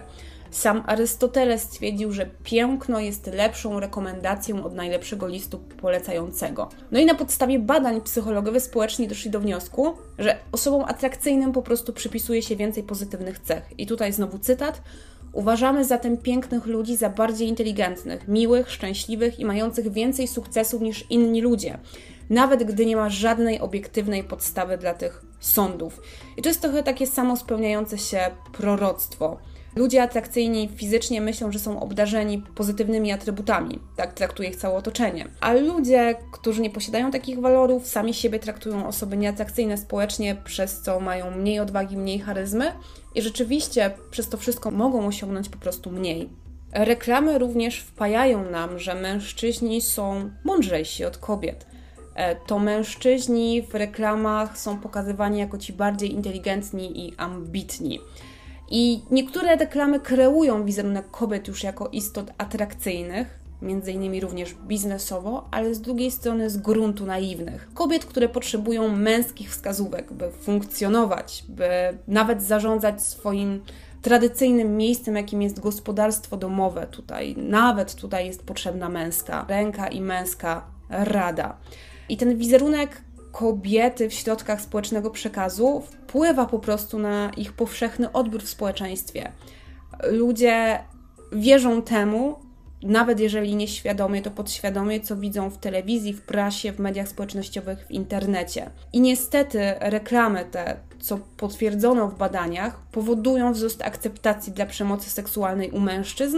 Sam 0.54 0.84
Arystoteles 0.86 1.62
stwierdził, 1.62 2.12
że 2.12 2.26
piękno 2.44 3.00
jest 3.00 3.28
lepszą 3.28 3.80
rekomendacją 3.80 4.64
od 4.64 4.74
najlepszego 4.76 5.28
listu 5.28 5.60
polecającego. 5.60 6.70
No 6.92 7.00
i 7.00 7.06
na 7.06 7.16
podstawie 7.16 7.60
badań 7.60 8.02
psychologowie 8.02 8.60
społeczni 8.60 9.08
doszli 9.08 9.32
do 9.32 9.40
wniosku, 9.40 9.94
że 10.20 10.38
osobom 10.52 10.84
atrakcyjnym 10.88 11.52
po 11.52 11.62
prostu 11.62 11.94
przypisuje 11.94 12.42
się 12.42 12.56
więcej 12.56 12.84
pozytywnych 12.84 13.40
cech. 13.40 13.64
I 13.78 13.88
tutaj 13.88 14.14
znowu 14.14 14.40
cytat. 14.40 14.82
Uważamy 15.32 15.86
zatem 15.86 16.18
pięknych 16.18 16.66
ludzi 16.66 16.96
za 16.96 17.10
bardziej 17.10 17.48
inteligentnych, 17.48 18.28
miłych, 18.28 18.72
szczęśliwych 18.72 19.40
i 19.40 19.46
mających 19.46 19.92
więcej 19.92 20.28
sukcesów 20.28 20.82
niż 20.82 21.06
inni 21.10 21.42
ludzie, 21.42 21.80
nawet 22.30 22.64
gdy 22.64 22.86
nie 22.86 22.96
ma 22.96 23.10
żadnej 23.10 23.60
obiektywnej 23.60 24.24
podstawy 24.24 24.78
dla 24.78 24.94
tych 24.94 25.22
sądów. 25.40 26.02
I 26.38 26.42
to 26.42 26.50
jest 26.50 26.62
trochę 26.62 26.84
takie 26.84 27.08
samo 27.08 27.38
spełniające 27.38 27.98
się 27.98 28.20
proroctwo. 28.52 29.38
Ludzie 29.76 30.04
atrakcyjni 30.04 30.70
fizycznie 30.76 31.22
myślą, 31.22 31.52
że 31.52 31.60
są 31.60 31.80
obdarzeni 31.80 32.44
pozytywnymi 32.56 33.12
atrybutami. 33.12 33.80
Tak 33.96 34.14
traktuje 34.14 34.50
ich 34.50 34.56
całe 34.56 34.76
otoczenie. 34.76 35.28
A 35.42 35.54
ludzie, 35.54 36.16
którzy 36.32 36.62
nie 36.62 36.70
posiadają 36.70 37.12
takich 37.12 37.40
walorów, 37.40 37.88
sami 37.88 38.14
siebie 38.14 38.40
traktują 38.40 38.88
osoby 38.88 39.18
nieatrakcyjne 39.18 39.78
społecznie, 39.78 40.36
przez 40.44 40.82
co 40.82 41.00
mają 41.00 41.32
mniej 41.32 41.60
odwagi, 41.60 41.98
mniej 41.98 42.20
charyzmy 42.20 42.72
i 43.16 43.22
rzeczywiście 43.22 43.92
przez 44.12 44.30
to 44.30 44.38
wszystko 44.38 44.72
mogą 44.72 45.08
osiągnąć 45.08 45.50
po 45.50 45.58
prostu 45.58 45.92
mniej. 45.92 46.30
Reklamy 46.74 47.38
również 47.38 47.80
wpajają 47.80 48.50
nam, 48.52 48.80
że 48.80 48.96
mężczyźni 48.96 49.82
są 49.82 50.32
mądrzejsi 50.44 51.06
od 51.06 51.18
kobiet. 51.18 51.66
E, 52.16 52.36
to 52.36 52.60
mężczyźni 52.60 53.62
w 53.62 53.76
reklamach 53.76 54.58
są 54.58 54.80
pokazywani 54.80 55.40
jako 55.40 55.58
ci 55.58 55.74
bardziej 55.74 56.14
inteligentni 56.14 57.08
i 57.08 57.14
ambitni. 57.18 58.00
I 58.70 59.02
niektóre 59.12 59.56
reklamy 59.56 60.00
kreują 60.00 60.66
wizerunek 60.66 61.12
kobiet 61.12 61.48
już 61.48 61.64
jako 61.64 61.88
istot 61.88 62.32
atrakcyjnych, 62.38 63.40
między 63.62 63.92
innymi 63.92 64.20
również 64.20 64.54
biznesowo, 64.54 65.48
ale 65.52 65.76
z 65.76 65.82
drugiej 65.82 66.12
strony 66.12 66.50
z 66.50 66.58
gruntu 66.58 67.06
naiwnych. 67.06 67.70
Kobiet, 67.74 68.06
które 68.06 68.30
potrzebują 68.30 68.96
męskich 68.96 69.52
wskazówek, 69.52 70.14
by 70.14 70.32
funkcjonować, 70.32 71.44
by 71.50 71.68
nawet 72.08 72.44
zarządzać 72.44 73.02
swoim 73.02 73.62
tradycyjnym 74.02 74.78
miejscem, 74.78 75.16
jakim 75.16 75.42
jest 75.42 75.60
gospodarstwo 75.60 76.38
domowe. 76.38 76.88
Tutaj, 76.88 77.36
nawet 77.38 77.96
tutaj 77.96 78.28
jest 78.28 78.44
potrzebna 78.44 78.90
męska 78.90 79.46
ręka 79.50 79.88
i 79.88 80.02
męska 80.02 80.66
rada. 80.90 81.58
I 82.10 82.18
ten 82.18 82.38
wizerunek 82.38 83.02
kobiety 83.34 84.10
w 84.10 84.14
środkach 84.14 84.62
społecznego 84.62 85.10
przekazu 85.10 85.82
wpływa 85.82 86.46
po 86.46 86.60
prostu 86.60 87.00
na 87.00 87.32
ich 87.38 87.54
powszechny 87.54 88.12
odbiór 88.12 88.44
w 88.44 88.50
społeczeństwie. 88.50 89.32
Ludzie 90.04 90.80
wierzą 91.32 91.82
temu, 91.82 92.36
nawet 92.84 93.20
jeżeli 93.20 93.56
nieświadomie, 93.56 94.22
to 94.22 94.32
podświadomie, 94.32 95.00
co 95.00 95.16
widzą 95.16 95.50
w 95.50 95.58
telewizji, 95.58 96.14
w 96.14 96.22
prasie, 96.22 96.72
w 96.72 96.80
mediach 96.80 97.08
społecznościowych, 97.08 97.88
w 97.88 97.92
internecie. 97.92 98.70
I 98.94 99.02
niestety 99.02 99.60
reklamy 99.80 100.46
te, 100.46 100.78
co 101.00 101.20
potwierdzono 101.38 102.08
w 102.08 102.18
badaniach, 102.18 102.82
powodują 102.92 103.54
wzrost 103.54 103.82
akceptacji 103.82 104.54
dla 104.54 104.66
przemocy 104.66 105.10
seksualnej 105.10 105.72
u 105.72 105.80
mężczyzn 105.80 106.38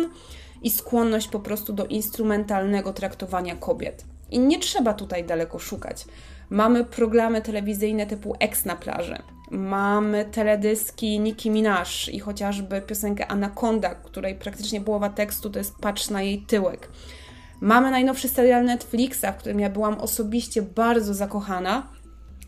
i 0.61 0.69
skłonność 0.69 1.27
po 1.27 1.39
prostu 1.39 1.73
do 1.73 1.85
instrumentalnego 1.85 2.93
traktowania 2.93 3.55
kobiet. 3.55 4.05
I 4.31 4.39
nie 4.39 4.59
trzeba 4.59 4.93
tutaj 4.93 5.23
daleko 5.23 5.59
szukać. 5.59 6.05
Mamy 6.49 6.83
programy 6.83 7.41
telewizyjne 7.41 8.07
typu 8.07 8.35
Ex 8.39 8.65
na 8.65 8.75
plaży. 8.75 9.17
Mamy 9.51 10.25
teledyski 10.25 11.19
Nicki 11.19 11.49
Minaj 11.51 11.85
i 12.11 12.19
chociażby 12.19 12.81
piosenkę 12.81 13.27
Anaconda, 13.27 13.95
której 13.95 14.35
praktycznie 14.35 14.81
połowa 14.81 15.09
tekstu 15.09 15.49
to 15.49 15.59
jest 15.59 15.75
patrz 15.81 16.09
na 16.09 16.21
jej 16.21 16.41
tyłek. 16.41 16.89
Mamy 17.61 17.91
najnowszy 17.91 18.29
serial 18.29 18.65
Netflixa, 18.65 19.25
w 19.33 19.37
którym 19.37 19.59
ja 19.59 19.69
byłam 19.69 19.93
osobiście 19.99 20.61
bardzo 20.61 21.13
zakochana, 21.13 21.87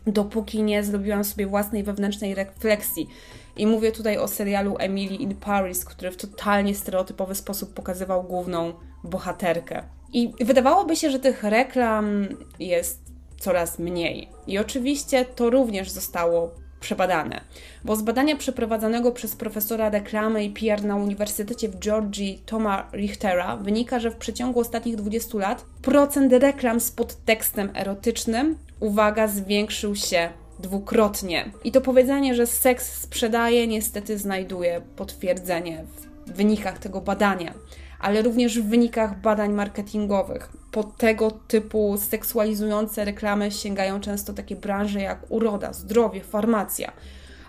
dopóki 0.06 0.62
nie 0.62 0.84
zrobiłam 0.84 1.24
sobie 1.24 1.46
własnej 1.46 1.84
wewnętrznej 1.84 2.34
refleksji. 2.34 3.08
I 3.56 3.66
mówię 3.66 3.92
tutaj 3.92 4.18
o 4.18 4.28
serialu 4.28 4.76
Emily 4.78 5.14
in 5.14 5.34
Paris, 5.34 5.84
który 5.84 6.10
w 6.10 6.16
totalnie 6.16 6.74
stereotypowy 6.74 7.34
sposób 7.34 7.74
pokazywał 7.74 8.22
główną 8.22 8.72
bohaterkę. 9.04 9.82
I 10.12 10.32
wydawałoby 10.40 10.96
się, 10.96 11.10
że 11.10 11.18
tych 11.18 11.42
reklam 11.42 12.28
jest 12.58 13.07
coraz 13.40 13.78
mniej. 13.78 14.28
I 14.46 14.58
oczywiście 14.58 15.24
to 15.24 15.50
również 15.50 15.90
zostało 15.90 16.50
przebadane. 16.80 17.40
Bo 17.84 17.96
z 17.96 18.02
badania 18.02 18.36
przeprowadzonego 18.36 19.12
przez 19.12 19.36
profesora 19.36 19.90
reklamy 19.90 20.44
i 20.44 20.50
PR 20.50 20.84
na 20.84 20.96
Uniwersytecie 20.96 21.68
w 21.68 21.78
Georgii 21.78 22.42
Toma 22.46 22.88
Richtera 22.92 23.56
wynika, 23.56 24.00
że 24.00 24.10
w 24.10 24.16
przeciągu 24.16 24.60
ostatnich 24.60 24.96
20 24.96 25.38
lat 25.38 25.64
procent 25.82 26.32
reklam 26.32 26.80
z 26.80 26.90
podtekstem 26.90 27.70
erotycznym, 27.74 28.58
uwaga, 28.80 29.28
zwiększył 29.28 29.94
się 29.94 30.30
dwukrotnie. 30.58 31.50
I 31.64 31.72
to 31.72 31.80
powiedzenie, 31.80 32.34
że 32.34 32.46
seks 32.46 33.00
sprzedaje, 33.00 33.66
niestety 33.66 34.18
znajduje 34.18 34.80
potwierdzenie 34.96 35.84
w 36.26 36.32
wynikach 36.32 36.78
tego 36.78 37.00
badania, 37.00 37.54
ale 38.00 38.22
również 38.22 38.60
w 38.60 38.68
wynikach 38.68 39.20
badań 39.20 39.52
marketingowych. 39.52 40.48
Po 40.70 40.84
tego 40.84 41.30
typu 41.30 41.98
seksualizujące 42.10 43.04
reklamy 43.04 43.50
sięgają 43.50 44.00
często 44.00 44.32
takie 44.32 44.56
branże 44.56 45.00
jak 45.00 45.18
uroda, 45.28 45.72
zdrowie, 45.72 46.24
farmacja. 46.24 46.92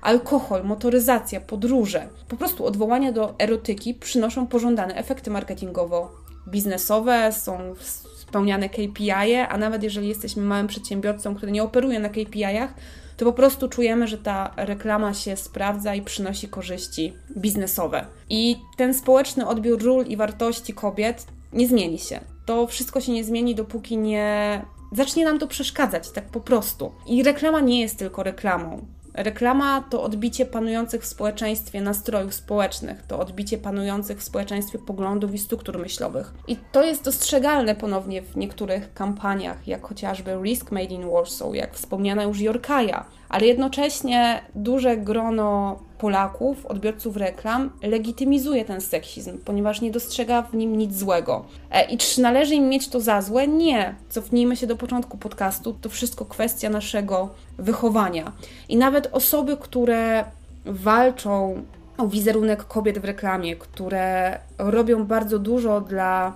Alkohol, 0.02 0.64
motoryzacja, 0.64 1.42
podróże. 1.42 2.08
Po 2.28 2.38
prostu 2.38 2.66
odwołania 2.66 3.12
do 3.12 3.36
erotyki 3.40 3.94
przynoszą 3.94 4.48
pożądane 4.48 4.96
efekty 4.96 5.32
marketingowo-biznesowe, 5.32 7.32
są 7.32 7.76
spełniane 8.18 8.70
KPI, 8.70 9.36
a 9.50 9.58
nawet 9.58 9.84
jeżeli 9.84 10.08
jesteśmy 10.08 10.44
małym 10.44 10.68
przedsiębiorcą, 10.68 11.36
który 11.36 11.52
nie 11.52 11.64
operuje 11.64 12.00
na 12.00 12.10
KPI-ach, 12.10 12.74
to 13.20 13.26
po 13.26 13.34
prostu 13.34 13.70
czujemy, 13.70 14.08
że 14.08 14.18
ta 14.18 14.54
reklama 14.58 15.14
się 15.14 15.38
sprawdza 15.38 15.96
i 15.96 16.02
przynosi 16.02 16.48
korzyści 16.48 17.14
biznesowe. 17.38 18.06
I 18.30 18.58
ten 18.78 18.94
społeczny 18.94 19.48
odbiór 19.48 19.84
ról 19.84 20.06
i 20.06 20.18
wartości 20.18 20.74
kobiet 20.74 21.26
nie 21.54 21.68
zmieni 21.68 22.00
się. 22.00 22.20
To 22.46 22.68
wszystko 22.68 23.02
się 23.02 23.12
nie 23.12 23.24
zmieni, 23.24 23.56
dopóki 23.56 23.98
nie 23.98 24.62
zacznie 24.92 25.26
nam 25.26 25.40
to 25.40 25.48
przeszkadzać, 25.48 26.12
tak 26.12 26.26
po 26.26 26.40
prostu. 26.40 26.92
I 27.08 27.24
reklama 27.24 27.60
nie 27.60 27.82
jest 27.82 28.00
tylko 28.00 28.24
reklamą. 28.24 28.86
Reklama 29.24 29.82
to 29.90 30.04
odbicie 30.04 30.46
panujących 30.46 31.02
w 31.02 31.06
społeczeństwie 31.06 31.82
nastrojów 31.82 32.34
społecznych, 32.34 33.04
to 33.04 33.20
odbicie 33.20 33.58
panujących 33.58 34.20
w 34.20 34.24
społeczeństwie 34.24 34.80
poglądów 34.80 35.34
i 35.34 35.38
struktur 35.38 35.80
myślowych. 35.80 36.34
I 36.48 36.58
to 36.72 36.84
jest 36.84 37.04
dostrzegalne 37.04 37.76
ponownie 37.76 38.22
w 38.22 38.36
niektórych 38.38 38.94
kampaniach, 38.94 39.68
jak 39.68 39.88
chociażby 39.88 40.32
Risk 40.44 40.72
Made 40.72 40.84
in 40.86 41.10
Warsaw, 41.10 41.56
jak 41.56 41.74
wspomniana 41.74 42.24
już 42.24 42.40
Jorkaja, 42.40 43.06
ale 43.30 43.46
jednocześnie 43.46 44.42
duże 44.56 44.98
grono 44.98 45.80
Polaków, 45.98 46.66
odbiorców 46.66 47.18
reklam, 47.18 47.70
legitymizuje 47.84 48.66
ten 48.66 48.82
seksizm, 48.82 49.38
ponieważ 49.46 49.82
nie 49.82 49.92
dostrzega 49.92 50.42
w 50.42 50.54
nim 50.54 50.78
nic 50.78 50.96
złego. 50.96 51.46
E, 51.72 51.86
I 51.86 51.98
czy 51.98 52.22
należy 52.22 52.56
im 52.56 52.70
mieć 52.70 52.88
to 52.88 53.02
za 53.02 53.22
złe? 53.22 53.48
Nie. 53.48 53.96
Cofnijmy 54.10 54.56
się 54.56 54.68
do 54.68 54.76
początku 54.76 55.18
podcastu. 55.18 55.74
To 55.82 55.90
wszystko 55.90 56.26
kwestia 56.26 56.70
naszego 56.70 57.30
wychowania. 57.58 58.32
I 58.70 58.78
nawet 58.78 59.10
osoby, 59.12 59.58
które 59.58 60.26
walczą 60.66 61.64
o 61.98 62.08
wizerunek 62.08 62.64
kobiet 62.64 63.00
w 63.00 63.06
reklamie, 63.06 63.56
które 63.56 64.40
robią 64.58 65.06
bardzo 65.06 65.40
dużo 65.40 65.82
dla 65.82 66.34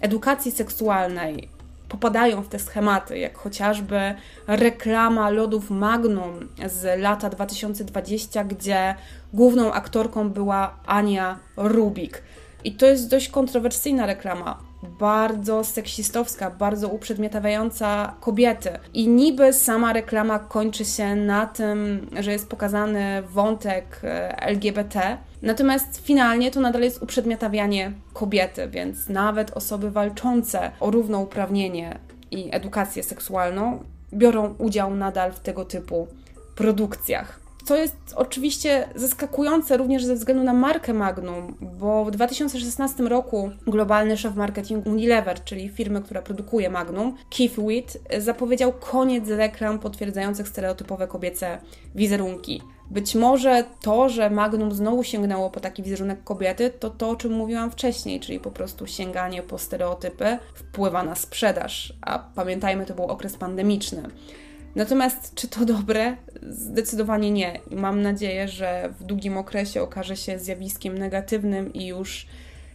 edukacji 0.00 0.52
seksualnej, 0.52 1.48
popadają 1.90 2.42
w 2.42 2.48
te 2.48 2.58
schematy, 2.58 3.18
jak 3.18 3.38
chociażby 3.38 4.14
reklama 4.46 5.30
lodów 5.30 5.70
Magnum 5.70 6.48
z 6.66 7.00
lata 7.00 7.30
2020, 7.30 8.44
gdzie 8.44 8.94
główną 9.32 9.72
aktorką 9.72 10.30
była 10.30 10.76
Ania 10.86 11.38
Rubik. 11.56 12.22
I 12.64 12.72
to 12.72 12.86
jest 12.86 13.10
dość 13.10 13.28
kontrowersyjna 13.28 14.06
reklama, 14.06 14.69
bardzo 14.82 15.64
seksistowska, 15.64 16.50
bardzo 16.50 16.88
uprzedmiotawiająca 16.88 18.14
kobiety. 18.20 18.70
I 18.94 19.08
niby 19.08 19.52
sama 19.52 19.92
reklama 19.92 20.38
kończy 20.38 20.84
się 20.84 21.16
na 21.16 21.46
tym, 21.46 22.06
że 22.20 22.32
jest 22.32 22.48
pokazany 22.48 23.22
wątek 23.22 24.00
e, 24.04 24.42
LGBT, 24.42 25.18
natomiast 25.42 26.06
finalnie 26.06 26.50
to 26.50 26.60
nadal 26.60 26.82
jest 26.82 27.02
uprzedmiotawianie 27.02 27.92
kobiety, 28.12 28.68
więc 28.68 29.08
nawet 29.08 29.50
osoby 29.50 29.90
walczące 29.90 30.70
o 30.80 30.90
równouprawnienie 30.90 31.98
i 32.30 32.48
edukację 32.52 33.02
seksualną 33.02 33.84
biorą 34.12 34.54
udział 34.58 34.94
nadal 34.94 35.32
w 35.32 35.40
tego 35.40 35.64
typu 35.64 36.08
produkcjach 36.54 37.40
co 37.70 37.76
jest 37.76 37.96
oczywiście 38.16 38.88
zaskakujące 38.94 39.76
również 39.76 40.04
ze 40.04 40.14
względu 40.14 40.44
na 40.44 40.52
markę 40.52 40.94
Magnum, 40.94 41.56
bo 41.60 42.04
w 42.04 42.10
2016 42.10 43.02
roku 43.02 43.50
globalny 43.66 44.16
szef 44.16 44.36
marketingu 44.36 44.90
Unilever, 44.90 45.44
czyli 45.44 45.68
firmy, 45.68 46.02
która 46.02 46.22
produkuje 46.22 46.70
Magnum, 46.70 47.16
Keith 47.36 47.60
Witt, 47.68 47.98
zapowiedział 48.18 48.72
koniec 48.72 49.28
reklam 49.28 49.78
potwierdzających 49.78 50.48
stereotypowe 50.48 51.08
kobiece 51.08 51.58
wizerunki. 51.94 52.62
Być 52.90 53.14
może 53.14 53.64
to, 53.82 54.08
że 54.08 54.30
Magnum 54.30 54.72
znowu 54.72 55.02
sięgnęło 55.02 55.50
po 55.50 55.60
taki 55.60 55.82
wizerunek 55.82 56.24
kobiety, 56.24 56.70
to 56.70 56.90
to, 56.90 57.10
o 57.10 57.16
czym 57.16 57.32
mówiłam 57.32 57.70
wcześniej, 57.70 58.20
czyli 58.20 58.40
po 58.40 58.50
prostu 58.50 58.86
sięganie 58.86 59.42
po 59.42 59.58
stereotypy 59.58 60.38
wpływa 60.54 61.02
na 61.02 61.14
sprzedaż. 61.14 61.92
A 62.00 62.18
pamiętajmy, 62.18 62.86
to 62.86 62.94
był 62.94 63.04
okres 63.04 63.36
pandemiczny. 63.36 64.02
Natomiast 64.74 65.34
czy 65.34 65.48
to 65.48 65.64
dobre? 65.64 66.16
Zdecydowanie 66.48 67.30
nie. 67.30 67.60
Mam 67.70 68.02
nadzieję, 68.02 68.48
że 68.48 68.92
w 69.00 69.04
długim 69.04 69.36
okresie 69.36 69.82
okaże 69.82 70.16
się 70.16 70.38
zjawiskiem 70.38 70.98
negatywnym 70.98 71.72
i 71.72 71.86
już 71.86 72.26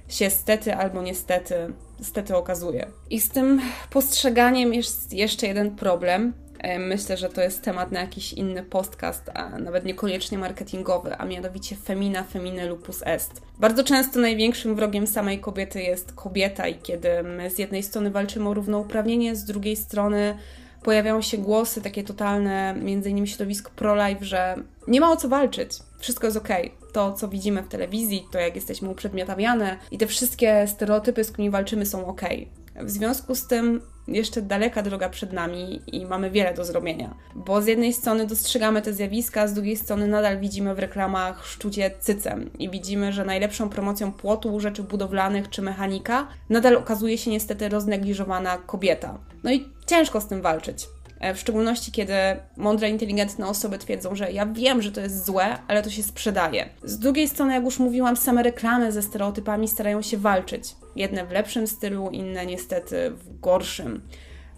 się 0.09 0.29
stety 0.29 0.75
albo 0.75 1.01
niestety, 1.01 1.55
stety 2.01 2.35
okazuje. 2.35 2.87
I 3.09 3.21
z 3.21 3.29
tym 3.29 3.61
postrzeganiem 3.89 4.73
jest 4.73 5.13
jeszcze 5.13 5.47
jeden 5.47 5.75
problem. 5.75 6.33
E, 6.59 6.79
myślę, 6.79 7.17
że 7.17 7.29
to 7.29 7.41
jest 7.41 7.61
temat 7.61 7.91
na 7.91 7.99
jakiś 7.99 8.33
inny 8.33 8.63
podcast, 8.63 9.31
a 9.33 9.49
nawet 9.49 9.85
niekoniecznie 9.85 10.37
marketingowy, 10.37 11.15
a 11.15 11.25
mianowicie 11.25 11.75
femina, 11.75 12.23
femine 12.23 12.65
lupus 12.65 13.01
est. 13.05 13.41
Bardzo 13.59 13.83
często 13.83 14.19
największym 14.19 14.75
wrogiem 14.75 15.07
samej 15.07 15.39
kobiety 15.39 15.81
jest 15.81 16.13
kobieta 16.13 16.67
i 16.67 16.75
kiedy 16.75 17.23
my 17.23 17.49
z 17.49 17.59
jednej 17.59 17.83
strony 17.83 18.11
walczymy 18.11 18.49
o 18.49 18.53
równouprawnienie, 18.53 19.35
z 19.35 19.45
drugiej 19.45 19.75
strony 19.75 20.37
pojawiają 20.85 21.21
się 21.21 21.37
głosy 21.37 21.81
takie 21.81 22.03
totalne, 22.03 22.75
między 22.81 23.09
innymi 23.09 23.27
środowisk 23.27 23.69
pro-life, 23.69 24.25
że 24.25 24.55
nie 24.87 25.01
ma 25.01 25.11
o 25.11 25.17
co 25.17 25.29
walczyć, 25.29 25.71
wszystko 25.99 26.27
jest 26.27 26.37
okej. 26.37 26.71
Okay. 26.77 26.91
To, 26.91 27.13
co 27.13 27.27
widzimy 27.27 27.63
w 27.63 27.67
telewizji, 27.67 28.27
to 28.31 28.39
jak 28.39 28.55
jesteśmy 28.55 28.89
uprzedmiotawiane 28.89 29.77
i 29.91 29.97
te 29.97 30.07
wszystkie 30.07 30.67
stereotypy, 30.67 31.23
z 31.23 31.27
którymi 31.31 31.49
walczymy, 31.49 31.85
są 31.85 32.05
okej. 32.07 32.47
Okay. 32.73 32.85
W 32.85 32.89
związku 32.89 33.35
z 33.35 33.47
tym 33.47 33.81
jeszcze 34.07 34.41
daleka 34.41 34.81
droga 34.81 35.09
przed 35.09 35.33
nami 35.33 35.81
i 35.87 36.05
mamy 36.05 36.31
wiele 36.31 36.53
do 36.53 36.65
zrobienia. 36.65 37.15
Bo 37.35 37.61
z 37.61 37.67
jednej 37.67 37.93
strony 37.93 38.27
dostrzegamy 38.27 38.81
te 38.81 38.93
zjawiska, 38.93 39.47
z 39.47 39.53
drugiej 39.53 39.77
strony 39.77 40.07
nadal 40.07 40.39
widzimy 40.39 40.75
w 40.75 40.79
reklamach 40.79 41.45
szczucie 41.45 41.91
cycem 41.99 42.49
i 42.59 42.69
widzimy, 42.69 43.13
że 43.13 43.25
najlepszą 43.25 43.69
promocją 43.69 44.11
płotu, 44.11 44.59
rzeczy 44.59 44.83
budowlanych 44.83 45.49
czy 45.49 45.61
mechanika 45.61 46.27
nadal 46.49 46.75
okazuje 46.75 47.17
się 47.17 47.31
niestety 47.31 47.69
roznegliżowana 47.69 48.57
kobieta. 48.57 49.17
No 49.43 49.51
i 49.51 49.74
ciężko 49.87 50.21
z 50.21 50.27
tym 50.27 50.41
walczyć. 50.41 50.87
E, 51.19 51.33
w 51.33 51.39
szczególności, 51.39 51.91
kiedy 51.91 52.13
mądre, 52.57 52.89
inteligentne 52.89 53.47
osoby 53.47 53.77
twierdzą, 53.77 54.15
że 54.15 54.31
ja 54.31 54.45
wiem, 54.45 54.81
że 54.81 54.91
to 54.91 55.01
jest 55.01 55.25
złe, 55.25 55.57
ale 55.67 55.83
to 55.83 55.89
się 55.89 56.03
sprzedaje. 56.03 56.69
Z 56.83 56.99
drugiej 56.99 57.27
strony, 57.27 57.53
jak 57.53 57.63
już 57.63 57.79
mówiłam, 57.79 58.17
same 58.17 58.43
reklamy 58.43 58.91
ze 58.91 59.01
stereotypami 59.01 59.67
starają 59.67 60.01
się 60.01 60.17
walczyć. 60.17 60.75
Jedne 60.95 61.25
w 61.25 61.31
lepszym 61.31 61.67
stylu, 61.67 62.09
inne 62.09 62.45
niestety 62.45 63.11
w 63.11 63.39
gorszym. 63.39 64.01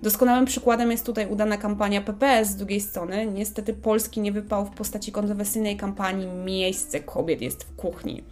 Doskonałym 0.02 0.46
przykładem 0.46 0.92
jest 0.92 1.06
tutaj 1.06 1.28
udana 1.28 1.58
kampania 1.58 2.02
PPS 2.02 2.50
z 2.50 2.56
drugiej 2.56 2.82
strony. 2.82 3.26
Niestety 3.26 3.74
Polski 3.74 4.20
nie 4.20 4.32
wypał 4.32 4.66
w 4.66 4.70
postaci 4.70 5.12
kontrowersyjnej 5.12 5.78
kampanii 5.78 6.28
Miejsce 6.28 7.00
kobiet 7.00 7.42
jest 7.42 7.64
w 7.64 7.76
kuchni. 7.76 8.24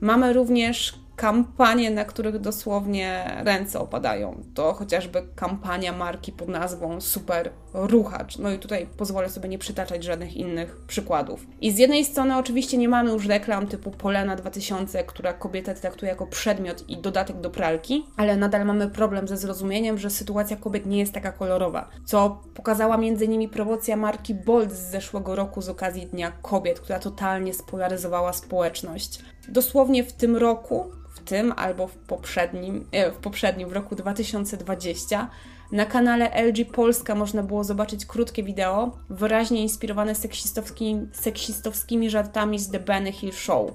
Mamy 0.00 0.32
również 0.32 0.94
kampanie, 1.22 1.90
na 1.90 2.04
których 2.04 2.38
dosłownie 2.38 3.36
ręce 3.44 3.80
opadają. 3.80 4.42
To 4.54 4.72
chociażby 4.72 5.22
kampania 5.34 5.92
marki 5.92 6.32
pod 6.32 6.48
nazwą 6.48 7.00
Super 7.00 7.50
Ruchacz. 7.74 8.38
No 8.38 8.50
i 8.50 8.58
tutaj 8.58 8.86
pozwolę 8.96 9.28
sobie 9.30 9.48
nie 9.48 9.58
przytaczać 9.58 10.04
żadnych 10.04 10.36
innych 10.36 10.76
przykładów. 10.86 11.46
I 11.60 11.72
z 11.72 11.78
jednej 11.78 12.04
strony 12.04 12.36
oczywiście 12.36 12.78
nie 12.78 12.88
mamy 12.88 13.10
już 13.10 13.26
reklam 13.26 13.66
typu 13.66 13.90
Polena 13.90 14.36
2000, 14.36 15.04
która 15.04 15.32
kobietę 15.32 15.74
traktuje 15.74 16.10
jako 16.10 16.26
przedmiot 16.26 16.88
i 16.88 16.96
dodatek 16.96 17.40
do 17.40 17.50
pralki, 17.50 18.06
ale 18.16 18.36
nadal 18.36 18.64
mamy 18.64 18.90
problem 18.90 19.28
ze 19.28 19.36
zrozumieniem, 19.36 19.98
że 19.98 20.10
sytuacja 20.10 20.56
kobiet 20.56 20.86
nie 20.86 20.98
jest 20.98 21.12
taka 21.12 21.32
kolorowa, 21.32 21.88
co 22.04 22.42
pokazała 22.54 22.94
m.in. 22.94 23.50
promocja 23.50 23.96
marki 23.96 24.34
Bold 24.34 24.72
z 24.72 24.90
zeszłego 24.90 25.36
roku 25.36 25.62
z 25.62 25.68
okazji 25.68 26.06
Dnia 26.06 26.32
Kobiet, 26.42 26.80
która 26.80 26.98
totalnie 26.98 27.54
spolaryzowała 27.54 28.32
społeczność. 28.32 29.18
Dosłownie 29.48 30.04
w 30.04 30.12
tym 30.12 30.36
roku 30.36 31.02
tym 31.24 31.52
albo 31.56 31.86
w 31.86 31.96
poprzednim, 31.96 32.86
e, 32.92 33.12
w 33.12 33.16
poprzednim, 33.16 33.68
w 33.68 33.72
roku 33.72 33.96
2020, 33.96 35.30
na 35.72 35.86
kanale 35.86 36.30
LG 36.30 36.64
Polska 36.64 37.14
można 37.14 37.42
było 37.42 37.64
zobaczyć 37.64 38.06
krótkie 38.06 38.42
wideo, 38.42 38.98
wyraźnie 39.10 39.62
inspirowane 39.62 40.14
seksistowskimi, 40.14 41.06
seksistowskimi 41.12 42.10
żartami 42.10 42.58
z 42.58 42.70
The 42.70 42.80
Benny 42.80 43.12
Hill 43.12 43.32
Show. 43.32 43.70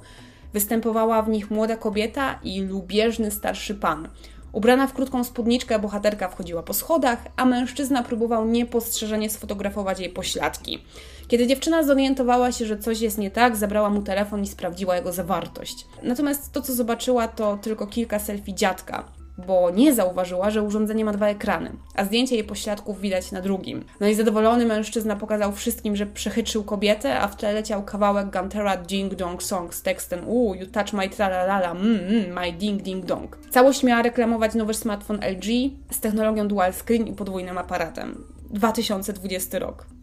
Występowała 0.53 1.21
w 1.21 1.29
nich 1.29 1.51
młoda 1.51 1.77
kobieta 1.77 2.39
i 2.43 2.61
lubieżny 2.61 3.31
starszy 3.31 3.75
pan. 3.75 4.09
Ubrana 4.51 4.87
w 4.87 4.93
krótką 4.93 5.23
spódniczkę, 5.23 5.79
bohaterka 5.79 6.29
wchodziła 6.29 6.63
po 6.63 6.73
schodach, 6.73 7.19
a 7.35 7.45
mężczyzna 7.45 8.03
próbował 8.03 8.45
niepostrzeżenie 8.45 9.29
sfotografować 9.29 9.99
jej 9.99 10.09
pośladki. 10.09 10.83
Kiedy 11.27 11.47
dziewczyna 11.47 11.83
zorientowała 11.83 12.51
się, 12.51 12.65
że 12.65 12.77
coś 12.77 13.01
jest 13.01 13.17
nie 13.17 13.31
tak, 13.31 13.55
zabrała 13.55 13.89
mu 13.89 14.01
telefon 14.01 14.43
i 14.43 14.47
sprawdziła 14.47 14.95
jego 14.95 15.13
zawartość. 15.13 15.87
Natomiast 16.03 16.51
to, 16.51 16.61
co 16.61 16.73
zobaczyła, 16.73 17.27
to 17.27 17.57
tylko 17.57 17.87
kilka 17.87 18.19
selfie 18.19 18.53
dziadka, 18.53 19.03
bo 19.47 19.71
nie 19.71 19.93
zauważyła, 19.93 20.49
że 20.49 20.63
urządzenie 20.63 21.05
ma 21.05 21.13
dwa 21.13 21.27
ekrany, 21.27 21.71
a 21.95 22.05
zdjęcie 22.05 22.35
jej 22.35 22.43
pośladków 22.43 23.01
widać 23.01 23.31
na 23.31 23.41
drugim. 23.41 23.85
No 23.99 24.07
i 24.07 24.15
zadowolony 24.15 24.65
mężczyzna 24.65 25.15
pokazał 25.15 25.51
wszystkim, 25.51 25.95
że 25.95 26.05
przechytrzył 26.05 26.63
kobietę, 26.63 27.19
a 27.19 27.27
w 27.27 27.35
tle 27.35 27.53
leciał 27.53 27.83
kawałek 27.83 28.29
Gantera 28.29 28.77
Ding 28.77 29.15
Dong 29.15 29.43
Song 29.43 29.73
z 29.73 29.81
tekstem 29.81 30.27
Uuu, 30.27 30.55
you 30.55 30.65
touch 30.65 30.93
my 30.93 31.09
tralalala, 31.09 31.71
mm, 31.71 31.99
mm, 31.99 32.33
my 32.33 32.51
ding 32.51 32.81
ding 32.81 33.05
dong. 33.05 33.37
Całość 33.51 33.83
miała 33.83 34.01
reklamować 34.01 34.55
nowy 34.55 34.73
smartfon 34.73 35.19
LG 35.21 35.45
z 35.91 35.99
technologią 35.99 36.47
dual 36.47 36.73
screen 36.73 37.07
i 37.07 37.13
podwójnym 37.13 37.57
aparatem. 37.57 38.23
2020 38.49 39.59
rok. 39.59 39.96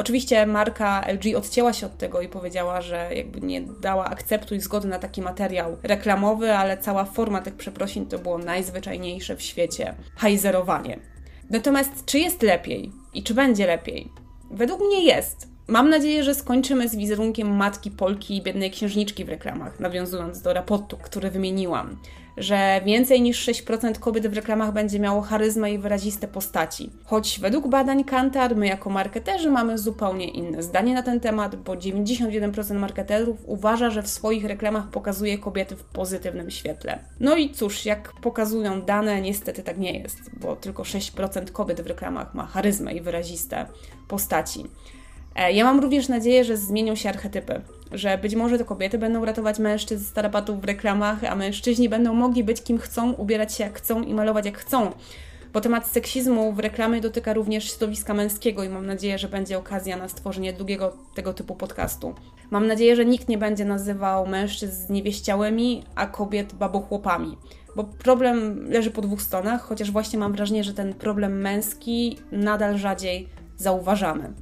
Oczywiście 0.00 0.46
marka 0.46 1.04
LG 1.12 1.36
odcięła 1.36 1.72
się 1.72 1.86
od 1.86 1.98
tego 1.98 2.20
i 2.20 2.28
powiedziała, 2.28 2.80
że 2.80 3.10
jakby 3.14 3.40
nie 3.40 3.60
dała 3.60 4.04
akceptu 4.04 4.54
i 4.54 4.60
zgody 4.60 4.88
na 4.88 4.98
taki 4.98 5.22
materiał 5.22 5.76
reklamowy, 5.82 6.54
ale 6.54 6.78
cała 6.78 7.04
forma 7.04 7.40
tych 7.40 7.54
przeprosin 7.54 8.06
to 8.06 8.18
było 8.18 8.38
najzwyczajniejsze 8.38 9.36
w 9.36 9.42
świecie 9.42 9.94
hajzerowanie. 10.16 10.98
Natomiast 11.50 12.04
czy 12.04 12.18
jest 12.18 12.42
lepiej 12.42 12.92
i 13.14 13.22
czy 13.22 13.34
będzie 13.34 13.66
lepiej? 13.66 14.12
Według 14.50 14.80
mnie 14.80 15.04
jest. 15.04 15.49
Mam 15.70 15.90
nadzieję, 15.90 16.24
że 16.24 16.34
skończymy 16.34 16.88
z 16.88 16.96
wizerunkiem 16.96 17.56
matki 17.56 17.90
Polki 17.90 18.36
i 18.36 18.42
biednej 18.42 18.70
księżniczki 18.70 19.24
w 19.24 19.28
reklamach, 19.28 19.80
nawiązując 19.80 20.42
do 20.42 20.52
raportu, 20.52 20.96
który 20.96 21.30
wymieniłam 21.30 21.96
że 22.36 22.80
więcej 22.84 23.22
niż 23.22 23.48
6% 23.48 23.98
kobiet 23.98 24.26
w 24.26 24.32
reklamach 24.32 24.72
będzie 24.72 25.00
miało 25.00 25.22
charyzmę 25.22 25.72
i 25.72 25.78
wyraziste 25.78 26.28
postaci. 26.28 26.90
Choć 27.04 27.40
według 27.40 27.68
badań 27.68 28.04
Kantar 28.04 28.56
my 28.56 28.66
jako 28.66 28.90
marketerzy 28.90 29.50
mamy 29.50 29.78
zupełnie 29.78 30.28
inne 30.28 30.62
zdanie 30.62 30.94
na 30.94 31.02
ten 31.02 31.20
temat, 31.20 31.56
bo 31.56 31.72
91% 31.72 32.74
marketerów 32.74 33.38
uważa, 33.46 33.90
że 33.90 34.02
w 34.02 34.08
swoich 34.08 34.44
reklamach 34.44 34.90
pokazuje 34.90 35.38
kobiety 35.38 35.76
w 35.76 35.84
pozytywnym 35.84 36.50
świetle. 36.50 36.98
No 37.20 37.36
i 37.36 37.50
cóż, 37.50 37.84
jak 37.84 38.12
pokazują 38.12 38.82
dane, 38.82 39.20
niestety 39.20 39.62
tak 39.62 39.78
nie 39.78 39.98
jest, 39.98 40.18
bo 40.40 40.56
tylko 40.56 40.82
6% 40.82 41.50
kobiet 41.50 41.80
w 41.80 41.86
reklamach 41.86 42.34
ma 42.34 42.46
charyzmę 42.46 42.94
i 42.94 43.00
wyraziste 43.00 43.66
postaci. 44.08 44.64
E, 45.36 45.52
ja 45.52 45.64
mam 45.64 45.80
również 45.80 46.08
nadzieję, 46.08 46.44
że 46.44 46.56
zmienią 46.56 46.94
się 46.94 47.08
archetypy, 47.08 47.60
że 47.92 48.18
być 48.18 48.34
może 48.34 48.58
to 48.58 48.64
kobiety 48.64 48.98
będą 48.98 49.24
ratować 49.24 49.58
mężczyzn 49.58 50.04
z 50.04 50.12
tarapatów 50.12 50.60
w 50.60 50.64
reklamach, 50.64 51.24
a 51.24 51.36
mężczyźni 51.36 51.88
będą 51.88 52.14
mogli 52.14 52.44
być 52.44 52.62
kim 52.62 52.78
chcą, 52.78 53.12
ubierać 53.12 53.54
się 53.54 53.64
jak 53.64 53.78
chcą 53.78 54.02
i 54.02 54.14
malować 54.14 54.46
jak 54.46 54.58
chcą. 54.58 54.92
Bo 55.52 55.60
temat 55.60 55.86
seksizmu 55.86 56.52
w 56.52 56.58
reklamie 56.58 57.00
dotyka 57.00 57.32
również 57.32 57.70
środowiska 57.70 58.14
męskiego 58.14 58.64
i 58.64 58.68
mam 58.68 58.86
nadzieję, 58.86 59.18
że 59.18 59.28
będzie 59.28 59.58
okazja 59.58 59.96
na 59.96 60.08
stworzenie 60.08 60.52
drugiego 60.52 60.96
tego 61.14 61.34
typu 61.34 61.54
podcastu. 61.54 62.14
Mam 62.50 62.66
nadzieję, 62.66 62.96
że 62.96 63.04
nikt 63.04 63.28
nie 63.28 63.38
będzie 63.38 63.64
nazywał 63.64 64.26
mężczyzn 64.26 64.92
niewieściałymi, 64.92 65.84
a 65.94 66.06
kobiet 66.06 66.54
babochłopami. 66.54 67.36
Bo 67.76 67.84
problem 67.84 68.64
leży 68.70 68.90
po 68.90 69.02
dwóch 69.02 69.22
stronach, 69.22 69.62
chociaż 69.62 69.90
właśnie 69.90 70.18
mam 70.18 70.32
wrażenie, 70.32 70.64
że 70.64 70.74
ten 70.74 70.94
problem 70.94 71.40
męski 71.40 72.18
nadal 72.32 72.78
rzadziej 72.78 73.28
zauważamy. 73.56 74.32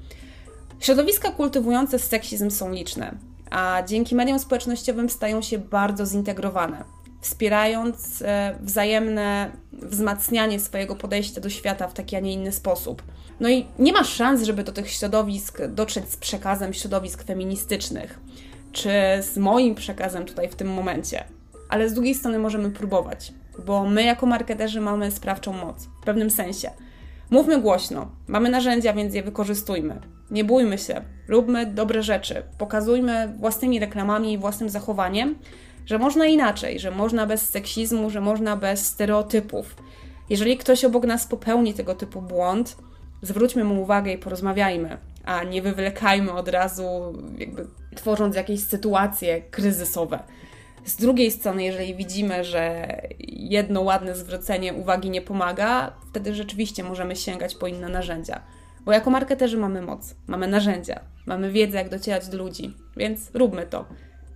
Środowiska 0.80 1.30
kultywujące 1.30 1.98
seksizm 1.98 2.50
są 2.50 2.72
liczne, 2.72 3.14
a 3.50 3.82
dzięki 3.86 4.14
mediom 4.14 4.38
społecznościowym 4.38 5.10
stają 5.10 5.42
się 5.42 5.58
bardzo 5.58 6.06
zintegrowane, 6.06 6.84
wspierając 7.20 8.22
e, 8.22 8.58
wzajemne 8.60 9.50
wzmacnianie 9.72 10.60
swojego 10.60 10.96
podejścia 10.96 11.40
do 11.40 11.50
świata 11.50 11.88
w 11.88 11.94
taki, 11.94 12.16
a 12.16 12.20
nie 12.20 12.32
inny 12.32 12.52
sposób. 12.52 13.02
No 13.40 13.48
i 13.48 13.66
nie 13.78 13.92
ma 13.92 14.04
szans, 14.04 14.42
żeby 14.42 14.64
do 14.64 14.72
tych 14.72 14.90
środowisk 14.90 15.58
dotrzeć 15.68 16.10
z 16.10 16.16
przekazem 16.16 16.74
środowisk 16.74 17.24
feministycznych, 17.24 18.20
czy 18.72 18.90
z 19.20 19.36
moim 19.36 19.74
przekazem 19.74 20.24
tutaj 20.24 20.48
w 20.48 20.54
tym 20.54 20.68
momencie. 20.68 21.24
Ale 21.68 21.88
z 21.88 21.94
drugiej 21.94 22.14
strony 22.14 22.38
możemy 22.38 22.70
próbować, 22.70 23.32
bo 23.66 23.84
my 23.84 24.02
jako 24.02 24.26
marketerzy 24.26 24.80
mamy 24.80 25.10
sprawczą 25.10 25.52
moc, 25.52 25.84
w 25.84 26.04
pewnym 26.04 26.30
sensie– 26.30 26.70
Mówmy 27.30 27.60
głośno, 27.60 28.10
mamy 28.26 28.50
narzędzia, 28.50 28.92
więc 28.92 29.14
je 29.14 29.22
wykorzystujmy. 29.22 30.00
Nie 30.30 30.44
bójmy 30.44 30.78
się, 30.78 31.02
róbmy 31.28 31.66
dobre 31.66 32.02
rzeczy, 32.02 32.42
pokazujmy 32.58 33.34
własnymi 33.38 33.78
reklamami 33.78 34.32
i 34.32 34.38
własnym 34.38 34.68
zachowaniem, 34.68 35.38
że 35.86 35.98
można 35.98 36.26
inaczej, 36.26 36.80
że 36.80 36.90
można 36.90 37.26
bez 37.26 37.48
seksizmu, 37.48 38.10
że 38.10 38.20
można 38.20 38.56
bez 38.56 38.86
stereotypów. 38.86 39.76
Jeżeli 40.30 40.56
ktoś 40.56 40.84
obok 40.84 41.04
nas 41.04 41.26
popełni 41.26 41.74
tego 41.74 41.94
typu 41.94 42.22
błąd, 42.22 42.76
zwróćmy 43.22 43.64
mu 43.64 43.82
uwagę 43.82 44.12
i 44.12 44.18
porozmawiajmy, 44.18 44.98
a 45.24 45.44
nie 45.44 45.62
wywlekajmy 45.62 46.32
od 46.32 46.48
razu, 46.48 47.14
jakby 47.38 47.66
tworząc 47.96 48.36
jakieś 48.36 48.60
sytuacje 48.60 49.42
kryzysowe. 49.42 50.18
Z 50.84 50.96
drugiej 50.96 51.30
strony, 51.30 51.64
jeżeli 51.64 51.94
widzimy, 51.94 52.44
że 52.44 52.86
jedno 53.28 53.82
ładne 53.82 54.16
zwrócenie 54.16 54.74
uwagi 54.74 55.10
nie 55.10 55.22
pomaga, 55.22 55.92
wtedy 56.10 56.34
rzeczywiście 56.34 56.84
możemy 56.84 57.16
sięgać 57.16 57.54
po 57.54 57.66
inne 57.66 57.88
narzędzia. 57.88 58.40
Bo 58.84 58.92
jako 58.92 59.10
marketerzy 59.10 59.56
mamy 59.56 59.82
moc, 59.82 60.14
mamy 60.26 60.46
narzędzia, 60.46 61.00
mamy 61.26 61.52
wiedzę, 61.52 61.78
jak 61.78 61.88
docierać 61.88 62.28
do 62.28 62.38
ludzi, 62.38 62.76
więc 62.96 63.30
róbmy 63.34 63.66
to. 63.66 63.84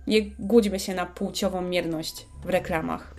Nie 0.07 0.21
głódźmy 0.39 0.79
się 0.79 0.95
na 0.95 1.05
płciową 1.05 1.61
mierność 1.61 2.25
w 2.45 2.49
reklamach. 2.49 3.15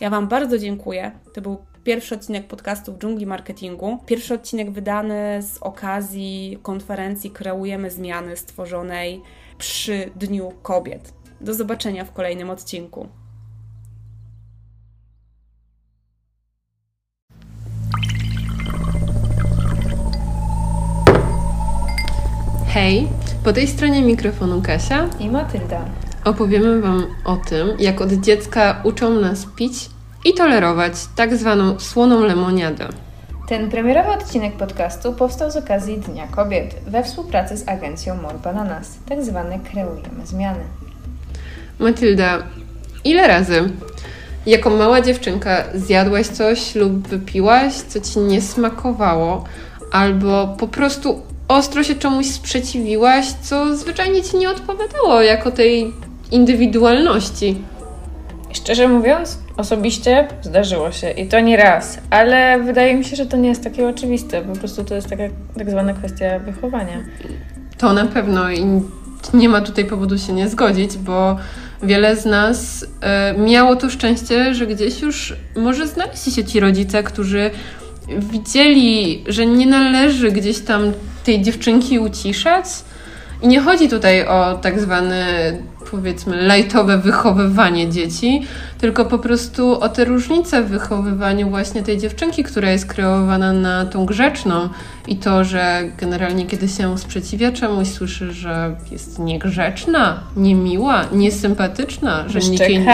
Ja 0.00 0.10
Wam 0.10 0.28
bardzo 0.28 0.58
dziękuję. 0.58 1.12
To 1.34 1.40
był 1.40 1.58
pierwszy 1.84 2.14
odcinek 2.14 2.46
podcastu 2.46 2.92
w 2.92 2.98
dżungli 2.98 3.26
marketingu. 3.26 3.98
Pierwszy 4.06 4.34
odcinek 4.34 4.70
wydany 4.70 5.42
z 5.42 5.58
okazji 5.58 6.58
konferencji 6.62 7.30
Kreujemy 7.30 7.90
Zmiany 7.90 8.36
stworzonej 8.36 9.22
przy 9.58 10.10
Dniu 10.16 10.52
Kobiet. 10.62 11.12
Do 11.40 11.54
zobaczenia 11.54 12.04
w 12.04 12.12
kolejnym 12.12 12.50
odcinku. 12.50 13.08
Hej, 22.66 23.08
po 23.44 23.52
tej 23.52 23.66
stronie 23.68 24.02
mikrofonu 24.02 24.62
Kasia 24.62 25.06
i 25.20 25.30
Matylda. 25.30 25.84
Opowiemy 26.24 26.80
Wam 26.80 27.06
o 27.24 27.36
tym, 27.36 27.68
jak 27.78 28.00
od 28.00 28.12
dziecka 28.12 28.80
uczą 28.84 29.10
nas 29.10 29.46
pić 29.56 29.90
i 30.24 30.34
tolerować 30.34 30.92
tak 31.16 31.36
zwaną 31.36 31.78
słoną 31.78 32.20
lemoniadę. 32.20 32.88
Ten 33.48 33.70
premierowy 33.70 34.08
odcinek 34.08 34.56
podcastu 34.56 35.12
powstał 35.12 35.50
z 35.50 35.56
okazji 35.56 35.98
Dnia 35.98 36.26
Kobiet 36.26 36.74
we 36.86 37.04
współpracy 37.04 37.56
z 37.56 37.68
agencją 37.68 38.14
More 38.14 38.38
Bananas, 38.38 38.98
tak 39.08 39.24
zwane 39.24 39.58
Kreujemy 39.58 40.26
Zmiany. 40.26 40.64
Matylda, 41.80 42.42
ile 43.04 43.28
razy 43.28 43.70
jako 44.46 44.70
mała 44.70 45.00
dziewczynka 45.00 45.64
zjadłaś 45.74 46.26
coś 46.26 46.74
lub 46.74 47.08
wypiłaś, 47.08 47.74
co 47.74 48.00
ci 48.00 48.18
nie 48.18 48.42
smakowało, 48.42 49.44
albo 49.92 50.56
po 50.58 50.68
prostu 50.68 51.22
ostro 51.48 51.82
się 51.82 51.94
czemuś 51.94 52.26
sprzeciwiłaś, 52.26 53.26
co 53.42 53.76
zwyczajnie 53.76 54.22
ci 54.22 54.36
nie 54.36 54.50
odpowiadało 54.50 55.22
jako 55.22 55.50
tej 55.50 55.92
indywidualności? 56.30 57.62
Szczerze 58.52 58.88
mówiąc, 58.88 59.38
osobiście 59.56 60.28
zdarzyło 60.42 60.92
się 60.92 61.10
i 61.10 61.28
to 61.28 61.40
nie 61.40 61.56
raz, 61.56 61.98
ale 62.10 62.62
wydaje 62.62 62.94
mi 62.96 63.04
się, 63.04 63.16
że 63.16 63.26
to 63.26 63.36
nie 63.36 63.48
jest 63.48 63.64
takie 63.64 63.88
oczywiste. 63.88 64.42
Po 64.42 64.56
prostu 64.56 64.84
to 64.84 64.94
jest 64.94 65.08
taka 65.08 65.22
tak 65.58 65.70
zwana 65.70 65.94
kwestia 65.94 66.38
wychowania. 66.38 67.04
To 67.78 67.92
na 67.92 68.04
pewno 68.04 68.50
i 68.50 68.64
nie 69.34 69.48
ma 69.48 69.60
tutaj 69.60 69.84
powodu 69.84 70.18
się 70.18 70.32
nie 70.32 70.48
zgodzić, 70.48 70.96
bo 70.96 71.36
wiele 71.82 72.16
z 72.16 72.24
nas 72.24 72.86
e, 73.00 73.34
miało 73.38 73.76
to 73.76 73.90
szczęście, 73.90 74.54
że 74.54 74.66
gdzieś 74.66 75.00
już 75.00 75.34
może 75.56 75.86
znaleźli 75.86 76.32
się 76.32 76.44
ci 76.44 76.60
rodzice, 76.60 77.02
którzy 77.02 77.50
widzieli, 78.18 79.24
że 79.26 79.46
nie 79.46 79.66
należy 79.66 80.30
gdzieś 80.30 80.58
tam 80.58 80.92
tej 81.24 81.42
dziewczynki 81.42 81.98
uciszać. 81.98 82.64
I 83.42 83.48
nie 83.48 83.60
chodzi 83.60 83.88
tutaj 83.88 84.26
o 84.26 84.58
tak 84.62 84.80
zwane, 84.80 85.52
powiedzmy, 85.90 86.42
lajtowe 86.42 86.98
wychowywanie 86.98 87.88
dzieci, 87.88 88.42
tylko 88.78 89.04
po 89.04 89.18
prostu 89.18 89.80
o 89.80 89.88
te 89.88 90.04
różnice 90.04 90.62
w 90.62 90.68
wychowywaniu 90.68 91.50
właśnie 91.50 91.82
tej 91.82 91.98
dziewczynki, 91.98 92.44
która 92.44 92.70
jest 92.70 92.86
kreowana 92.86 93.52
na 93.52 93.84
tą 93.86 94.06
grzeczną 94.06 94.68
i 95.08 95.16
to, 95.16 95.44
że 95.44 95.82
generalnie 95.98 96.46
kiedy 96.46 96.68
się 96.68 96.98
sprzeciwia 96.98 97.52
czemuś, 97.52 97.88
słyszy, 97.88 98.32
że 98.32 98.76
jest 98.90 99.18
niegrzeczna, 99.18 100.20
niemiła, 100.36 101.04
niesympatyczna, 101.12 102.24
że 102.28 102.38
nikt 102.38 102.68
jej... 102.68 102.86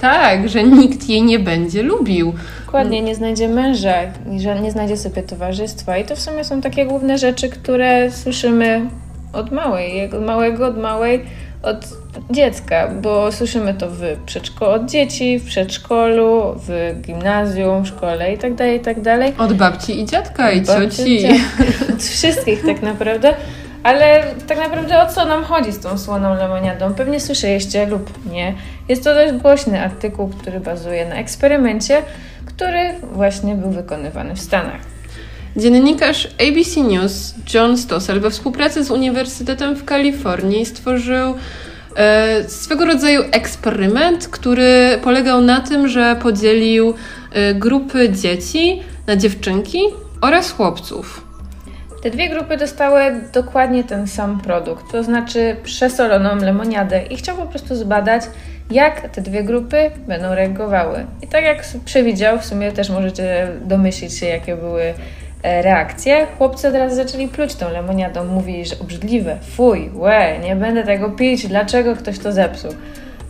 Tak, 0.00 0.48
że 0.48 0.64
nikt 0.64 1.08
jej 1.08 1.22
nie 1.22 1.38
będzie 1.38 1.82
lubił. 1.82 2.32
Dokładnie, 2.66 3.02
nie 3.02 3.14
znajdzie 3.14 3.48
męża, 3.48 3.94
że 4.38 4.60
nie 4.60 4.70
znajdzie 4.70 4.96
sobie 4.96 5.22
towarzystwa. 5.22 5.98
I 5.98 6.04
to 6.04 6.16
w 6.16 6.20
sumie 6.20 6.44
są 6.44 6.60
takie 6.60 6.86
główne 6.86 7.18
rzeczy, 7.18 7.48
które 7.48 8.10
słyszymy 8.12 8.86
od 9.32 9.52
małej, 9.52 10.10
od 10.14 10.22
małego, 10.22 10.66
od 10.66 10.78
małej, 10.78 11.24
od 11.62 11.88
dziecka, 12.30 12.88
bo 12.88 13.32
słyszymy 13.32 13.74
to 13.74 13.88
w 13.90 14.02
przedszkolu, 14.26 14.70
od 14.72 14.86
dzieci, 14.86 15.38
w 15.38 15.44
przedszkolu, 15.44 16.54
w 16.66 17.00
gimnazjum, 17.00 17.82
w 17.82 17.88
szkole 17.88 18.30
itd., 18.30 18.56
tak 18.56 18.96
itd. 18.96 19.18
Tak 19.18 19.40
od 19.40 19.52
babci 19.52 20.00
i 20.00 20.04
dziadka 20.04 20.50
i 20.50 20.60
Babci, 20.60 21.22
cioci. 21.22 21.26
Od 21.94 22.02
wszystkich 22.02 22.66
tak 22.66 22.82
naprawdę. 22.82 23.34
Ale 23.82 24.22
tak 24.46 24.58
naprawdę 24.58 25.02
o 25.02 25.06
co 25.06 25.24
nam 25.24 25.44
chodzi 25.44 25.72
z 25.72 25.78
tą 25.78 25.98
słoną 25.98 26.34
lemoniadą? 26.34 26.94
Pewnie 26.94 27.20
słyszeliście 27.20 27.86
lub 27.86 28.26
nie. 28.32 28.54
Jest 28.88 29.04
to 29.04 29.14
dość 29.14 29.32
głośny 29.32 29.84
artykuł, 29.84 30.28
który 30.28 30.60
bazuje 30.60 31.08
na 31.08 31.14
eksperymencie, 31.14 32.02
który 32.46 32.94
właśnie 33.12 33.54
był 33.54 33.70
wykonywany 33.70 34.34
w 34.34 34.40
Stanach. 34.40 34.80
Dziennikarz 35.56 36.28
ABC 36.48 36.80
News 36.80 37.34
John 37.54 37.76
Stossel 37.78 38.20
we 38.20 38.30
współpracy 38.30 38.84
z 38.84 38.90
Uniwersytetem 38.90 39.76
w 39.76 39.84
Kalifornii 39.84 40.66
stworzył 40.66 41.34
e, 41.96 42.48
swego 42.48 42.84
rodzaju 42.84 43.22
eksperyment, 43.32 44.28
który 44.28 44.98
polegał 45.02 45.40
na 45.40 45.60
tym, 45.60 45.88
że 45.88 46.16
podzielił 46.22 46.94
e, 47.32 47.54
grupy 47.54 48.10
dzieci 48.10 48.82
na 49.06 49.16
dziewczynki 49.16 49.78
oraz 50.20 50.50
chłopców. 50.50 51.26
Te 52.02 52.10
dwie 52.10 52.28
grupy 52.28 52.56
dostały 52.56 53.00
dokładnie 53.32 53.84
ten 53.84 54.06
sam 54.06 54.40
produkt, 54.40 54.92
to 54.92 55.02
znaczy 55.02 55.56
przesoloną 55.64 56.36
lemoniadę 56.36 57.02
i 57.02 57.16
chciał 57.16 57.36
po 57.36 57.46
prostu 57.46 57.76
zbadać, 57.76 58.22
jak 58.70 59.08
te 59.08 59.22
dwie 59.22 59.42
grupy 59.42 59.90
będą 60.06 60.34
reagowały. 60.34 61.06
I 61.22 61.26
tak 61.26 61.44
jak 61.44 61.64
przewidział, 61.84 62.38
w 62.38 62.44
sumie 62.44 62.72
też 62.72 62.90
możecie 62.90 63.48
domyślić 63.64 64.18
się, 64.18 64.26
jakie 64.26 64.56
były 64.56 64.94
e, 65.42 65.62
reakcje. 65.62 66.26
Chłopcy 66.38 66.68
od 66.68 66.74
razu 66.74 66.96
zaczęli 66.96 67.28
pluć 67.28 67.54
tą 67.54 67.72
lemoniadą, 67.72 68.24
mówili, 68.24 68.66
że 68.66 68.78
obrzydliwe, 68.78 69.38
fuj, 69.56 69.90
łe, 69.94 70.38
nie 70.38 70.56
będę 70.56 70.84
tego 70.84 71.10
pić, 71.10 71.46
dlaczego 71.46 71.96
ktoś 71.96 72.18
to 72.18 72.32
zepsuł. 72.32 72.70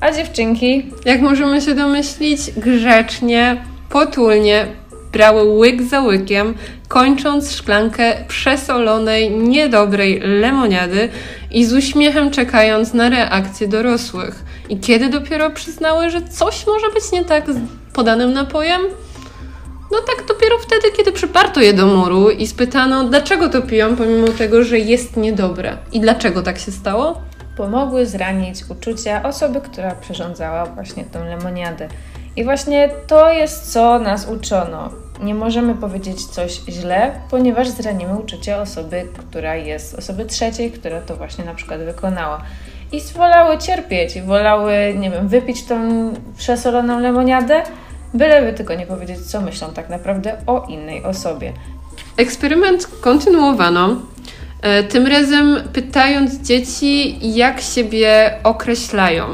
A 0.00 0.12
dziewczynki... 0.12 0.90
Jak 1.04 1.20
możemy 1.20 1.60
się 1.60 1.74
domyślić, 1.74 2.40
grzecznie, 2.56 3.56
potulnie 3.90 4.66
brały 5.12 5.42
łyk 5.42 5.82
za 5.82 6.00
łykiem, 6.00 6.54
kończąc 6.88 7.52
szklankę 7.52 8.12
przesolonej, 8.28 9.30
niedobrej 9.30 10.20
lemoniady 10.20 11.08
i 11.50 11.64
z 11.64 11.72
uśmiechem 11.72 12.30
czekając 12.30 12.94
na 12.94 13.08
reakcję 13.08 13.68
dorosłych. 13.68 14.44
I 14.68 14.78
kiedy 14.78 15.08
dopiero 15.08 15.50
przyznały, 15.50 16.10
że 16.10 16.22
coś 16.22 16.66
może 16.66 16.90
być 16.94 17.12
nie 17.12 17.24
tak 17.24 17.52
z 17.52 17.58
podanym 17.92 18.32
napojem? 18.32 18.80
No 19.90 19.98
tak 20.00 20.26
dopiero 20.26 20.58
wtedy, 20.58 20.90
kiedy 20.96 21.12
przyparto 21.12 21.60
je 21.60 21.72
do 21.72 21.86
muru 21.86 22.30
i 22.30 22.46
spytano, 22.46 23.04
dlaczego 23.04 23.48
to 23.48 23.62
piją, 23.62 23.96
pomimo 23.96 24.28
tego, 24.28 24.64
że 24.64 24.78
jest 24.78 25.16
niedobre. 25.16 25.76
I 25.92 26.00
dlaczego 26.00 26.42
tak 26.42 26.58
się 26.58 26.72
stało? 26.72 27.20
Pomogły 27.56 28.06
zranić 28.06 28.64
uczucia 28.68 29.22
osoby, 29.22 29.60
która 29.60 29.94
przyrządzała 29.94 30.66
właśnie 30.66 31.04
tą 31.04 31.24
lemoniadę. 31.24 31.88
I 32.36 32.44
właśnie 32.44 32.90
to 33.06 33.32
jest, 33.32 33.72
co 33.72 33.98
nas 33.98 34.28
uczono. 34.28 34.90
Nie 35.22 35.34
możemy 35.34 35.74
powiedzieć 35.74 36.26
coś 36.26 36.60
źle, 36.68 37.12
ponieważ 37.30 37.68
zranimy 37.68 38.18
uczucie 38.18 38.58
osoby, 38.58 39.06
która 39.18 39.56
jest, 39.56 39.94
osoby 39.94 40.24
trzeciej, 40.24 40.70
która 40.70 41.00
to 41.00 41.16
właśnie 41.16 41.44
na 41.44 41.54
przykład 41.54 41.80
wykonała. 41.80 42.42
I 42.92 43.00
wolały 43.00 43.58
cierpieć, 43.58 44.20
wolały, 44.20 44.94
nie 44.98 45.10
wiem, 45.10 45.28
wypić 45.28 45.64
tą 45.64 46.10
przesoloną 46.36 47.00
lemoniadę, 47.00 47.62
byleby 48.14 48.52
tylko 48.52 48.74
nie 48.74 48.86
powiedzieć, 48.86 49.20
co 49.20 49.40
myślą 49.40 49.72
tak 49.72 49.88
naprawdę 49.88 50.36
o 50.46 50.66
innej 50.68 51.04
osobie. 51.04 51.52
Eksperyment 52.16 52.86
kontynuowano, 53.00 53.96
e, 54.62 54.82
tym 54.82 55.06
razem 55.06 55.56
pytając 55.72 56.40
dzieci, 56.40 57.18
jak 57.36 57.60
siebie 57.60 58.34
określają. 58.44 59.24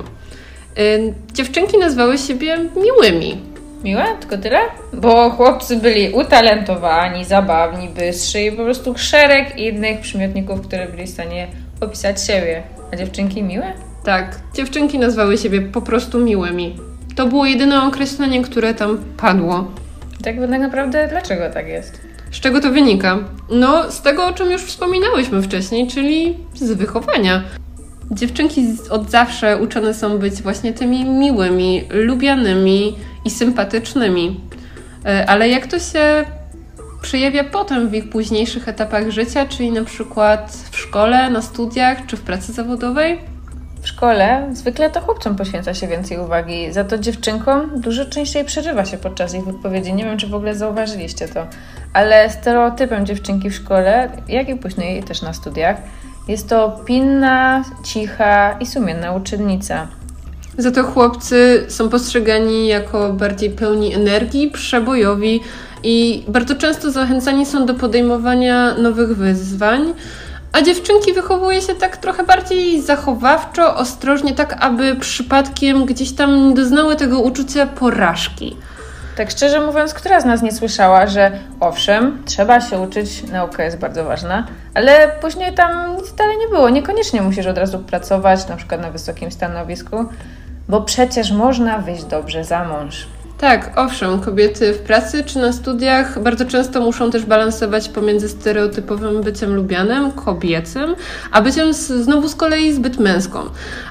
Y, 0.78 1.14
dziewczynki 1.32 1.78
nazwały 1.78 2.18
siebie 2.18 2.58
miłymi. 2.76 3.38
Miłe? 3.84 4.04
Tylko 4.20 4.38
tyle? 4.38 4.58
Bo 4.92 5.30
chłopcy 5.30 5.76
byli 5.76 6.12
utalentowani, 6.12 7.24
zabawni, 7.24 7.88
bystrzy 7.88 8.42
i 8.42 8.52
po 8.52 8.64
prostu 8.64 8.98
szereg 8.98 9.58
innych 9.58 10.00
przymiotników, 10.00 10.60
które 10.60 10.86
byli 10.86 11.06
w 11.06 11.10
stanie 11.10 11.46
opisać 11.80 12.24
siebie. 12.24 12.62
A 12.92 12.96
dziewczynki 12.96 13.42
miłe? 13.42 13.72
Tak, 14.04 14.38
dziewczynki 14.54 14.98
nazwały 14.98 15.38
siebie 15.38 15.60
po 15.60 15.82
prostu 15.82 16.18
miłymi. 16.18 16.76
To 17.16 17.26
było 17.26 17.46
jedyne 17.46 17.82
określenie, 17.82 18.42
które 18.42 18.74
tam 18.74 18.98
padło. 19.16 19.70
Tak 20.22 20.36
naprawdę 20.38 21.08
dlaczego 21.08 21.50
tak 21.54 21.68
jest? 21.68 22.00
Z 22.30 22.40
czego 22.40 22.60
to 22.60 22.70
wynika? 22.70 23.18
No, 23.50 23.92
z 23.92 24.02
tego, 24.02 24.26
o 24.26 24.32
czym 24.32 24.50
już 24.50 24.62
wspominałyśmy 24.62 25.42
wcześniej, 25.42 25.86
czyli 25.86 26.36
z 26.54 26.72
wychowania. 26.72 27.42
Dziewczynki 28.10 28.66
od 28.90 29.10
zawsze 29.10 29.58
uczone 29.58 29.94
są 29.94 30.18
być 30.18 30.42
właśnie 30.42 30.72
tymi 30.72 31.04
miłymi, 31.04 31.84
lubianymi 31.90 32.96
i 33.24 33.30
sympatycznymi. 33.30 34.40
E, 35.04 35.26
ale 35.30 35.48
jak 35.48 35.66
to 35.66 35.78
się 35.78 36.24
przejawia 37.02 37.44
potem 37.44 37.88
w 37.88 37.94
ich 37.94 38.10
późniejszych 38.10 38.68
etapach 38.68 39.10
życia, 39.10 39.46
czyli 39.46 39.72
na 39.72 39.84
przykład 39.84 40.56
w 40.70 40.76
szkole, 40.76 41.30
na 41.30 41.42
studiach 41.42 42.06
czy 42.06 42.16
w 42.16 42.20
pracy 42.20 42.52
zawodowej? 42.52 43.35
W 43.86 43.88
szkole 43.88 44.48
zwykle 44.52 44.90
to 44.90 45.00
chłopcom 45.00 45.36
poświęca 45.36 45.74
się 45.74 45.88
więcej 45.88 46.18
uwagi, 46.18 46.72
za 46.72 46.84
to 46.84 46.98
dziewczynkom 46.98 47.80
dużo 47.80 48.04
częściej 48.04 48.44
przerywa 48.44 48.84
się 48.84 48.96
podczas 48.96 49.34
ich 49.34 49.44
wypowiedzi. 49.44 49.94
Nie 49.94 50.04
wiem, 50.04 50.18
czy 50.18 50.26
w 50.26 50.34
ogóle 50.34 50.54
zauważyliście 50.54 51.28
to, 51.28 51.46
ale 51.92 52.30
stereotypem 52.30 53.06
dziewczynki 53.06 53.50
w 53.50 53.54
szkole, 53.54 54.10
jak 54.28 54.48
i 54.48 54.56
później 54.56 55.02
też 55.02 55.22
na 55.22 55.32
studiach, 55.32 55.76
jest 56.28 56.48
to 56.48 56.80
pilna, 56.84 57.64
cicha 57.84 58.56
i 58.60 58.66
sumienna 58.66 59.12
uczennica. 59.12 59.88
Za 60.58 60.70
to 60.70 60.82
chłopcy 60.82 61.64
są 61.68 61.88
postrzegani 61.88 62.68
jako 62.68 63.12
bardziej 63.12 63.50
pełni 63.50 63.94
energii, 63.94 64.50
przebojowi 64.50 65.40
i 65.82 66.24
bardzo 66.28 66.54
często 66.54 66.90
zachęcani 66.90 67.46
są 67.46 67.66
do 67.66 67.74
podejmowania 67.74 68.74
nowych 68.74 69.16
wyzwań, 69.16 69.94
a 70.56 70.62
dziewczynki 70.62 71.12
wychowuje 71.12 71.62
się 71.62 71.74
tak 71.74 71.96
trochę 71.96 72.24
bardziej 72.24 72.82
zachowawczo, 72.82 73.76
ostrożnie, 73.76 74.34
tak 74.34 74.56
aby 74.64 74.96
przypadkiem 74.96 75.84
gdzieś 75.84 76.12
tam 76.12 76.48
nie 76.48 76.54
doznały 76.54 76.96
tego 76.96 77.20
uczucia 77.20 77.66
porażki. 77.66 78.56
Tak 79.16 79.30
szczerze 79.30 79.66
mówiąc, 79.66 79.94
która 79.94 80.20
z 80.20 80.24
nas 80.24 80.42
nie 80.42 80.52
słyszała, 80.52 81.06
że 81.06 81.30
owszem, 81.60 82.22
trzeba 82.24 82.60
się 82.60 82.78
uczyć, 82.78 83.22
nauka 83.22 83.64
jest 83.64 83.78
bardzo 83.78 84.04
ważna, 84.04 84.46
ale 84.74 85.12
później 85.20 85.54
tam 85.54 85.96
nic 85.96 86.14
dalej 86.14 86.36
nie 86.38 86.48
było. 86.48 86.68
Niekoniecznie 86.70 87.22
musisz 87.22 87.46
od 87.46 87.58
razu 87.58 87.78
pracować, 87.78 88.48
na 88.48 88.56
przykład 88.56 88.80
na 88.80 88.90
wysokim 88.90 89.30
stanowisku, 89.32 90.04
bo 90.68 90.80
przecież 90.80 91.32
można 91.32 91.78
wyjść 91.78 92.04
dobrze 92.04 92.44
za 92.44 92.64
mąż. 92.64 93.06
Tak, 93.38 93.72
owszem, 93.76 94.20
kobiety 94.20 94.72
w 94.72 94.78
pracy 94.78 95.24
czy 95.24 95.38
na 95.38 95.52
studiach 95.52 96.22
bardzo 96.22 96.44
często 96.44 96.80
muszą 96.80 97.10
też 97.10 97.24
balansować 97.24 97.88
pomiędzy 97.88 98.28
stereotypowym 98.28 99.22
byciem 99.22 99.54
lubianym, 99.54 100.12
kobiecym, 100.12 100.94
a 101.30 101.42
byciem 101.42 101.72
znowu 101.72 102.28
z 102.28 102.34
kolei 102.34 102.72
zbyt 102.72 102.98
męską. 102.98 103.40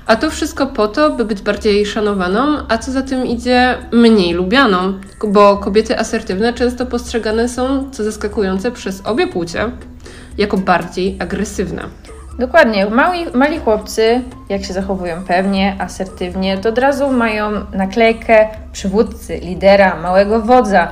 A 0.05 0.15
to 0.15 0.29
wszystko 0.29 0.67
po 0.67 0.87
to, 0.87 1.09
by 1.09 1.25
być 1.25 1.41
bardziej 1.41 1.85
szanowaną, 1.85 2.57
a 2.69 2.77
co 2.77 2.91
za 2.91 3.01
tym 3.01 3.25
idzie, 3.25 3.77
mniej 3.91 4.33
lubianą, 4.33 4.93
bo 5.27 5.57
kobiety 5.57 5.99
asertywne 5.99 6.53
często 6.53 6.85
postrzegane 6.85 7.49
są, 7.49 7.91
co 7.91 8.03
zaskakujące, 8.03 8.71
przez 8.71 9.01
obie 9.05 9.27
płcie, 9.27 9.71
jako 10.37 10.57
bardziej 10.57 11.17
agresywne. 11.19 11.83
Dokładnie. 12.39 12.85
Mali, 12.85 13.25
mali 13.33 13.59
chłopcy, 13.59 14.21
jak 14.49 14.63
się 14.63 14.73
zachowują 14.73 15.23
pewnie, 15.27 15.75
asertywnie, 15.79 16.57
to 16.57 16.69
od 16.69 16.77
razu 16.77 17.11
mają 17.11 17.51
naklejkę 17.73 18.47
przywódcy, 18.71 19.37
lidera, 19.37 19.95
małego 20.01 20.41
wodza. 20.41 20.87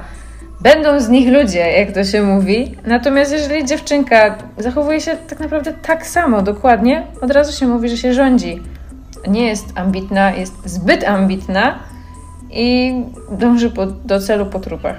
Będą 0.62 1.00
z 1.00 1.10
nich 1.10 1.34
ludzie, 1.34 1.72
jak 1.72 1.92
to 1.92 2.04
się 2.04 2.22
mówi. 2.22 2.76
Natomiast 2.86 3.32
jeżeli 3.32 3.66
dziewczynka 3.66 4.38
zachowuje 4.58 5.02
się 5.02 5.18
tak 5.30 5.40
naprawdę 5.40 5.74
tak 5.74 6.08
samo, 6.08 6.42
dokładnie, 6.42 7.08
od 7.22 7.32
razu 7.32 7.60
się 7.60 7.68
mówi, 7.68 7.90
że 7.90 7.98
się 7.98 8.14
rządzi. 8.14 8.62
Nie 9.28 9.48
jest 9.48 9.66
ambitna, 9.76 10.32
jest 10.32 10.70
zbyt 10.70 11.04
ambitna 11.04 11.80
i 12.52 12.94
dąży 13.32 13.70
po, 13.70 13.86
do 13.86 14.20
celu 14.20 14.46
po 14.46 14.60
trupach. 14.60 14.96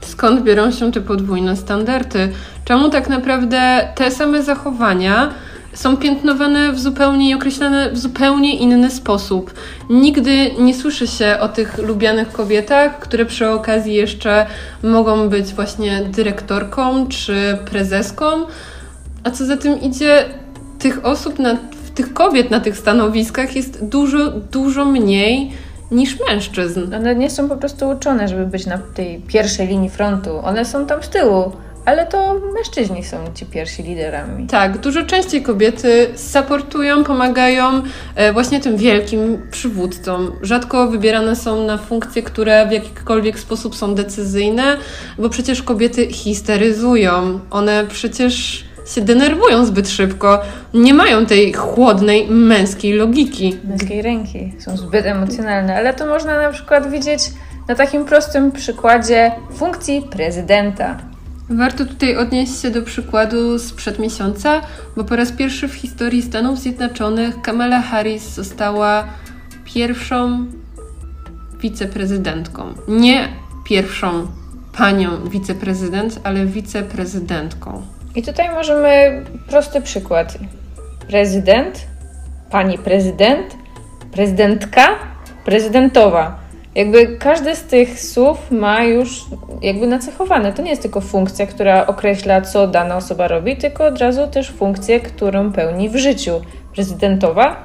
Skąd 0.00 0.42
biorą 0.42 0.70
się 0.70 0.92
te 0.92 1.00
podwójne 1.00 1.56
standardy? 1.56 2.32
Czemu 2.64 2.90
tak 2.90 3.08
naprawdę 3.08 3.88
te 3.94 4.10
same 4.10 4.42
zachowania 4.42 5.30
są 5.74 5.96
piętnowane 5.96 6.72
w 6.72 6.80
zupełnie 6.80 7.30
i 7.30 7.34
określane 7.34 7.90
w 7.92 7.98
zupełnie 7.98 8.56
inny 8.56 8.90
sposób. 8.90 9.54
Nigdy 9.90 10.50
nie 10.58 10.74
słyszy 10.74 11.06
się 11.06 11.36
o 11.40 11.48
tych 11.48 11.78
lubianych 11.78 12.32
kobietach, 12.32 12.98
które 12.98 13.26
przy 13.26 13.48
okazji 13.48 13.94
jeszcze 13.94 14.46
mogą 14.82 15.28
być 15.28 15.54
właśnie 15.54 16.02
dyrektorką 16.02 17.06
czy 17.06 17.58
prezeską. 17.70 18.26
A 19.24 19.30
co 19.30 19.46
za 19.46 19.56
tym 19.56 19.80
idzie, 19.80 20.24
tych 20.78 21.06
osób, 21.06 21.38
na, 21.38 21.56
tych 21.94 22.14
kobiet 22.14 22.50
na 22.50 22.60
tych 22.60 22.78
stanowiskach 22.78 23.56
jest 23.56 23.84
dużo, 23.84 24.30
dużo 24.30 24.84
mniej 24.84 25.52
niż 25.90 26.18
mężczyzn. 26.28 26.94
One 26.94 27.14
nie 27.14 27.30
są 27.30 27.48
po 27.48 27.56
prostu 27.56 27.88
uczone, 27.88 28.28
żeby 28.28 28.46
być 28.46 28.66
na 28.66 28.78
tej 28.78 29.18
pierwszej 29.18 29.68
linii 29.68 29.90
frontu. 29.90 30.38
One 30.44 30.64
są 30.64 30.86
tam 30.86 31.02
z 31.02 31.08
tyłu 31.08 31.52
ale 31.84 32.06
to 32.06 32.40
mężczyźni 32.54 33.04
są 33.04 33.16
ci 33.34 33.46
pierwsi 33.46 33.82
liderami. 33.82 34.46
Tak, 34.46 34.78
dużo 34.78 35.02
częściej 35.02 35.42
kobiety 35.42 36.06
supportują, 36.16 37.04
pomagają 37.04 37.82
e, 38.14 38.32
właśnie 38.32 38.60
tym 38.60 38.76
wielkim 38.76 39.42
przywódcom. 39.50 40.32
Rzadko 40.42 40.88
wybierane 40.88 41.36
są 41.36 41.66
na 41.66 41.78
funkcje, 41.78 42.22
które 42.22 42.66
w 42.66 42.72
jakikolwiek 42.72 43.38
sposób 43.38 43.76
są 43.76 43.94
decyzyjne, 43.94 44.76
bo 45.18 45.28
przecież 45.28 45.62
kobiety 45.62 46.06
histeryzują. 46.12 47.40
One 47.50 47.86
przecież 47.88 48.64
się 48.86 49.00
denerwują 49.00 49.66
zbyt 49.66 49.88
szybko, 49.88 50.42
nie 50.74 50.94
mają 50.94 51.26
tej 51.26 51.52
chłodnej 51.52 52.26
męskiej 52.28 52.92
logiki. 52.92 53.58
Męskiej 53.64 54.02
ręki 54.02 54.52
są 54.58 54.76
zbyt 54.76 55.06
emocjonalne, 55.06 55.76
ale 55.76 55.94
to 55.94 56.06
można 56.06 56.42
na 56.42 56.50
przykład 56.50 56.90
widzieć 56.90 57.20
na 57.68 57.74
takim 57.74 58.04
prostym 58.04 58.52
przykładzie 58.52 59.32
funkcji 59.52 60.02
prezydenta. 60.10 61.13
Warto 61.50 61.84
tutaj 61.84 62.16
odnieść 62.16 62.62
się 62.62 62.70
do 62.70 62.82
przykładu 62.82 63.58
sprzed 63.58 63.98
miesiąca, 63.98 64.60
bo 64.96 65.04
po 65.04 65.16
raz 65.16 65.32
pierwszy 65.32 65.68
w 65.68 65.74
historii 65.74 66.22
Stanów 66.22 66.58
Zjednoczonych 66.58 67.42
Kamala 67.42 67.82
Harris 67.82 68.34
została 68.34 69.04
pierwszą 69.64 70.46
wiceprezydentką. 71.60 72.74
Nie 72.88 73.28
pierwszą 73.64 74.26
panią 74.76 75.28
wiceprezydent, 75.28 76.20
ale 76.24 76.46
wiceprezydentką. 76.46 77.82
I 78.14 78.22
tutaj 78.22 78.50
możemy 78.50 79.22
prosty 79.48 79.80
przykład. 79.80 80.38
Prezydent, 81.08 81.86
pani 82.50 82.78
prezydent, 82.78 83.56
prezydentka, 84.12 84.88
prezydentowa. 85.44 86.43
Jakby 86.74 87.16
każdy 87.18 87.56
z 87.56 87.62
tych 87.62 88.00
słów 88.00 88.50
ma 88.50 88.84
już 88.84 89.24
jakby 89.62 89.86
nacechowane. 89.86 90.52
To 90.52 90.62
nie 90.62 90.70
jest 90.70 90.82
tylko 90.82 91.00
funkcja, 91.00 91.46
która 91.46 91.86
określa, 91.86 92.40
co 92.40 92.66
dana 92.66 92.96
osoba 92.96 93.28
robi, 93.28 93.56
tylko 93.56 93.86
od 93.86 93.98
razu 93.98 94.26
też 94.26 94.50
funkcję, 94.50 95.00
którą 95.00 95.52
pełni 95.52 95.88
w 95.88 95.96
życiu. 95.96 96.40
Prezydentowa? 96.74 97.64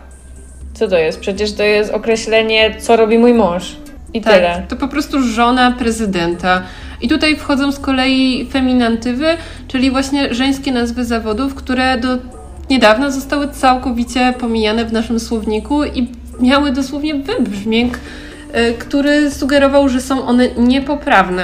Co 0.74 0.88
to 0.88 0.98
jest? 0.98 1.20
Przecież 1.20 1.54
to 1.54 1.64
jest 1.64 1.92
określenie, 1.92 2.76
co 2.80 2.96
robi 2.96 3.18
mój 3.18 3.34
mąż. 3.34 3.76
I 4.14 4.22
tak, 4.22 4.34
tyle. 4.34 4.64
To 4.68 4.76
po 4.76 4.88
prostu 4.88 5.24
żona 5.24 5.72
prezydenta. 5.72 6.64
I 7.02 7.08
tutaj 7.08 7.36
wchodzą 7.36 7.72
z 7.72 7.80
kolei 7.80 8.50
feminantywy, 8.52 9.28
czyli 9.68 9.92
właśnie 9.92 10.34
żeńskie 10.34 10.72
nazwy 10.72 11.06
zawodów, 11.06 11.56
które 11.56 11.98
do 11.98 12.08
niedawna 12.70 13.12
zostały 13.12 13.48
całkowicie 13.48 14.34
pomijane 14.40 14.86
w 14.86 14.94
naszym 14.94 15.20
słowniku 15.20 15.84
i 15.84 16.08
miały 16.40 16.72
dosłownie 16.72 17.16
wybrzmięk, 17.16 18.00
który 18.80 19.32
sugerował, 19.32 19.90
że 19.90 20.02
są 20.02 20.26
one 20.26 20.48
niepoprawne. 20.58 21.44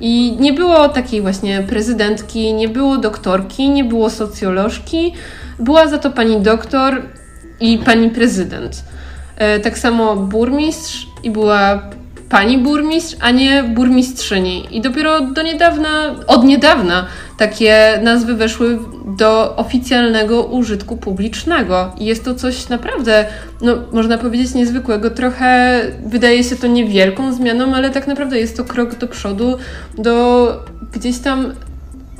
I 0.00 0.36
nie 0.40 0.52
było 0.52 0.88
takiej 0.88 1.22
właśnie 1.22 1.62
prezydentki, 1.62 2.54
nie 2.54 2.68
było 2.68 2.98
doktorki, 2.98 3.70
nie 3.70 3.84
było 3.84 4.10
socjolożki, 4.10 5.14
była 5.58 5.86
za 5.86 5.98
to 5.98 6.10
pani 6.10 6.40
doktor 6.40 7.02
i 7.60 7.78
pani 7.78 8.10
prezydent. 8.10 8.84
Y, 9.56 9.60
tak 9.60 9.78
samo 9.78 10.16
burmistrz 10.16 11.06
i 11.22 11.30
była 11.30 11.82
pani 12.28 12.58
burmistrz, 12.58 13.16
a 13.20 13.30
nie 13.30 13.62
burmistrzyni. 13.62 14.64
I 14.70 14.80
dopiero 14.80 15.20
do 15.20 15.42
niedawna, 15.42 16.14
od 16.26 16.44
niedawna 16.44 17.06
takie 17.38 18.00
nazwy 18.02 18.34
weszły 18.34 18.78
do 19.04 19.56
oficjalnego 19.56 20.44
użytku 20.44 20.96
publicznego. 20.96 21.92
I 21.98 22.04
jest 22.04 22.24
to 22.24 22.34
coś 22.34 22.68
naprawdę, 22.68 23.26
no 23.62 23.76
można 23.92 24.18
powiedzieć, 24.18 24.54
niezwykłego. 24.54 25.10
Trochę 25.10 25.80
wydaje 26.06 26.44
się 26.44 26.56
to 26.56 26.66
niewielką 26.66 27.32
zmianą, 27.32 27.74
ale 27.74 27.90
tak 27.90 28.06
naprawdę 28.06 28.38
jest 28.38 28.56
to 28.56 28.64
krok 28.64 28.94
do 28.94 29.06
przodu, 29.06 29.56
do 29.98 30.46
gdzieś 30.92 31.18
tam 31.18 31.52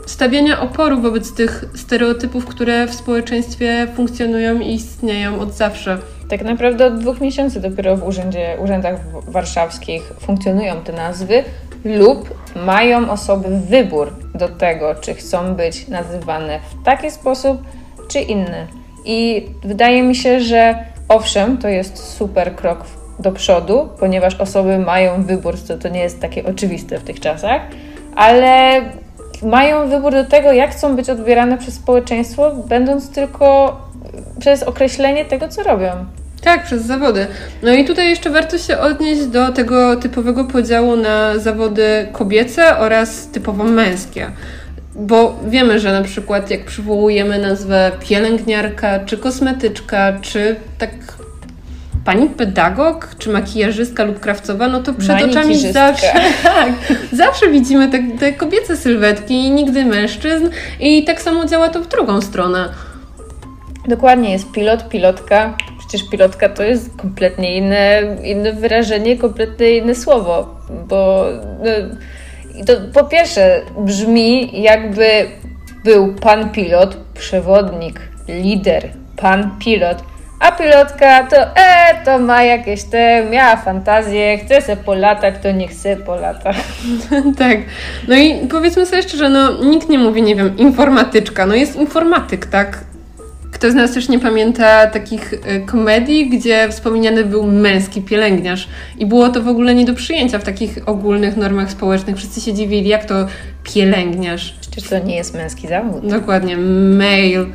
stawiania 0.07 0.61
oporu 0.61 1.00
wobec 1.00 1.32
tych 1.32 1.64
stereotypów, 1.74 2.46
które 2.46 2.86
w 2.86 2.94
społeczeństwie 2.94 3.86
funkcjonują 3.96 4.61
i 4.61 4.74
istnieją 4.74 5.40
od 5.40 5.55
zawsze. 5.55 5.98
Tak 6.28 6.42
naprawdę 6.42 6.86
od 6.86 6.98
dwóch 6.98 7.20
miesięcy 7.20 7.60
dopiero 7.60 7.96
w 7.96 8.06
urzędzie, 8.06 8.56
urzędach 8.62 9.00
warszawskich 9.30 10.02
funkcjonują 10.20 10.80
te 10.80 10.92
nazwy 10.92 11.44
lub 11.84 12.34
mają 12.56 13.10
osoby 13.10 13.48
wybór 13.68 14.12
do 14.34 14.48
tego, 14.48 14.94
czy 14.94 15.14
chcą 15.14 15.54
być 15.54 15.88
nazywane 15.88 16.60
w 16.60 16.84
taki 16.84 17.10
sposób, 17.10 17.62
czy 18.08 18.20
inny. 18.20 18.66
I 19.04 19.46
wydaje 19.64 20.02
mi 20.02 20.16
się, 20.16 20.40
że 20.40 20.84
owszem, 21.08 21.58
to 21.58 21.68
jest 21.68 21.98
super 21.98 22.56
krok 22.56 22.84
do 23.18 23.32
przodu, 23.32 23.88
ponieważ 24.00 24.40
osoby 24.40 24.78
mają 24.78 25.22
wybór, 25.22 25.60
co 25.62 25.78
to 25.78 25.88
nie 25.88 26.00
jest 26.00 26.20
takie 26.20 26.44
oczywiste 26.46 26.98
w 26.98 27.04
tych 27.04 27.20
czasach, 27.20 27.62
ale 28.16 28.82
mają 29.42 29.88
wybór 29.88 30.12
do 30.12 30.24
tego, 30.24 30.52
jak 30.52 30.70
chcą 30.70 30.96
być 30.96 31.10
odbierane 31.10 31.58
przez 31.58 31.74
społeczeństwo, 31.74 32.52
będąc 32.68 33.10
tylko 33.10 33.76
przez 34.38 34.62
określenie 34.62 35.24
tego, 35.24 35.48
co 35.48 35.62
robią. 35.62 35.90
Tak, 36.44 36.64
przez 36.64 36.82
zawody. 36.82 37.26
No 37.62 37.72
i 37.72 37.84
tutaj 37.84 38.10
jeszcze 38.10 38.30
warto 38.30 38.58
się 38.58 38.78
odnieść 38.78 39.24
do 39.26 39.52
tego 39.52 39.96
typowego 39.96 40.44
podziału 40.44 40.96
na 40.96 41.38
zawody 41.38 42.08
kobiece 42.12 42.78
oraz 42.78 43.28
typowo 43.28 43.64
męskie. 43.64 44.26
Bo 44.94 45.40
wiemy, 45.46 45.80
że 45.80 45.92
na 45.92 46.02
przykład 46.02 46.50
jak 46.50 46.64
przywołujemy 46.64 47.38
nazwę 47.38 47.92
pielęgniarka, 48.00 49.00
czy 49.00 49.18
kosmetyczka, 49.18 50.12
czy 50.22 50.56
tak 50.78 50.90
pani 52.04 52.28
pedagog, 52.28 53.08
czy 53.18 53.30
makijażystka 53.30 54.04
lub 54.04 54.20
krawcowa, 54.20 54.68
no 54.68 54.82
to 54.82 54.94
przed 54.94 55.22
oczami 55.22 55.58
zawsze, 55.72 56.12
tak, 56.42 56.72
zawsze 57.12 57.50
widzimy 57.50 57.88
te, 57.88 58.02
te 58.18 58.32
kobiece 58.32 58.76
sylwetki, 58.76 59.50
nigdy 59.50 59.84
mężczyzn 59.84 60.48
i 60.80 61.04
tak 61.04 61.22
samo 61.22 61.44
działa 61.44 61.68
to 61.68 61.80
w 61.80 61.88
drugą 61.88 62.20
stronę. 62.20 62.68
Dokładnie, 63.89 64.32
jest 64.32 64.53
pilot, 64.53 64.89
pilotka. 64.89 65.57
Przecież 65.78 66.11
pilotka 66.11 66.49
to 66.49 66.62
jest 66.62 66.97
kompletnie 66.97 67.57
inne, 67.57 68.03
inne 68.22 68.53
wyrażenie, 68.53 69.18
kompletnie 69.18 69.76
inne 69.76 69.95
słowo, 69.95 70.61
bo 70.89 71.24
no, 71.59 71.70
to 72.66 72.72
po 72.95 73.05
pierwsze 73.05 73.61
brzmi 73.78 74.62
jakby 74.62 75.26
był 75.85 76.14
pan 76.14 76.51
pilot, 76.51 76.97
przewodnik, 77.14 78.01
lider, 78.28 78.89
pan 79.16 79.51
pilot, 79.59 80.03
a 80.41 80.53
pilotka 80.53 81.26
to 81.26 81.37
e, 81.57 82.05
to 82.05 82.18
ma 82.18 82.43
jakieś 82.43 82.85
te, 82.85 83.26
miała 83.30 83.57
fantazję, 83.57 84.39
chce 84.39 84.62
se 84.62 84.76
polatać, 84.76 85.35
to 85.43 85.53
nie 85.53 85.68
chce 85.68 85.97
polatać. 85.97 86.57
tak. 87.39 87.59
No 88.09 88.16
i 88.16 88.47
powiedzmy 88.51 88.87
sobie 88.87 89.03
szczerze, 89.03 89.28
no 89.28 89.64
nikt 89.64 89.89
nie 89.89 89.99
mówi, 89.99 90.22
nie 90.22 90.37
wiem, 90.37 90.57
informatyczka, 90.57 91.47
no 91.47 91.55
jest 91.55 91.76
informatyk, 91.76 92.47
tak? 92.47 92.93
Kto 93.55 93.70
z 93.70 93.74
nas 93.74 93.92
też 93.92 94.09
nie 94.09 94.18
pamięta 94.18 94.86
takich 94.86 95.32
y, 95.32 95.38
komedii, 95.66 96.30
gdzie 96.30 96.68
wspomniany 96.70 97.24
był 97.24 97.46
męski 97.46 98.02
pielęgniarz 98.02 98.68
i 98.98 99.07
było 99.07 99.28
to 99.28 99.42
w 99.42 99.48
ogóle 99.48 99.74
nie 99.74 99.84
do 99.84 99.94
przyjęcia 99.94 100.38
w 100.38 100.44
takich 100.44 100.78
ogólnych 100.86 101.36
normach 101.36 101.70
społecznych. 101.70 102.16
Wszyscy 102.16 102.40
się 102.40 102.55
dziwili, 102.55 102.88
jak 102.88 103.05
to 103.05 103.26
pielęgniarz. 103.62 104.55
Przecież 104.61 104.88
to 104.88 104.98
nie 104.98 105.16
jest 105.16 105.34
męski 105.34 105.68
zawód. 105.68 106.07
Dokładnie, 106.07 106.57
male 106.57 107.46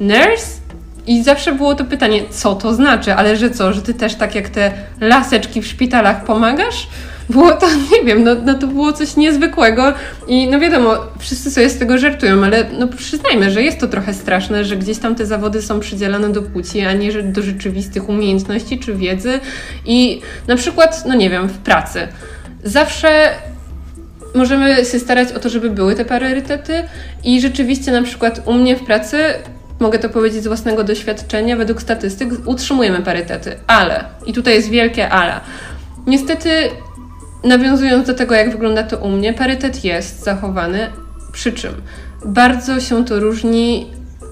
nurse? 0.00 0.60
I 1.06 1.22
zawsze 1.22 1.52
było 1.52 1.74
to 1.74 1.84
pytanie, 1.84 2.22
co 2.30 2.54
to 2.54 2.74
znaczy, 2.74 3.14
ale 3.14 3.36
że 3.36 3.50
co, 3.50 3.72
że 3.72 3.82
ty 3.82 3.94
też 3.94 4.14
tak 4.14 4.34
jak 4.34 4.48
te 4.48 4.72
laseczki 5.00 5.62
w 5.62 5.66
szpitalach 5.66 6.24
pomagasz? 6.24 6.88
Było 7.30 7.52
to, 7.52 7.66
nie 7.92 8.04
wiem, 8.04 8.24
no, 8.24 8.34
no 8.44 8.54
to 8.54 8.66
było 8.66 8.92
coś 8.92 9.16
niezwykłego 9.16 9.94
i 10.28 10.48
no 10.48 10.60
wiadomo, 10.60 10.94
wszyscy 11.18 11.50
sobie 11.50 11.70
z 11.70 11.78
tego 11.78 11.98
żartują, 11.98 12.44
ale 12.44 12.64
no 12.78 12.88
przyznajmy, 12.88 13.50
że 13.50 13.62
jest 13.62 13.80
to 13.80 13.88
trochę 13.88 14.14
straszne, 14.14 14.64
że 14.64 14.76
gdzieś 14.76 14.98
tam 14.98 15.14
te 15.14 15.26
zawody 15.26 15.62
są 15.62 15.80
przydzielane 15.80 16.32
do 16.32 16.42
płci, 16.42 16.80
a 16.80 16.92
nie 16.92 17.22
do 17.22 17.42
rzeczywistych 17.42 18.08
umiejętności 18.08 18.78
czy 18.78 18.94
wiedzy 18.94 19.40
i 19.86 20.20
na 20.46 20.56
przykład, 20.56 21.04
no 21.06 21.14
nie 21.14 21.30
wiem, 21.30 21.48
w 21.48 21.58
pracy. 21.58 22.08
Zawsze 22.64 23.28
możemy 24.34 24.84
się 24.84 24.98
starać 24.98 25.32
o 25.32 25.40
to, 25.40 25.48
żeby 25.48 25.70
były 25.70 25.94
te 25.94 26.04
priorytety 26.04 26.82
i 27.24 27.40
rzeczywiście 27.40 27.92
na 27.92 28.02
przykład 28.02 28.42
u 28.46 28.52
mnie 28.52 28.76
w 28.76 28.84
pracy 28.84 29.18
mogę 29.80 29.98
to 29.98 30.08
powiedzieć 30.08 30.42
z 30.42 30.46
własnego 30.46 30.84
doświadczenia, 30.84 31.56
według 31.56 31.82
statystyk 31.82 32.28
utrzymujemy 32.46 33.02
parytety, 33.02 33.56
ale, 33.66 34.04
i 34.26 34.32
tutaj 34.32 34.54
jest 34.54 34.70
wielkie 34.70 35.08
ale, 35.08 35.40
niestety 36.06 36.50
nawiązując 37.44 38.06
do 38.06 38.14
tego, 38.14 38.34
jak 38.34 38.50
wygląda 38.50 38.82
to 38.82 38.96
u 38.98 39.08
mnie, 39.08 39.32
parytet 39.32 39.84
jest 39.84 40.24
zachowany, 40.24 40.90
przy 41.32 41.52
czym 41.52 41.72
bardzo 42.24 42.80
się 42.80 43.04
to 43.04 43.20
różni 43.20 43.86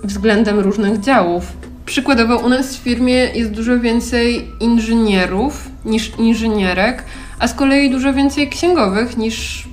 względem 0.04 0.58
różnych 0.58 1.00
działów. 1.00 1.52
Przykładowo 1.86 2.36
u 2.36 2.48
nas 2.48 2.76
w 2.76 2.80
firmie 2.80 3.14
jest 3.14 3.50
dużo 3.50 3.80
więcej 3.80 4.48
inżynierów 4.60 5.68
niż 5.84 6.18
inżynierek, 6.18 7.04
a 7.38 7.48
z 7.48 7.54
kolei 7.54 7.90
dużo 7.90 8.12
więcej 8.12 8.48
księgowych 8.48 9.16
niż 9.16 9.68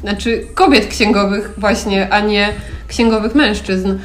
znaczy 0.00 0.46
kobiet 0.54 0.86
księgowych 0.86 1.54
właśnie, 1.58 2.12
a 2.12 2.20
nie 2.20 2.48
księgowych 2.88 3.34
mężczyzn. 3.34 3.98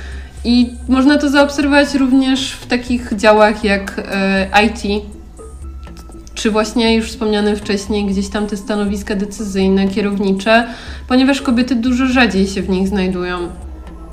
I 0.45 0.70
można 0.89 1.18
to 1.18 1.30
zaobserwować 1.30 1.93
również 1.93 2.51
w 2.51 2.66
takich 2.68 3.14
działach 3.16 3.64
jak 3.64 4.01
e, 4.12 4.66
IT, 4.66 5.04
czy 6.44 6.52
właśnie 6.52 6.96
już 6.96 7.08
wspomniane 7.08 7.56
wcześniej 7.56 8.06
gdzieś 8.06 8.30
tam 8.30 8.48
te 8.48 8.58
stanowiska 8.58 9.16
decyzyjne, 9.16 9.88
kierownicze, 9.88 10.68
ponieważ 11.08 11.41
kobiety 11.41 11.76
dużo 11.76 12.06
rzadziej 12.06 12.48
się 12.48 12.62
w 12.62 12.70
nich 12.70 12.88
znajdują. 12.88 13.38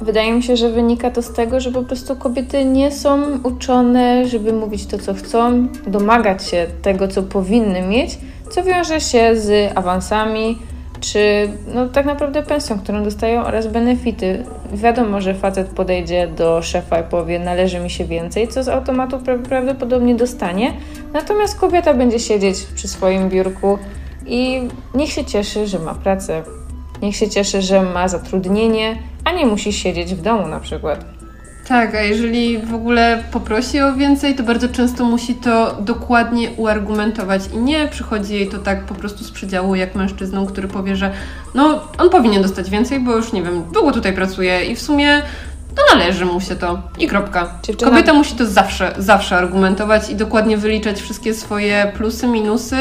Wydaje 0.00 0.32
mi 0.32 0.42
się, 0.42 0.56
że 0.56 0.70
wynika 0.70 1.10
to 1.10 1.22
z 1.22 1.32
tego, 1.32 1.60
że 1.60 1.72
po 1.72 1.82
prostu 1.82 2.16
kobiety 2.16 2.64
nie 2.64 2.92
są 2.92 3.38
uczone, 3.42 4.28
żeby 4.28 4.52
mówić 4.52 4.86
to, 4.86 4.98
co 4.98 5.14
chcą, 5.14 5.68
domagać 5.86 6.46
się 6.46 6.66
tego, 6.82 7.08
co 7.08 7.22
powinny 7.22 7.82
mieć, 7.82 8.18
co 8.50 8.64
wiąże 8.64 9.00
się 9.00 9.36
z 9.36 9.72
awansami, 9.78 10.58
czy 11.00 11.48
no, 11.74 11.88
tak 11.88 12.06
naprawdę 12.06 12.42
pensją, 12.42 12.78
którą 12.78 13.04
dostają 13.04 13.44
oraz 13.44 13.66
benefity. 13.66 14.44
Wiadomo, 14.72 15.20
że 15.20 15.34
facet 15.34 15.68
podejdzie 15.68 16.28
do 16.28 16.62
szefa 16.62 17.00
i 17.00 17.02
powie, 17.02 17.38
należy 17.38 17.80
mi 17.80 17.90
się 17.90 18.04
więcej, 18.04 18.48
co 18.48 18.62
z 18.62 18.68
automatu 18.68 19.16
pra- 19.16 19.42
prawdopodobnie 19.42 20.14
dostanie, 20.14 20.72
natomiast 21.12 21.60
kobieta 21.60 21.94
będzie 21.94 22.18
siedzieć 22.18 22.56
przy 22.74 22.88
swoim 22.88 23.28
biurku 23.28 23.78
i 24.26 24.68
niech 24.94 25.12
się 25.12 25.24
cieszy, 25.24 25.66
że 25.66 25.78
ma 25.78 25.94
pracę, 25.94 26.42
niech 27.02 27.16
się 27.16 27.28
cieszy, 27.28 27.62
że 27.62 27.82
ma 27.82 28.08
zatrudnienie, 28.08 28.96
a 29.24 29.32
nie 29.32 29.46
musi 29.46 29.72
siedzieć 29.72 30.14
w 30.14 30.22
domu 30.22 30.46
na 30.46 30.60
przykład. 30.60 31.19
Tak, 31.70 31.94
a 31.94 32.00
jeżeli 32.00 32.58
w 32.58 32.74
ogóle 32.74 33.24
poprosi 33.32 33.80
o 33.80 33.94
więcej, 33.94 34.34
to 34.34 34.42
bardzo 34.42 34.68
często 34.68 35.04
musi 35.04 35.34
to 35.34 35.76
dokładnie 35.80 36.50
uargumentować. 36.50 37.42
I 37.54 37.58
nie 37.58 37.88
przychodzi 37.88 38.34
jej 38.34 38.48
to 38.48 38.58
tak 38.58 38.84
po 38.84 38.94
prostu 38.94 39.24
z 39.24 39.30
przedziału 39.30 39.74
jak 39.74 39.94
mężczyzną, 39.94 40.46
który 40.46 40.68
powie, 40.68 40.96
że 40.96 41.12
no 41.54 41.80
on 41.98 42.10
powinien 42.10 42.42
dostać 42.42 42.70
więcej, 42.70 43.00
bo 43.00 43.16
już 43.16 43.32
nie 43.32 43.42
wiem, 43.42 43.64
długo 43.72 43.92
tutaj 43.92 44.12
pracuje. 44.12 44.64
I 44.64 44.76
w 44.76 44.82
sumie 44.82 45.22
to 45.90 45.96
należy 45.96 46.24
mu 46.24 46.40
się 46.40 46.56
to 46.56 46.82
i 46.98 47.06
kropka. 47.08 47.48
Dziewczyna- 47.62 47.90
Kobieta 47.90 48.12
musi 48.12 48.34
to 48.34 48.46
zawsze, 48.46 48.94
zawsze 48.98 49.36
argumentować 49.36 50.10
i 50.10 50.14
dokładnie 50.14 50.56
wyliczać 50.56 51.00
wszystkie 51.00 51.34
swoje 51.34 51.92
plusy, 51.96 52.26
minusy 52.26 52.76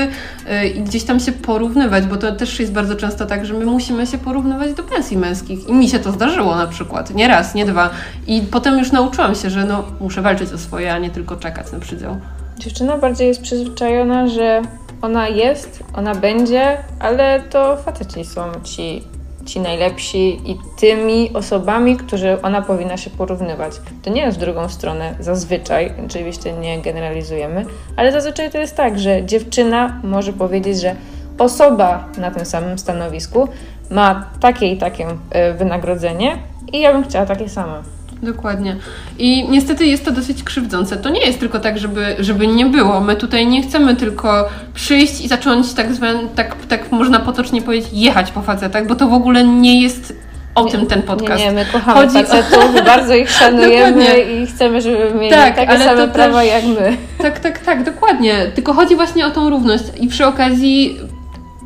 yy, 0.50 0.68
i 0.68 0.82
gdzieś 0.82 1.04
tam 1.04 1.20
się 1.20 1.32
porównywać, 1.32 2.06
bo 2.06 2.18
to 2.18 2.32
też 2.32 2.60
jest 2.60 2.72
bardzo 2.74 2.96
często 2.96 3.26
tak, 3.26 3.46
że 3.46 3.54
my 3.54 3.66
musimy 3.66 4.08
się 4.08 4.18
porównywać 4.18 4.74
do 4.74 4.84
pensji 4.84 5.18
męskich 5.18 5.68
i 5.70 5.74
mi 5.74 5.90
się 5.90 6.00
to 6.00 6.12
zdarzyło 6.12 6.56
na 6.56 6.68
przykład, 6.68 7.14
nie 7.16 7.28
raz, 7.28 7.56
nie 7.56 7.66
dwa 7.66 7.90
i 8.28 8.42
potem 8.42 8.80
już 8.80 8.92
nauczyłam 8.92 9.36
się, 9.36 9.50
że 9.50 9.66
no 9.66 9.84
muszę 10.00 10.22
walczyć 10.22 10.54
o 10.54 10.58
swoje, 10.58 10.94
a 10.94 10.98
nie 10.98 11.10
tylko 11.10 11.36
czekać 11.36 11.72
na 11.72 11.80
przydział. 11.80 12.18
Dziewczyna 12.58 12.98
bardziej 12.98 13.28
jest 13.28 13.42
przyzwyczajona, 13.42 14.28
że 14.28 14.62
ona 15.02 15.28
jest, 15.28 15.84
ona 15.96 16.16
będzie, 16.16 16.78
ale 17.00 17.40
to 17.50 17.78
faceci 17.78 18.26
są 18.26 18.42
ci, 18.64 19.04
ci 19.46 19.60
najlepsi 19.60 20.52
i 20.52 20.58
tymi 20.78 21.34
osobami, 21.34 21.98
którzy 21.98 22.42
ona 22.42 22.62
powinna 22.62 22.98
się 22.98 23.10
porównywać. 23.10 23.74
To 24.04 24.10
nie 24.10 24.22
jest 24.22 24.38
w 24.38 24.42
drugą 24.42 24.70
stronę 24.70 25.16
zazwyczaj, 25.20 25.94
oczywiście 26.06 26.54
nie 26.54 26.82
generalizujemy, 26.82 27.66
ale 27.96 28.12
zazwyczaj 28.12 28.52
to 28.52 28.58
jest 28.58 28.76
tak, 28.76 29.00
że 29.00 29.26
dziewczyna 29.26 30.00
może 30.04 30.34
powiedzieć, 30.34 30.82
że 30.82 30.96
osoba 31.40 32.08
na 32.18 32.32
tym 32.32 32.46
samym 32.46 32.80
stanowisku 32.80 33.48
ma 33.90 34.30
takie 34.40 34.68
i 34.68 34.78
takie 34.78 35.08
e, 35.30 35.54
wynagrodzenie 35.54 36.38
i 36.74 36.80
ja 36.80 36.94
bym 36.94 37.04
chciała 37.04 37.26
takie 37.26 37.50
same. 37.50 37.99
Dokładnie. 38.24 38.76
I 39.20 39.50
niestety 39.50 39.86
jest 39.86 40.06
to 40.06 40.12
dosyć 40.12 40.44
krzywdzące. 40.44 40.98
To 40.98 41.10
nie 41.10 41.22
jest 41.22 41.40
tylko 41.40 41.60
tak, 41.60 41.78
żeby, 41.80 42.16
żeby 42.20 42.48
nie 42.48 42.66
było. 42.66 43.02
My 43.02 43.16
tutaj 43.16 43.48
nie 43.48 43.62
chcemy 43.64 43.96
tylko 43.96 44.50
przyjść 44.74 45.22
i 45.22 45.28
zacząć 45.28 45.74
tak 45.74 45.94
zwane, 45.94 46.20
tak, 46.36 46.56
tak 46.68 46.92
można 46.92 47.20
potocznie 47.20 47.62
powiedzieć, 47.62 47.90
jechać 47.94 48.32
po 48.32 48.42
facetach, 48.42 48.88
bo 48.88 48.96
to 48.96 49.08
w 49.08 49.14
ogóle 49.14 49.44
nie 49.44 49.82
jest 49.82 50.14
o 50.56 50.66
tym 50.66 50.86
ten 50.86 51.02
podcast. 51.02 51.40
Nie, 51.40 51.46
nie, 51.46 51.52
my 51.52 51.66
kochamy 51.72 52.02
Chodzi 52.02 52.18
o- 52.18 52.24
facetów, 52.24 52.86
bardzo 52.86 53.16
ich 53.16 53.30
szanujemy 53.32 54.20
i 54.34 54.48
chcemy, 54.48 54.82
żeby 54.82 55.14
mieli 55.16 55.30
Tak, 55.30 55.56
takie 55.56 55.80
same 55.80 56.08
prawa 56.08 56.42
też- 56.42 56.50
jak 56.50 56.64
my. 56.66 56.98
Tak, 57.18 57.40
tak, 57.40 57.60
tak, 57.60 57.84
dokładnie. 57.84 58.34
Tylko 58.56 58.74
chodzi 58.74 58.96
właśnie 58.96 59.26
o 59.26 59.32
tą 59.32 59.50
równość 59.50 59.84
i 60.00 60.08
przy 60.08 60.26
okazji 60.26 61.00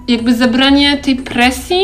jakby 0.07 0.33
zebranie 0.33 0.97
tej 0.97 1.15
presji 1.15 1.79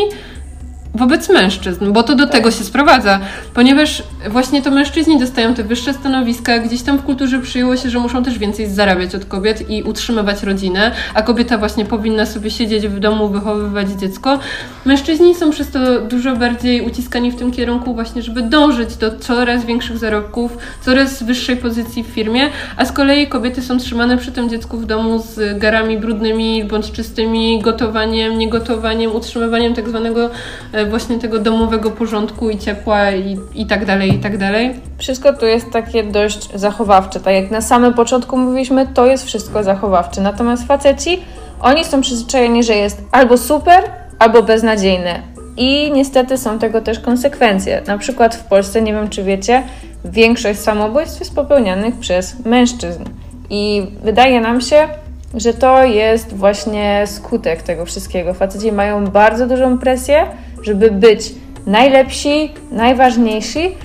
wobec 0.94 1.28
mężczyzn, 1.28 1.92
bo 1.92 2.02
to 2.02 2.14
do 2.14 2.26
tego 2.26 2.50
się 2.50 2.64
sprowadza, 2.64 3.20
ponieważ 3.54 4.02
właśnie 4.30 4.62
to 4.62 4.70
mężczyźni 4.70 5.18
dostają 5.18 5.54
te 5.54 5.64
wyższe 5.64 5.94
stanowiska, 5.94 6.58
gdzieś 6.58 6.82
tam 6.82 6.98
w 6.98 7.02
kulturze 7.02 7.38
przyjęło 7.38 7.76
się, 7.76 7.90
że 7.90 7.98
muszą 7.98 8.24
też 8.24 8.38
więcej 8.38 8.70
zarabiać 8.70 9.14
od 9.14 9.24
kobiet 9.24 9.70
i 9.70 9.82
utrzymywać 9.82 10.42
rodzinę, 10.42 10.92
a 11.14 11.22
kobieta 11.22 11.58
właśnie 11.58 11.84
powinna 11.84 12.26
sobie 12.26 12.50
siedzieć 12.50 12.88
w 12.88 13.00
domu, 13.00 13.28
wychowywać 13.28 13.88
dziecko. 13.90 14.38
Mężczyźni 14.84 15.34
są 15.34 15.50
przez 15.50 15.70
to 15.70 16.00
dużo 16.00 16.36
bardziej 16.36 16.82
uciskani 16.82 17.30
w 17.30 17.36
tym 17.36 17.52
kierunku 17.52 17.94
właśnie, 17.94 18.22
żeby 18.22 18.42
dążyć 18.42 18.96
do 18.96 19.18
coraz 19.18 19.64
większych 19.64 19.98
zarobków, 19.98 20.58
coraz 20.80 21.22
wyższej 21.22 21.56
pozycji 21.56 22.04
w 22.04 22.06
firmie, 22.06 22.48
a 22.76 22.84
z 22.84 22.92
kolei 22.92 23.26
kobiety 23.26 23.62
są 23.62 23.78
trzymane 23.78 24.18
przy 24.18 24.32
tym 24.32 24.48
dziecku 24.48 24.76
w 24.76 24.86
domu 24.86 25.18
z 25.18 25.58
garami 25.58 25.98
brudnymi 25.98 26.64
bądź 26.64 26.92
czystymi, 26.92 27.60
gotowaniem, 27.62 28.38
niegotowaniem, 28.38 29.14
utrzymywaniem 29.16 29.74
tak 29.74 29.88
zwanego 29.88 30.30
e, 30.72 30.79
właśnie 30.86 31.18
tego 31.18 31.38
domowego 31.38 31.90
porządku 31.90 32.50
i 32.50 32.58
ciepła 32.58 33.10
i, 33.10 33.38
i 33.54 33.66
tak 33.66 33.84
dalej, 33.84 34.14
i 34.14 34.18
tak 34.18 34.38
dalej. 34.38 34.74
Wszystko 34.98 35.32
tu 35.32 35.46
jest 35.46 35.70
takie 35.70 36.02
dość 36.02 36.48
zachowawcze. 36.54 37.20
Tak 37.20 37.34
jak 37.34 37.50
na 37.50 37.60
samym 37.60 37.94
początku 37.94 38.36
mówiliśmy, 38.36 38.86
to 38.94 39.06
jest 39.06 39.26
wszystko 39.26 39.62
zachowawcze. 39.62 40.20
Natomiast 40.20 40.66
faceci, 40.66 41.22
oni 41.60 41.84
są 41.84 42.00
przyzwyczajeni, 42.00 42.64
że 42.64 42.74
jest 42.74 43.02
albo 43.12 43.38
super, 43.38 43.84
albo 44.18 44.42
beznadziejne. 44.42 45.22
I 45.56 45.92
niestety 45.92 46.38
są 46.38 46.58
tego 46.58 46.80
też 46.80 47.00
konsekwencje. 47.00 47.82
Na 47.86 47.98
przykład 47.98 48.34
w 48.34 48.44
Polsce, 48.44 48.82
nie 48.82 48.92
wiem 48.92 49.08
czy 49.08 49.22
wiecie, 49.22 49.62
większość 50.04 50.60
samobójstw 50.60 51.20
jest 51.20 51.34
popełnianych 51.34 51.98
przez 51.98 52.44
mężczyzn. 52.44 53.04
I 53.50 53.86
wydaje 54.02 54.40
nam 54.40 54.60
się, 54.60 54.88
że 55.34 55.54
to 55.54 55.84
jest 55.84 56.36
właśnie 56.36 57.04
skutek 57.06 57.62
tego 57.62 57.84
wszystkiego. 57.84 58.34
Faceci 58.34 58.72
mają 58.72 59.06
bardzo 59.06 59.46
dużą 59.46 59.78
presję, 59.78 60.26
żeby 60.62 60.90
być 60.90 61.34
najlepsi, 61.66 62.52
najważniejsi 62.70 63.76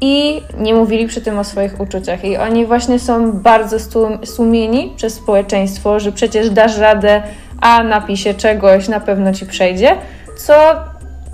i 0.00 0.42
nie 0.58 0.74
mówili 0.74 1.06
przy 1.06 1.20
tym 1.20 1.38
o 1.38 1.44
swoich 1.44 1.80
uczuciach. 1.80 2.24
I 2.24 2.36
oni 2.36 2.66
właśnie 2.66 2.98
są 2.98 3.32
bardzo 3.32 3.76
stłumieni 4.24 4.92
przez 4.96 5.14
społeczeństwo, 5.14 6.00
że 6.00 6.12
przecież 6.12 6.50
dasz 6.50 6.78
radę, 6.78 7.22
a 7.60 7.84
napisie 7.84 8.34
czegoś, 8.34 8.88
na 8.88 9.00
pewno 9.00 9.32
ci 9.32 9.46
przejdzie, 9.46 9.96
co 10.36 10.54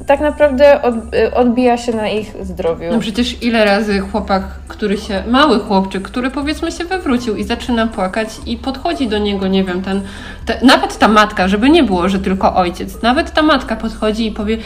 tak 0.07 0.20
naprawdę 0.20 0.82
od, 0.82 0.94
odbija 1.34 1.76
się 1.76 1.92
na 1.92 2.09
ich 2.09 2.34
zdrowiu. 2.42 2.84
No 2.90 2.98
przecież 2.98 3.42
ile 3.42 3.64
razy 3.64 3.98
chłopak, 4.00 4.42
który 4.68 4.98
się, 4.98 5.22
mały 5.28 5.61
chłopczyk, 5.61 6.02
który 6.02 6.30
powiedzmy 6.30 6.72
się 6.72 6.84
wywrócił 6.84 7.36
i 7.36 7.44
zaczyna 7.44 7.86
płakać 7.86 8.28
i 8.46 8.57
podchodzi 8.57 9.09
do 9.09 9.18
niego, 9.18 9.46
nie 9.48 9.64
wiem, 9.64 9.82
ten, 9.82 10.00
te, 10.46 10.59
nawet 10.62 10.98
ta 10.98 11.09
matka, 11.09 11.48
żeby 11.48 11.70
nie 11.70 11.82
było, 11.82 12.09
że 12.09 12.18
tylko 12.18 12.54
ojciec, 12.54 13.02
nawet 13.02 13.32
ta 13.32 13.42
matka 13.42 13.76
podchodzi 13.76 14.26
i 14.26 14.32
powie, 14.32 14.59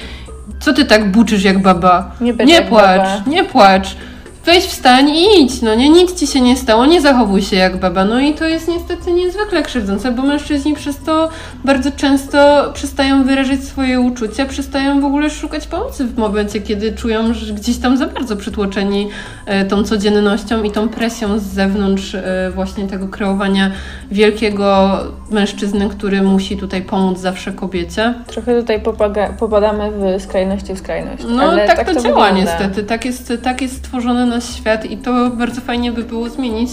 co 0.61 0.72
ty 0.72 0.84
tak 0.84 1.11
buczysz 1.11 1.45
jak 1.45 1.62
baba? 1.62 2.11
Nie 2.20 2.32
nie 2.32 2.55
jak 2.55 2.68
płacz, 2.68 2.99
baba. 2.99 3.22
nie 3.26 3.45
płacz. 3.45 3.97
Weź 4.45 4.64
wstań 4.64 5.09
i 5.09 5.43
idź, 5.43 5.62
no 5.62 5.74
nie, 5.74 5.88
nic 5.88 6.20
ci 6.20 6.26
się 6.26 6.41
nie 6.41 6.57
stało, 6.57 6.86
nie 6.86 7.01
zachowuj 7.01 7.43
się 7.43 7.57
jak 7.57 7.76
baba. 7.76 8.05
No 8.05 8.20
i 8.20 8.34
to 8.34 8.45
jest 8.45 8.68
niestety 8.68 9.12
niezwykle 9.12 9.62
krzywdzące, 9.62 10.12
bo 10.12 10.22
mężczyźni 10.22 10.74
przez 10.74 10.99
to 10.99 11.28
bardzo 11.64 11.91
często 11.91 12.70
przestają 12.74 13.24
wyrażać 13.24 13.64
swoje 13.64 14.01
uczucia, 14.01 14.47
przestają 14.47 15.01
w 15.01 15.05
ogóle 15.05 15.30
szukać 15.30 15.66
pomocy 15.66 16.05
w 16.05 16.18
momencie, 16.18 16.61
kiedy 16.61 16.93
czują, 16.93 17.34
że 17.34 17.53
gdzieś 17.55 17.78
tam 17.78 17.97
za 17.97 18.07
bardzo 18.07 18.36
przytłoczeni 18.36 19.09
e, 19.47 19.64
tą 19.64 19.84
codziennością 19.84 20.62
i 20.62 20.70
tą 20.70 20.88
presją 20.88 21.38
z 21.38 21.43
zewnątrz 21.43 22.14
e, 22.14 22.51
właśnie 22.55 22.86
tego 22.86 23.09
kreowania 23.09 23.70
wielkiego 24.11 24.99
mężczyzny, 25.30 25.88
który 25.88 26.22
musi 26.22 26.57
tutaj 26.57 26.82
pomóc 26.82 27.18
zawsze 27.18 27.53
kobiecie. 27.53 28.14
Trochę 28.26 28.61
tutaj 28.61 28.80
popaga- 28.80 29.32
popadamy 29.38 29.91
w 30.18 30.22
skrajności 30.22 30.74
w 30.74 30.78
skrajność. 30.78 31.24
No 31.28 31.43
ale 31.43 31.66
tak, 31.66 31.86
to, 31.86 32.03
działa 32.03 32.03
wygląda. 32.03 32.30
niestety. 32.32 32.82
Tak 32.82 33.05
jest, 33.05 33.32
tak 33.43 33.62
jest 33.62 33.76
stworzony 33.76 34.30
nasz 34.31 34.57
świat 34.57 34.85
i 34.85 34.97
to 34.97 35.31
bardzo 35.31 35.61
fajnie 35.61 35.93
by 35.93 36.05
było 36.05 36.28
zmienić. 36.28 36.70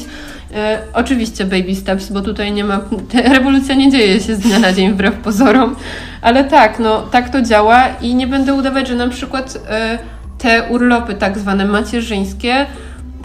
E, 0.54 0.80
oczywiście 0.94 1.46
baby 1.46 1.76
steps, 1.76 2.12
bo 2.12 2.22
tutaj 2.22 2.52
nie 2.52 2.64
ma. 2.64 2.80
Rewolucja 3.36 3.76
nie 3.76 3.92
dzieje 3.92 4.20
się 4.20 4.36
z 4.36 4.40
dnia 4.40 4.60
na 4.60 4.74
dzień 4.74 4.92
wbrew 4.94 5.16
pozorom, 5.16 5.76
ale 6.22 6.44
tak, 6.44 6.80
no 6.80 7.02
tak 7.02 7.30
to 7.30 7.42
działa 7.42 7.88
i 8.02 8.16
nie 8.16 8.28
będę 8.28 8.54
udawać, 8.54 8.88
że 8.88 8.96
na 8.96 9.08
przykład 9.08 9.58
e, 9.70 10.00
te 10.38 10.64
urlopy 10.70 11.14
tak 11.14 11.40
zwane 11.40 11.66
macierzyńskie 11.66 12.66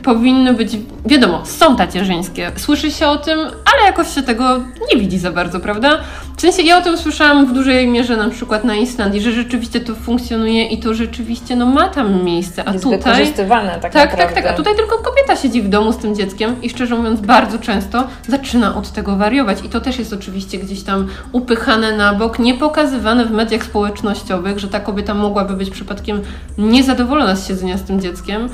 powinny 0.02 0.54
być, 0.54 0.76
wiadomo, 1.06 1.46
są 1.46 1.76
tacierzyńskie. 1.76 2.52
Słyszy 2.56 2.90
się 2.90 3.06
o 3.08 3.16
tym, 3.16 3.38
ale 3.38 3.86
jakoś 3.86 4.14
się 4.14 4.22
tego 4.22 4.60
nie 4.94 5.00
widzi 5.00 5.18
za 5.18 5.30
bardzo, 5.32 5.60
prawda? 5.60 6.00
W 6.36 6.40
sensie 6.40 6.62
ja 6.62 6.78
o 6.78 6.82
tym 6.82 6.98
słyszałam 6.98 7.46
w 7.46 7.52
dużej 7.52 7.86
mierze 7.88 8.16
na 8.16 8.28
przykład 8.30 8.64
na 8.64 8.74
Islandii, 8.76 9.20
że 9.20 9.32
rzeczywiście 9.32 9.80
to 9.80 9.94
funkcjonuje 9.94 10.66
i 10.66 10.78
to 10.78 10.94
rzeczywiście 10.94 11.56
no, 11.56 11.66
ma 11.66 11.88
tam 11.88 12.24
miejsce, 12.24 12.68
a 12.68 12.72
Jest 12.72 12.84
tutaj... 12.84 12.98
wykorzystywane 12.98 13.70
tak, 13.70 13.80
Tak, 13.80 13.92
tak, 13.92 14.10
naprawdę. 14.10 14.42
tak. 14.42 14.46
A 14.46 14.54
tutaj 14.54 14.76
tylko 14.76 14.98
kobieta 14.98 15.36
siedzi 15.36 15.62
w 15.62 15.68
domu 15.68 15.92
z 15.92 15.96
tym 15.96 16.14
dzieckiem 16.14 16.62
i 16.62 16.70
szczerze 16.70 16.96
mówiąc, 16.96 17.20
bardzo 17.20 17.58
często 17.58 18.06
zaczyna 18.28 18.76
od 18.76 18.92
tego 18.92 19.16
wariować. 19.16 19.58
I 19.64 19.68
to 19.68 19.80
też 19.80 19.98
jest 19.98 20.12
oczywiście 20.12 20.58
gdzieś 20.58 20.82
tam 20.82 21.08
upychane 21.32 21.96
na 21.96 22.14
bok, 22.14 22.38
nie 22.38 22.54
pokazywane 22.54 23.26
w 23.26 23.30
mediach 23.30 23.64
społecznościowych, 23.64 24.58
że 24.58 24.68
ta 24.68 24.80
kobieta 24.80 25.14
mogłaby 25.14 25.54
być 25.54 25.70
przypadkiem 25.70 26.20
niezadowolona 26.58 27.36
z 27.36 27.48
siedzenia 27.48 27.78
z 27.78 27.82
tym 27.82 28.00
dzieckiem. 28.00 28.48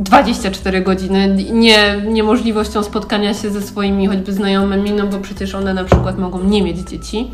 24 0.00 0.80
godziny, 0.80 1.36
nie, 1.52 2.02
niemożliwością 2.06 2.82
spotkania 2.82 3.34
się 3.34 3.50
ze 3.50 3.62
swoimi 3.62 4.06
choćby 4.06 4.32
znajomymi, 4.32 4.92
no 4.92 5.06
bo 5.06 5.18
przecież 5.18 5.54
one 5.54 5.74
na 5.74 5.84
przykład 5.84 6.18
mogą 6.18 6.44
nie 6.44 6.62
mieć 6.62 6.78
dzieci 6.78 7.30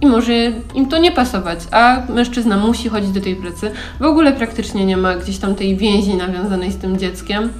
i 0.00 0.06
może 0.06 0.32
im 0.74 0.88
to 0.88 0.98
nie 0.98 1.12
pasować, 1.12 1.58
a 1.70 2.02
mężczyzna 2.08 2.56
musi 2.56 2.88
chodzić 2.88 3.10
do 3.10 3.20
tej 3.20 3.36
pracy. 3.36 3.70
W 4.00 4.04
ogóle 4.04 4.32
praktycznie 4.32 4.86
nie 4.86 4.96
ma 4.96 5.16
gdzieś 5.16 5.38
tam 5.38 5.54
tej 5.54 5.76
więzi 5.76 6.14
nawiązanej 6.14 6.72
z 6.72 6.76
tym 6.76 6.98
dzieckiem. 6.98 7.52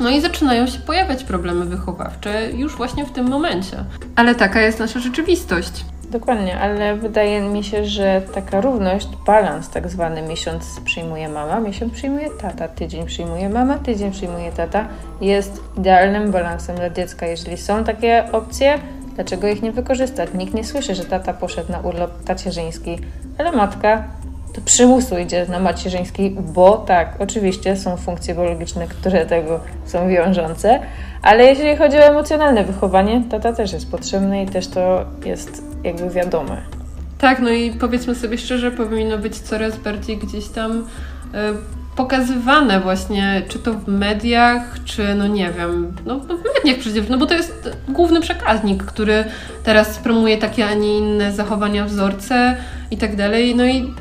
No 0.00 0.10
i 0.10 0.20
zaczynają 0.20 0.66
się 0.66 0.78
pojawiać 0.78 1.24
problemy 1.24 1.64
wychowawcze 1.64 2.50
już 2.52 2.76
właśnie 2.76 3.06
w 3.06 3.10
tym 3.10 3.28
momencie. 3.28 3.84
Ale 4.16 4.34
taka 4.34 4.60
jest 4.60 4.78
nasza 4.78 5.00
rzeczywistość. 5.00 5.72
Dokładnie, 6.10 6.58
ale 6.58 6.96
wydaje 6.96 7.40
mi 7.40 7.64
się, 7.64 7.84
że 7.84 8.22
taka 8.34 8.60
równość, 8.60 9.08
balans 9.26 9.68
tak 9.70 9.88
zwany 9.88 10.22
miesiąc 10.22 10.80
przyjmuje 10.84 11.28
mama, 11.28 11.60
miesiąc 11.60 11.92
przyjmuje 11.92 12.30
tata, 12.30 12.68
tydzień 12.68 13.06
przyjmuje 13.06 13.48
mama, 13.48 13.78
tydzień 13.78 14.10
przyjmuje 14.10 14.52
tata, 14.52 14.88
jest 15.20 15.62
idealnym 15.78 16.30
balansem 16.30 16.76
dla 16.76 16.90
dziecka. 16.90 17.26
Jeżeli 17.26 17.56
są 17.56 17.84
takie 17.84 18.32
opcje, 18.32 18.78
dlaczego 19.14 19.48
ich 19.48 19.62
nie 19.62 19.72
wykorzystać? 19.72 20.30
Nikt 20.34 20.54
nie 20.54 20.64
słyszy, 20.64 20.94
że 20.94 21.04
tata 21.04 21.32
poszedł 21.32 21.72
na 21.72 21.80
urlop 21.80 22.24
tacierzyński, 22.24 22.98
ale 23.38 23.52
matka 23.52 24.04
to 24.54 24.60
przymusu 24.60 25.18
idzie 25.18 25.46
na 25.48 25.58
macierzyński, 25.58 26.30
bo 26.30 26.76
tak, 26.76 27.14
oczywiście 27.18 27.76
są 27.76 27.96
funkcje 27.96 28.34
biologiczne, 28.34 28.86
które 28.86 29.26
tego 29.26 29.60
są 29.84 30.08
wiążące, 30.08 30.80
ale 31.22 31.44
jeśli 31.44 31.76
chodzi 31.76 31.96
o 31.96 32.00
emocjonalne 32.00 32.64
wychowanie, 32.64 33.22
tata 33.30 33.52
też 33.52 33.72
jest 33.72 33.90
potrzebny 33.90 34.42
i 34.42 34.46
też 34.46 34.68
to 34.68 35.04
jest 35.24 35.69
jakby 35.84 36.10
wiadome. 36.10 36.62
Tak, 37.18 37.40
no 37.40 37.50
i 37.50 37.70
powiedzmy 37.70 38.14
sobie 38.14 38.38
szczerze, 38.38 38.70
powinno 38.70 39.18
być 39.18 39.38
coraz 39.38 39.76
bardziej 39.76 40.16
gdzieś 40.18 40.48
tam 40.48 40.78
y, 40.78 40.84
pokazywane 41.96 42.80
właśnie, 42.80 43.42
czy 43.48 43.58
to 43.58 43.72
w 43.72 43.88
mediach, 43.88 44.84
czy 44.84 45.14
no 45.14 45.26
nie 45.26 45.52
wiem, 45.52 45.92
no 46.06 46.18
w 46.18 46.28
mediach 46.28 46.80
przecież, 46.80 47.08
no 47.08 47.18
bo 47.18 47.26
to 47.26 47.34
jest 47.34 47.76
główny 47.88 48.20
przekaźnik, 48.20 48.84
który 48.84 49.24
teraz 49.64 49.98
promuje 49.98 50.38
takie, 50.38 50.66
a 50.66 50.74
nie 50.74 50.98
inne 50.98 51.32
zachowania, 51.32 51.84
wzorce 51.84 52.56
i 52.90 52.96
tak 52.96 53.16
dalej, 53.16 53.54
no 53.56 53.64
i 53.64 53.94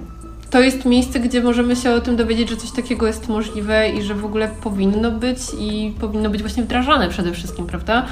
to 0.50 0.62
jest 0.62 0.86
miejsce, 0.86 1.20
gdzie 1.20 1.42
możemy 1.42 1.76
się 1.76 1.92
o 1.92 2.02
tym 2.02 2.16
dowiedzieć, 2.16 2.50
że 2.50 2.58
coś 2.58 2.72
takiego 2.72 3.08
jest 3.08 3.30
możliwe 3.30 3.90
i 3.90 4.04
że 4.04 4.16
w 4.16 4.26
ogóle 4.26 4.50
powinno 4.64 5.12
być 5.12 5.40
i 5.60 5.94
powinno 6.00 6.30
być 6.30 6.42
właśnie 6.42 6.64
wdrażane 6.64 7.10
przede 7.10 7.32
wszystkim, 7.32 7.68
prawda? 7.68 8.06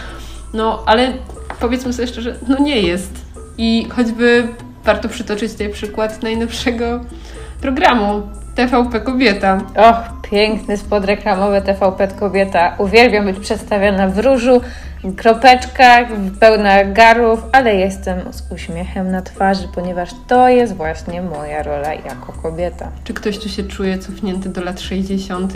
No, 0.54 0.84
ale 0.86 1.14
powiedzmy 1.60 1.94
sobie 1.94 2.08
szczerze, 2.08 2.36
no 2.48 2.60
nie 2.60 2.82
jest. 2.82 3.27
I 3.58 3.88
choćby 3.90 4.48
warto 4.84 5.10
przytoczyć 5.10 5.52
tutaj 5.52 5.70
przykład 5.70 6.24
najnowszego 6.24 7.00
programu 7.62 8.22
TVP 8.56 9.00
Kobieta. 9.00 9.62
Och, 9.76 10.30
piękny 10.30 10.78
spod 10.78 11.06
reklamowy 11.06 11.62
TVP 11.62 12.08
Kobieta. 12.08 12.76
Uwielbiam 12.78 13.26
być 13.26 13.40
przedstawiona 13.40 14.08
w 14.08 14.20
różu, 14.20 14.62
kropeczkach, 15.18 16.08
pełna 16.40 16.86
garów, 16.86 17.44
ale 17.52 17.76
jestem 17.76 18.34
z 18.34 18.52
uśmiechem 18.52 19.12
na 19.12 19.22
twarzy, 19.22 19.68
ponieważ 19.76 20.10
to 20.28 20.50
jest 20.50 20.74
właśnie 20.74 21.22
moja 21.22 21.64
rola 21.64 21.94
jako 21.94 22.34
kobieta. 22.34 22.92
Czy 23.04 23.14
ktoś 23.14 23.38
tu 23.38 23.50
się 23.50 23.64
czuje 23.64 23.98
cofnięty 23.98 24.50
do 24.50 24.62
lat 24.62 24.82
60. 24.82 25.54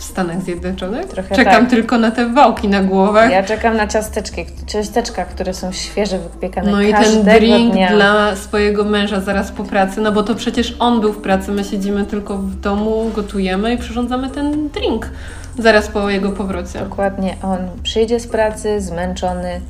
w 0.00 0.04
Stanach 0.04 0.42
Zjednoczonych? 0.42 1.06
Trochę 1.06 1.36
Czekam 1.36 1.60
tak. 1.62 1.70
tylko 1.70 1.98
na 1.98 2.10
te 2.10 2.26
wałki 2.32 2.68
na 2.68 2.82
głowach. 2.82 3.30
Ja 3.30 3.42
czekam 3.42 3.76
na 3.76 3.86
ciasteczki, 3.86 4.46
ciasteczka, 4.66 5.24
które 5.24 5.54
są 5.54 5.72
świeże, 5.72 6.18
wypiekane 6.18 6.70
No 6.72 6.82
i 6.82 6.94
ten 6.94 7.22
drink 7.22 7.72
dnia. 7.72 7.88
dla 7.92 8.36
swojego 8.36 8.84
męża 8.84 9.20
zaraz 9.20 9.50
po 9.52 9.64
pracy, 9.64 10.00
no 10.00 10.12
bo 10.12 10.22
to 10.22 10.34
przecież 10.34 10.76
on 10.78 11.00
był 11.00 11.12
w 11.12 11.22
pracy, 11.22 11.52
my 11.52 11.64
siedzimy 11.64 12.04
tylko 12.04 12.38
w 12.38 12.54
domu, 12.60 13.10
gotujemy 13.14 13.74
i 13.74 13.78
przyrządzamy 13.78 14.30
ten 14.30 14.68
drink 14.68 15.10
zaraz 15.58 15.88
po 15.88 16.10
jego 16.10 16.30
powrocie. 16.32 16.78
Dokładnie, 16.78 17.36
on 17.42 17.58
przyjdzie 17.82 18.20
z 18.20 18.26
pracy 18.26 18.80
zmęczony. 18.80 19.60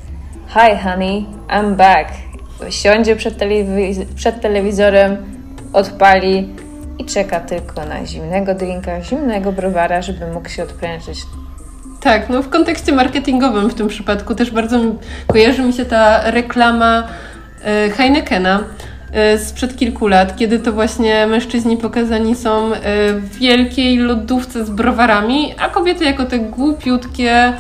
Hi 0.49 0.77
honey, 0.85 1.27
I'm 1.49 1.75
back. 1.75 2.09
Siądzie 2.71 3.17
przed, 3.17 3.39
telewiz- 3.39 4.05
przed 4.15 4.41
telewizorem, 4.41 5.17
odpali 5.73 6.49
i 7.01 7.05
czeka 7.05 7.41
tylko 7.41 7.87
na 7.87 8.07
zimnego 8.07 8.55
drinka, 8.55 9.03
zimnego 9.03 9.53
browara, 9.53 10.03
żeby 10.03 10.27
mógł 10.27 10.49
się 10.49 10.63
odprężyć. 10.63 11.19
Tak, 12.01 12.29
no 12.29 12.43
w 12.43 12.49
kontekście 12.49 12.93
marketingowym 12.93 13.71
w 13.71 13.75
tym 13.75 13.89
przypadku 13.89 14.35
też 14.35 14.51
bardzo 14.51 14.81
kojarzy 15.27 15.63
mi 15.63 15.73
się 15.73 15.85
ta 15.85 16.31
reklama 16.31 17.09
e, 17.65 17.91
Heinekena 17.91 18.65
e, 19.13 19.39
sprzed 19.39 19.77
kilku 19.77 20.07
lat, 20.07 20.37
kiedy 20.37 20.59
to 20.59 20.73
właśnie 20.73 21.27
mężczyźni 21.27 21.77
pokazani 21.77 22.35
są 22.35 22.73
e, 22.75 22.79
w 23.13 23.39
wielkiej 23.39 23.97
lodówce 23.97 24.65
z 24.65 24.71
browarami, 24.71 25.55
a 25.59 25.69
kobiety 25.69 26.05
jako 26.05 26.25
te 26.25 26.39
głupiutkie, 26.39 27.53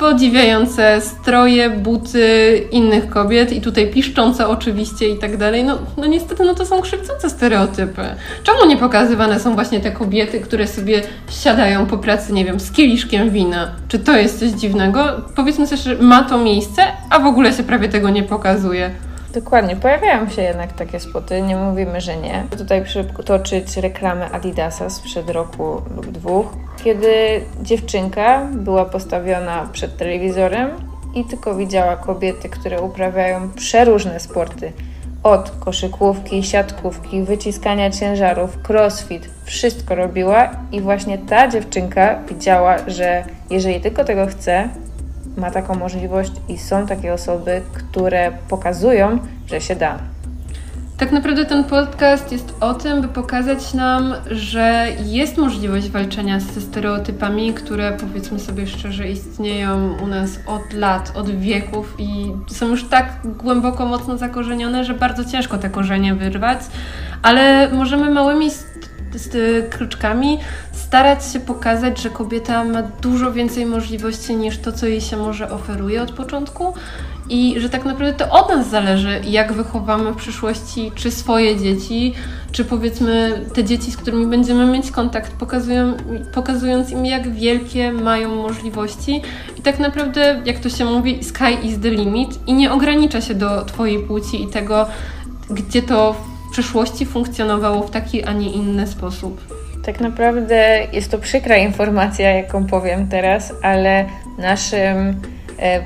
podziwiające 0.00 1.00
stroje, 1.00 1.70
buty 1.70 2.56
innych 2.70 3.08
kobiet 3.08 3.52
i 3.52 3.60
tutaj 3.60 3.90
piszczące 3.90 4.48
oczywiście 4.48 5.08
i 5.08 5.18
tak 5.18 5.36
dalej. 5.36 5.64
No, 5.64 5.78
no 5.96 6.06
niestety 6.06 6.44
no 6.44 6.54
to 6.54 6.66
są 6.66 6.80
krzywdzące 6.80 7.30
stereotypy. 7.30 8.02
Czemu 8.42 8.66
nie 8.66 8.76
pokazywane 8.76 9.40
są 9.40 9.54
właśnie 9.54 9.80
te 9.80 9.90
kobiety, 9.90 10.40
które 10.40 10.66
sobie 10.66 11.02
siadają 11.30 11.86
po 11.86 11.98
pracy, 11.98 12.32
nie 12.32 12.44
wiem, 12.44 12.60
z 12.60 12.72
kieliszkiem 12.72 13.30
wina? 13.30 13.70
Czy 13.88 13.98
to 13.98 14.16
jest 14.16 14.40
coś 14.40 14.48
dziwnego? 14.48 15.04
Powiedzmy 15.36 15.66
sobie, 15.66 15.82
że 15.82 16.02
ma 16.02 16.22
to 16.22 16.38
miejsce, 16.38 16.82
a 17.10 17.18
w 17.18 17.26
ogóle 17.26 17.52
się 17.52 17.62
prawie 17.62 17.88
tego 17.88 18.10
nie 18.10 18.22
pokazuje. 18.22 18.90
Dokładnie, 19.34 19.76
pojawiają 19.76 20.28
się 20.28 20.42
jednak 20.42 20.72
takie 20.72 21.00
spoty, 21.00 21.42
nie 21.42 21.56
mówimy, 21.56 22.00
że 22.00 22.16
nie. 22.16 22.44
Tutaj 22.58 22.84
przytoczyć 22.84 23.76
reklamę 23.76 24.30
Adidasa 24.30 24.90
sprzed 24.90 25.30
roku 25.30 25.82
lub 25.96 26.06
dwóch, 26.06 26.46
kiedy 26.84 27.40
dziewczynka 27.62 28.46
była 28.52 28.84
postawiona 28.84 29.68
przed 29.72 29.96
telewizorem 29.96 30.70
i 31.14 31.24
tylko 31.24 31.54
widziała 31.54 31.96
kobiety, 31.96 32.48
które 32.48 32.80
uprawiają 32.80 33.50
przeróżne 33.50 34.20
sporty. 34.20 34.72
Od 35.22 35.50
koszykówki, 35.50 36.42
siatkówki, 36.42 37.22
wyciskania 37.22 37.90
ciężarów, 37.90 38.58
crossfit, 38.68 39.30
wszystko 39.44 39.94
robiła 39.94 40.50
i 40.72 40.80
właśnie 40.80 41.18
ta 41.18 41.48
dziewczynka 41.48 42.18
widziała, 42.28 42.76
że 42.86 43.24
jeżeli 43.50 43.80
tylko 43.80 44.04
tego 44.04 44.26
chce, 44.26 44.68
ma 45.36 45.50
taką 45.50 45.74
możliwość 45.74 46.32
i 46.48 46.58
są 46.58 46.86
takie 46.86 47.12
osoby, 47.12 47.62
które 47.72 48.32
pokazują, 48.48 49.18
że 49.46 49.60
się 49.60 49.76
da. 49.76 49.98
Tak 51.00 51.12
naprawdę 51.12 51.46
ten 51.46 51.64
podcast 51.64 52.32
jest 52.32 52.54
o 52.60 52.74
tym, 52.74 53.02
by 53.02 53.08
pokazać 53.08 53.74
nam, 53.74 54.14
że 54.30 54.86
jest 55.04 55.38
możliwość 55.38 55.90
walczenia 55.90 56.40
ze 56.40 56.60
stereotypami, 56.60 57.54
które 57.54 57.92
powiedzmy 57.92 58.38
sobie 58.38 58.66
szczerze 58.66 59.08
istnieją 59.08 59.96
u 60.02 60.06
nas 60.06 60.30
od 60.46 60.72
lat, 60.72 61.12
od 61.14 61.30
wieków 61.30 61.94
i 61.98 62.32
są 62.50 62.68
już 62.68 62.88
tak 62.88 63.12
głęboko, 63.24 63.86
mocno 63.86 64.18
zakorzenione, 64.18 64.84
że 64.84 64.94
bardzo 64.94 65.24
ciężko 65.24 65.58
te 65.58 65.70
korzenie 65.70 66.14
wyrwać, 66.14 66.58
ale 67.22 67.68
możemy 67.72 68.10
małymi 68.10 68.50
z, 69.14 69.32
z 69.32 69.70
kroczkami 69.70 70.38
starać 70.72 71.32
się 71.32 71.40
pokazać, 71.40 72.02
że 72.02 72.10
kobieta 72.10 72.64
ma 72.64 72.82
dużo 72.82 73.32
więcej 73.32 73.66
możliwości 73.66 74.36
niż 74.36 74.58
to, 74.58 74.72
co 74.72 74.86
jej 74.86 75.00
się 75.00 75.16
może 75.16 75.50
oferuje 75.50 76.02
od 76.02 76.12
początku 76.12 76.74
i 77.30 77.60
że 77.60 77.68
tak 77.68 77.84
naprawdę 77.84 78.12
to 78.12 78.30
od 78.30 78.48
nas 78.48 78.70
zależy, 78.70 79.20
jak 79.24 79.52
wychowamy 79.52 80.12
w 80.12 80.16
przyszłości, 80.16 80.92
czy 80.94 81.10
swoje 81.10 81.58
dzieci, 81.58 82.14
czy 82.52 82.64
powiedzmy 82.64 83.44
te 83.54 83.64
dzieci, 83.64 83.92
z 83.92 83.96
którymi 83.96 84.26
będziemy 84.26 84.66
mieć 84.66 84.90
kontakt, 84.90 85.32
pokazują, 85.32 85.94
pokazując 86.34 86.90
im, 86.90 87.06
jak 87.06 87.34
wielkie 87.34 87.92
mają 87.92 88.34
możliwości. 88.34 89.22
I 89.58 89.62
tak 89.62 89.78
naprawdę, 89.78 90.42
jak 90.44 90.58
to 90.58 90.68
się 90.68 90.84
mówi, 90.84 91.24
sky 91.24 91.66
is 91.66 91.80
the 91.80 91.90
limit 91.90 92.38
i 92.46 92.52
nie 92.52 92.72
ogranicza 92.72 93.20
się 93.20 93.34
do 93.34 93.64
Twojej 93.64 93.98
płci 93.98 94.42
i 94.42 94.46
tego, 94.46 94.86
gdzie 95.50 95.82
to 95.82 96.14
w 96.50 96.52
przyszłości 96.52 97.06
funkcjonowało 97.06 97.82
w 97.82 97.90
taki, 97.90 98.24
a 98.24 98.32
nie 98.32 98.50
inny 98.52 98.86
sposób. 98.86 99.40
Tak 99.84 100.00
naprawdę 100.00 100.86
jest 100.92 101.10
to 101.10 101.18
przykra 101.18 101.56
informacja, 101.56 102.30
jaką 102.30 102.66
powiem 102.66 103.08
teraz, 103.08 103.52
ale 103.62 104.06
naszym 104.38 105.20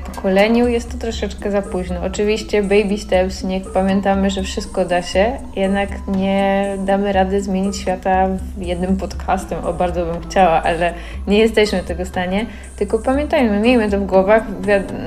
pokoleniu 0.05 0.67
jest 0.67 0.91
to 0.91 0.97
troszeczkę 0.97 1.51
za 1.51 1.61
późno. 1.61 1.95
Oczywiście 2.03 2.63
baby 2.63 2.97
steps, 2.97 3.43
niech 3.43 3.71
pamiętamy, 3.71 4.29
że 4.29 4.43
wszystko 4.43 4.85
da 4.85 5.01
się, 5.01 5.37
jednak 5.55 5.89
nie 6.07 6.67
damy 6.85 7.13
rady 7.13 7.41
zmienić 7.41 7.77
świata 7.77 8.27
jednym 8.57 8.97
podcastem, 8.97 9.65
o 9.65 9.73
bardzo 9.73 10.05
bym 10.05 10.21
chciała, 10.21 10.63
ale 10.63 10.93
nie 11.27 11.37
jesteśmy 11.37 11.81
w 11.81 11.85
tego 11.85 12.05
stanie, 12.05 12.45
tylko 12.75 12.99
pamiętajmy, 12.99 13.59
miejmy 13.59 13.91
to 13.91 13.99
w 13.99 14.05
głowach, 14.05 14.43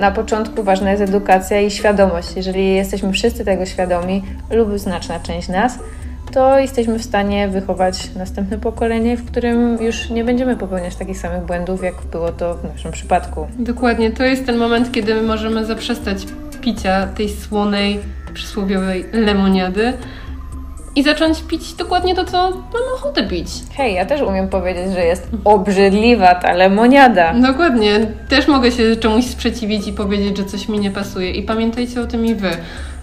na 0.01 0.11
początku 0.11 0.63
ważna 0.63 0.91
jest 0.91 1.03
edukacja 1.03 1.61
i 1.61 1.71
świadomość. 1.71 2.37
Jeżeli 2.37 2.75
jesteśmy 2.75 3.13
wszyscy 3.13 3.45
tego 3.45 3.67
świadomi 3.67 4.23
lub 4.51 4.79
znaczna 4.79 5.21
część 5.21 5.49
nas, 5.49 5.79
to 6.33 6.59
jesteśmy 6.59 6.99
w 6.99 7.05
stanie 7.05 7.49
wychować 7.49 8.15
następne 8.15 8.59
pokolenie, 8.59 9.17
w 9.17 9.31
którym 9.31 9.83
już 9.83 10.11
nie 10.11 10.25
będziemy 10.25 10.57
popełniać 10.57 10.97
takich 10.97 11.19
samych 11.19 11.47
błędów, 11.47 11.85
jak 11.85 11.95
było 12.13 12.33
to 12.33 12.55
w 12.55 12.65
naszym 12.65 12.93
przypadku. 12.93 13.47
Dokładnie, 13.59 14.11
to 14.11 14.25
jest 14.25 14.47
ten 14.47 14.57
moment, 14.57 14.93
kiedy 14.93 15.15
my 15.15 15.23
możemy 15.23 15.65
zaprzestać 15.65 16.27
picia 16.61 17.07
tej 17.07 17.29
słonej, 17.29 18.01
przysłowiowej 18.35 19.05
lemoniady 19.13 19.93
i 20.97 21.03
zacząć 21.03 21.43
pić 21.43 21.75
dokładnie 21.75 22.15
to, 22.15 22.25
co 22.25 22.51
mam 22.51 22.95
ochotę 22.95 23.29
pić. 23.29 23.49
Hej, 23.77 23.95
ja 23.95 24.07
też 24.07 24.21
umiem 24.21 24.49
powiedzieć, 24.49 24.93
że 24.93 25.05
jest 25.05 25.29
obrzydliwa 25.45 26.35
ta 26.35 26.53
lemoniada. 26.53 27.35
Dokładnie. 27.35 28.07
Też 28.29 28.49
mogę 28.49 28.73
się 28.73 28.97
czemuś 28.97 29.25
sprzeciwić 29.25 29.89
i 29.89 29.93
powiedzieć, 29.93 30.37
że 30.37 30.45
coś 30.45 30.69
mi 30.69 30.79
nie 30.79 30.91
pasuje. 30.91 31.31
I 31.31 31.43
pamiętajcie 31.43 32.01
o 32.01 32.07
tym 32.07 32.27
i 32.27 32.35
wy, 32.35 32.51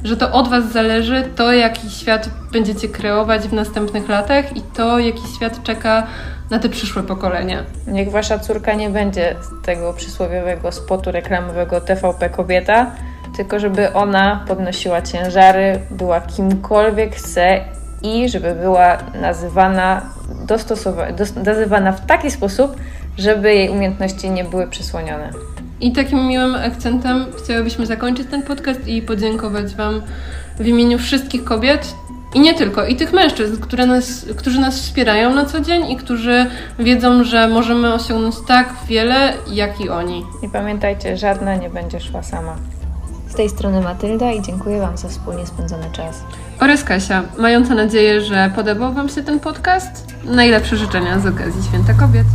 że 0.05 0.17
to 0.17 0.31
od 0.31 0.47
was 0.47 0.71
zależy, 0.71 1.23
to 1.35 1.53
jaki 1.53 1.89
świat 1.89 2.29
będziecie 2.51 2.89
kreować 2.89 3.41
w 3.41 3.53
następnych 3.53 4.09
latach 4.09 4.57
i 4.57 4.61
to 4.61 4.99
jaki 4.99 5.21
świat 5.35 5.63
czeka 5.63 6.07
na 6.49 6.59
te 6.59 6.69
przyszłe 6.69 7.03
pokolenia. 7.03 7.63
Niech 7.87 8.11
wasza 8.11 8.39
córka 8.39 8.73
nie 8.73 8.89
będzie 8.89 9.35
z 9.41 9.65
tego 9.65 9.93
przysłowiowego 9.93 10.71
spotu 10.71 11.11
reklamowego 11.11 11.81
TVP 11.81 12.29
Kobieta, 12.29 12.91
tylko 13.37 13.59
żeby 13.59 13.93
ona 13.93 14.43
podnosiła 14.47 15.01
ciężary, 15.01 15.79
była 15.91 16.21
kimkolwiek 16.21 17.15
chce 17.15 17.59
i 18.01 18.29
żeby 18.29 18.55
była 18.55 18.97
nazywana, 19.21 20.01
dostosowa- 20.45 21.13
dos- 21.15 21.35
nazywana 21.35 21.91
w 21.91 22.05
taki 22.05 22.31
sposób, 22.31 22.75
żeby 23.17 23.55
jej 23.55 23.69
umiejętności 23.69 24.29
nie 24.29 24.43
były 24.43 24.67
przysłonione. 24.67 25.29
I 25.81 25.91
takim 25.91 26.27
miłym 26.27 26.55
akcentem 26.55 27.25
chciałybyśmy 27.43 27.85
zakończyć 27.85 28.27
ten 28.31 28.43
podcast 28.43 28.87
i 28.87 29.01
podziękować 29.01 29.75
Wam 29.75 30.01
w 30.59 30.67
imieniu 30.67 30.99
wszystkich 30.99 31.43
kobiet 31.43 31.95
i 32.33 32.39
nie 32.39 32.53
tylko, 32.53 32.85
i 32.85 32.95
tych 32.95 33.13
mężczyzn, 33.13 33.61
które 33.61 33.85
nas, 33.85 34.25
którzy 34.37 34.59
nas 34.59 34.79
wspierają 34.79 35.33
na 35.33 35.45
co 35.45 35.59
dzień 35.59 35.91
i 35.91 35.97
którzy 35.97 36.45
wiedzą, 36.79 37.23
że 37.23 37.47
możemy 37.47 37.93
osiągnąć 37.93 38.35
tak 38.47 38.73
wiele, 38.87 39.33
jak 39.51 39.81
i 39.81 39.89
oni. 39.89 40.25
I 40.43 40.49
pamiętajcie, 40.49 41.17
żadna 41.17 41.55
nie 41.55 41.69
będzie 41.69 41.99
szła 41.99 42.23
sama. 42.23 42.55
Z 43.27 43.35
tej 43.35 43.49
strony 43.49 43.81
Matylda 43.81 44.31
i 44.31 44.41
dziękuję 44.41 44.79
Wam 44.79 44.97
za 44.97 45.07
wspólnie 45.07 45.45
spędzony 45.45 45.85
czas. 45.91 46.23
Oraz 46.59 46.83
Kasia, 46.83 47.23
mająca 47.37 47.75
nadzieję, 47.75 48.21
że 48.21 48.51
podobał 48.55 48.93
Wam 48.93 49.09
się 49.09 49.23
ten 49.23 49.39
podcast. 49.39 50.15
Najlepsze 50.23 50.77
życzenia 50.77 51.19
z 51.19 51.25
okazji 51.25 51.63
Święta 51.63 51.93
Kobiet. 51.93 52.25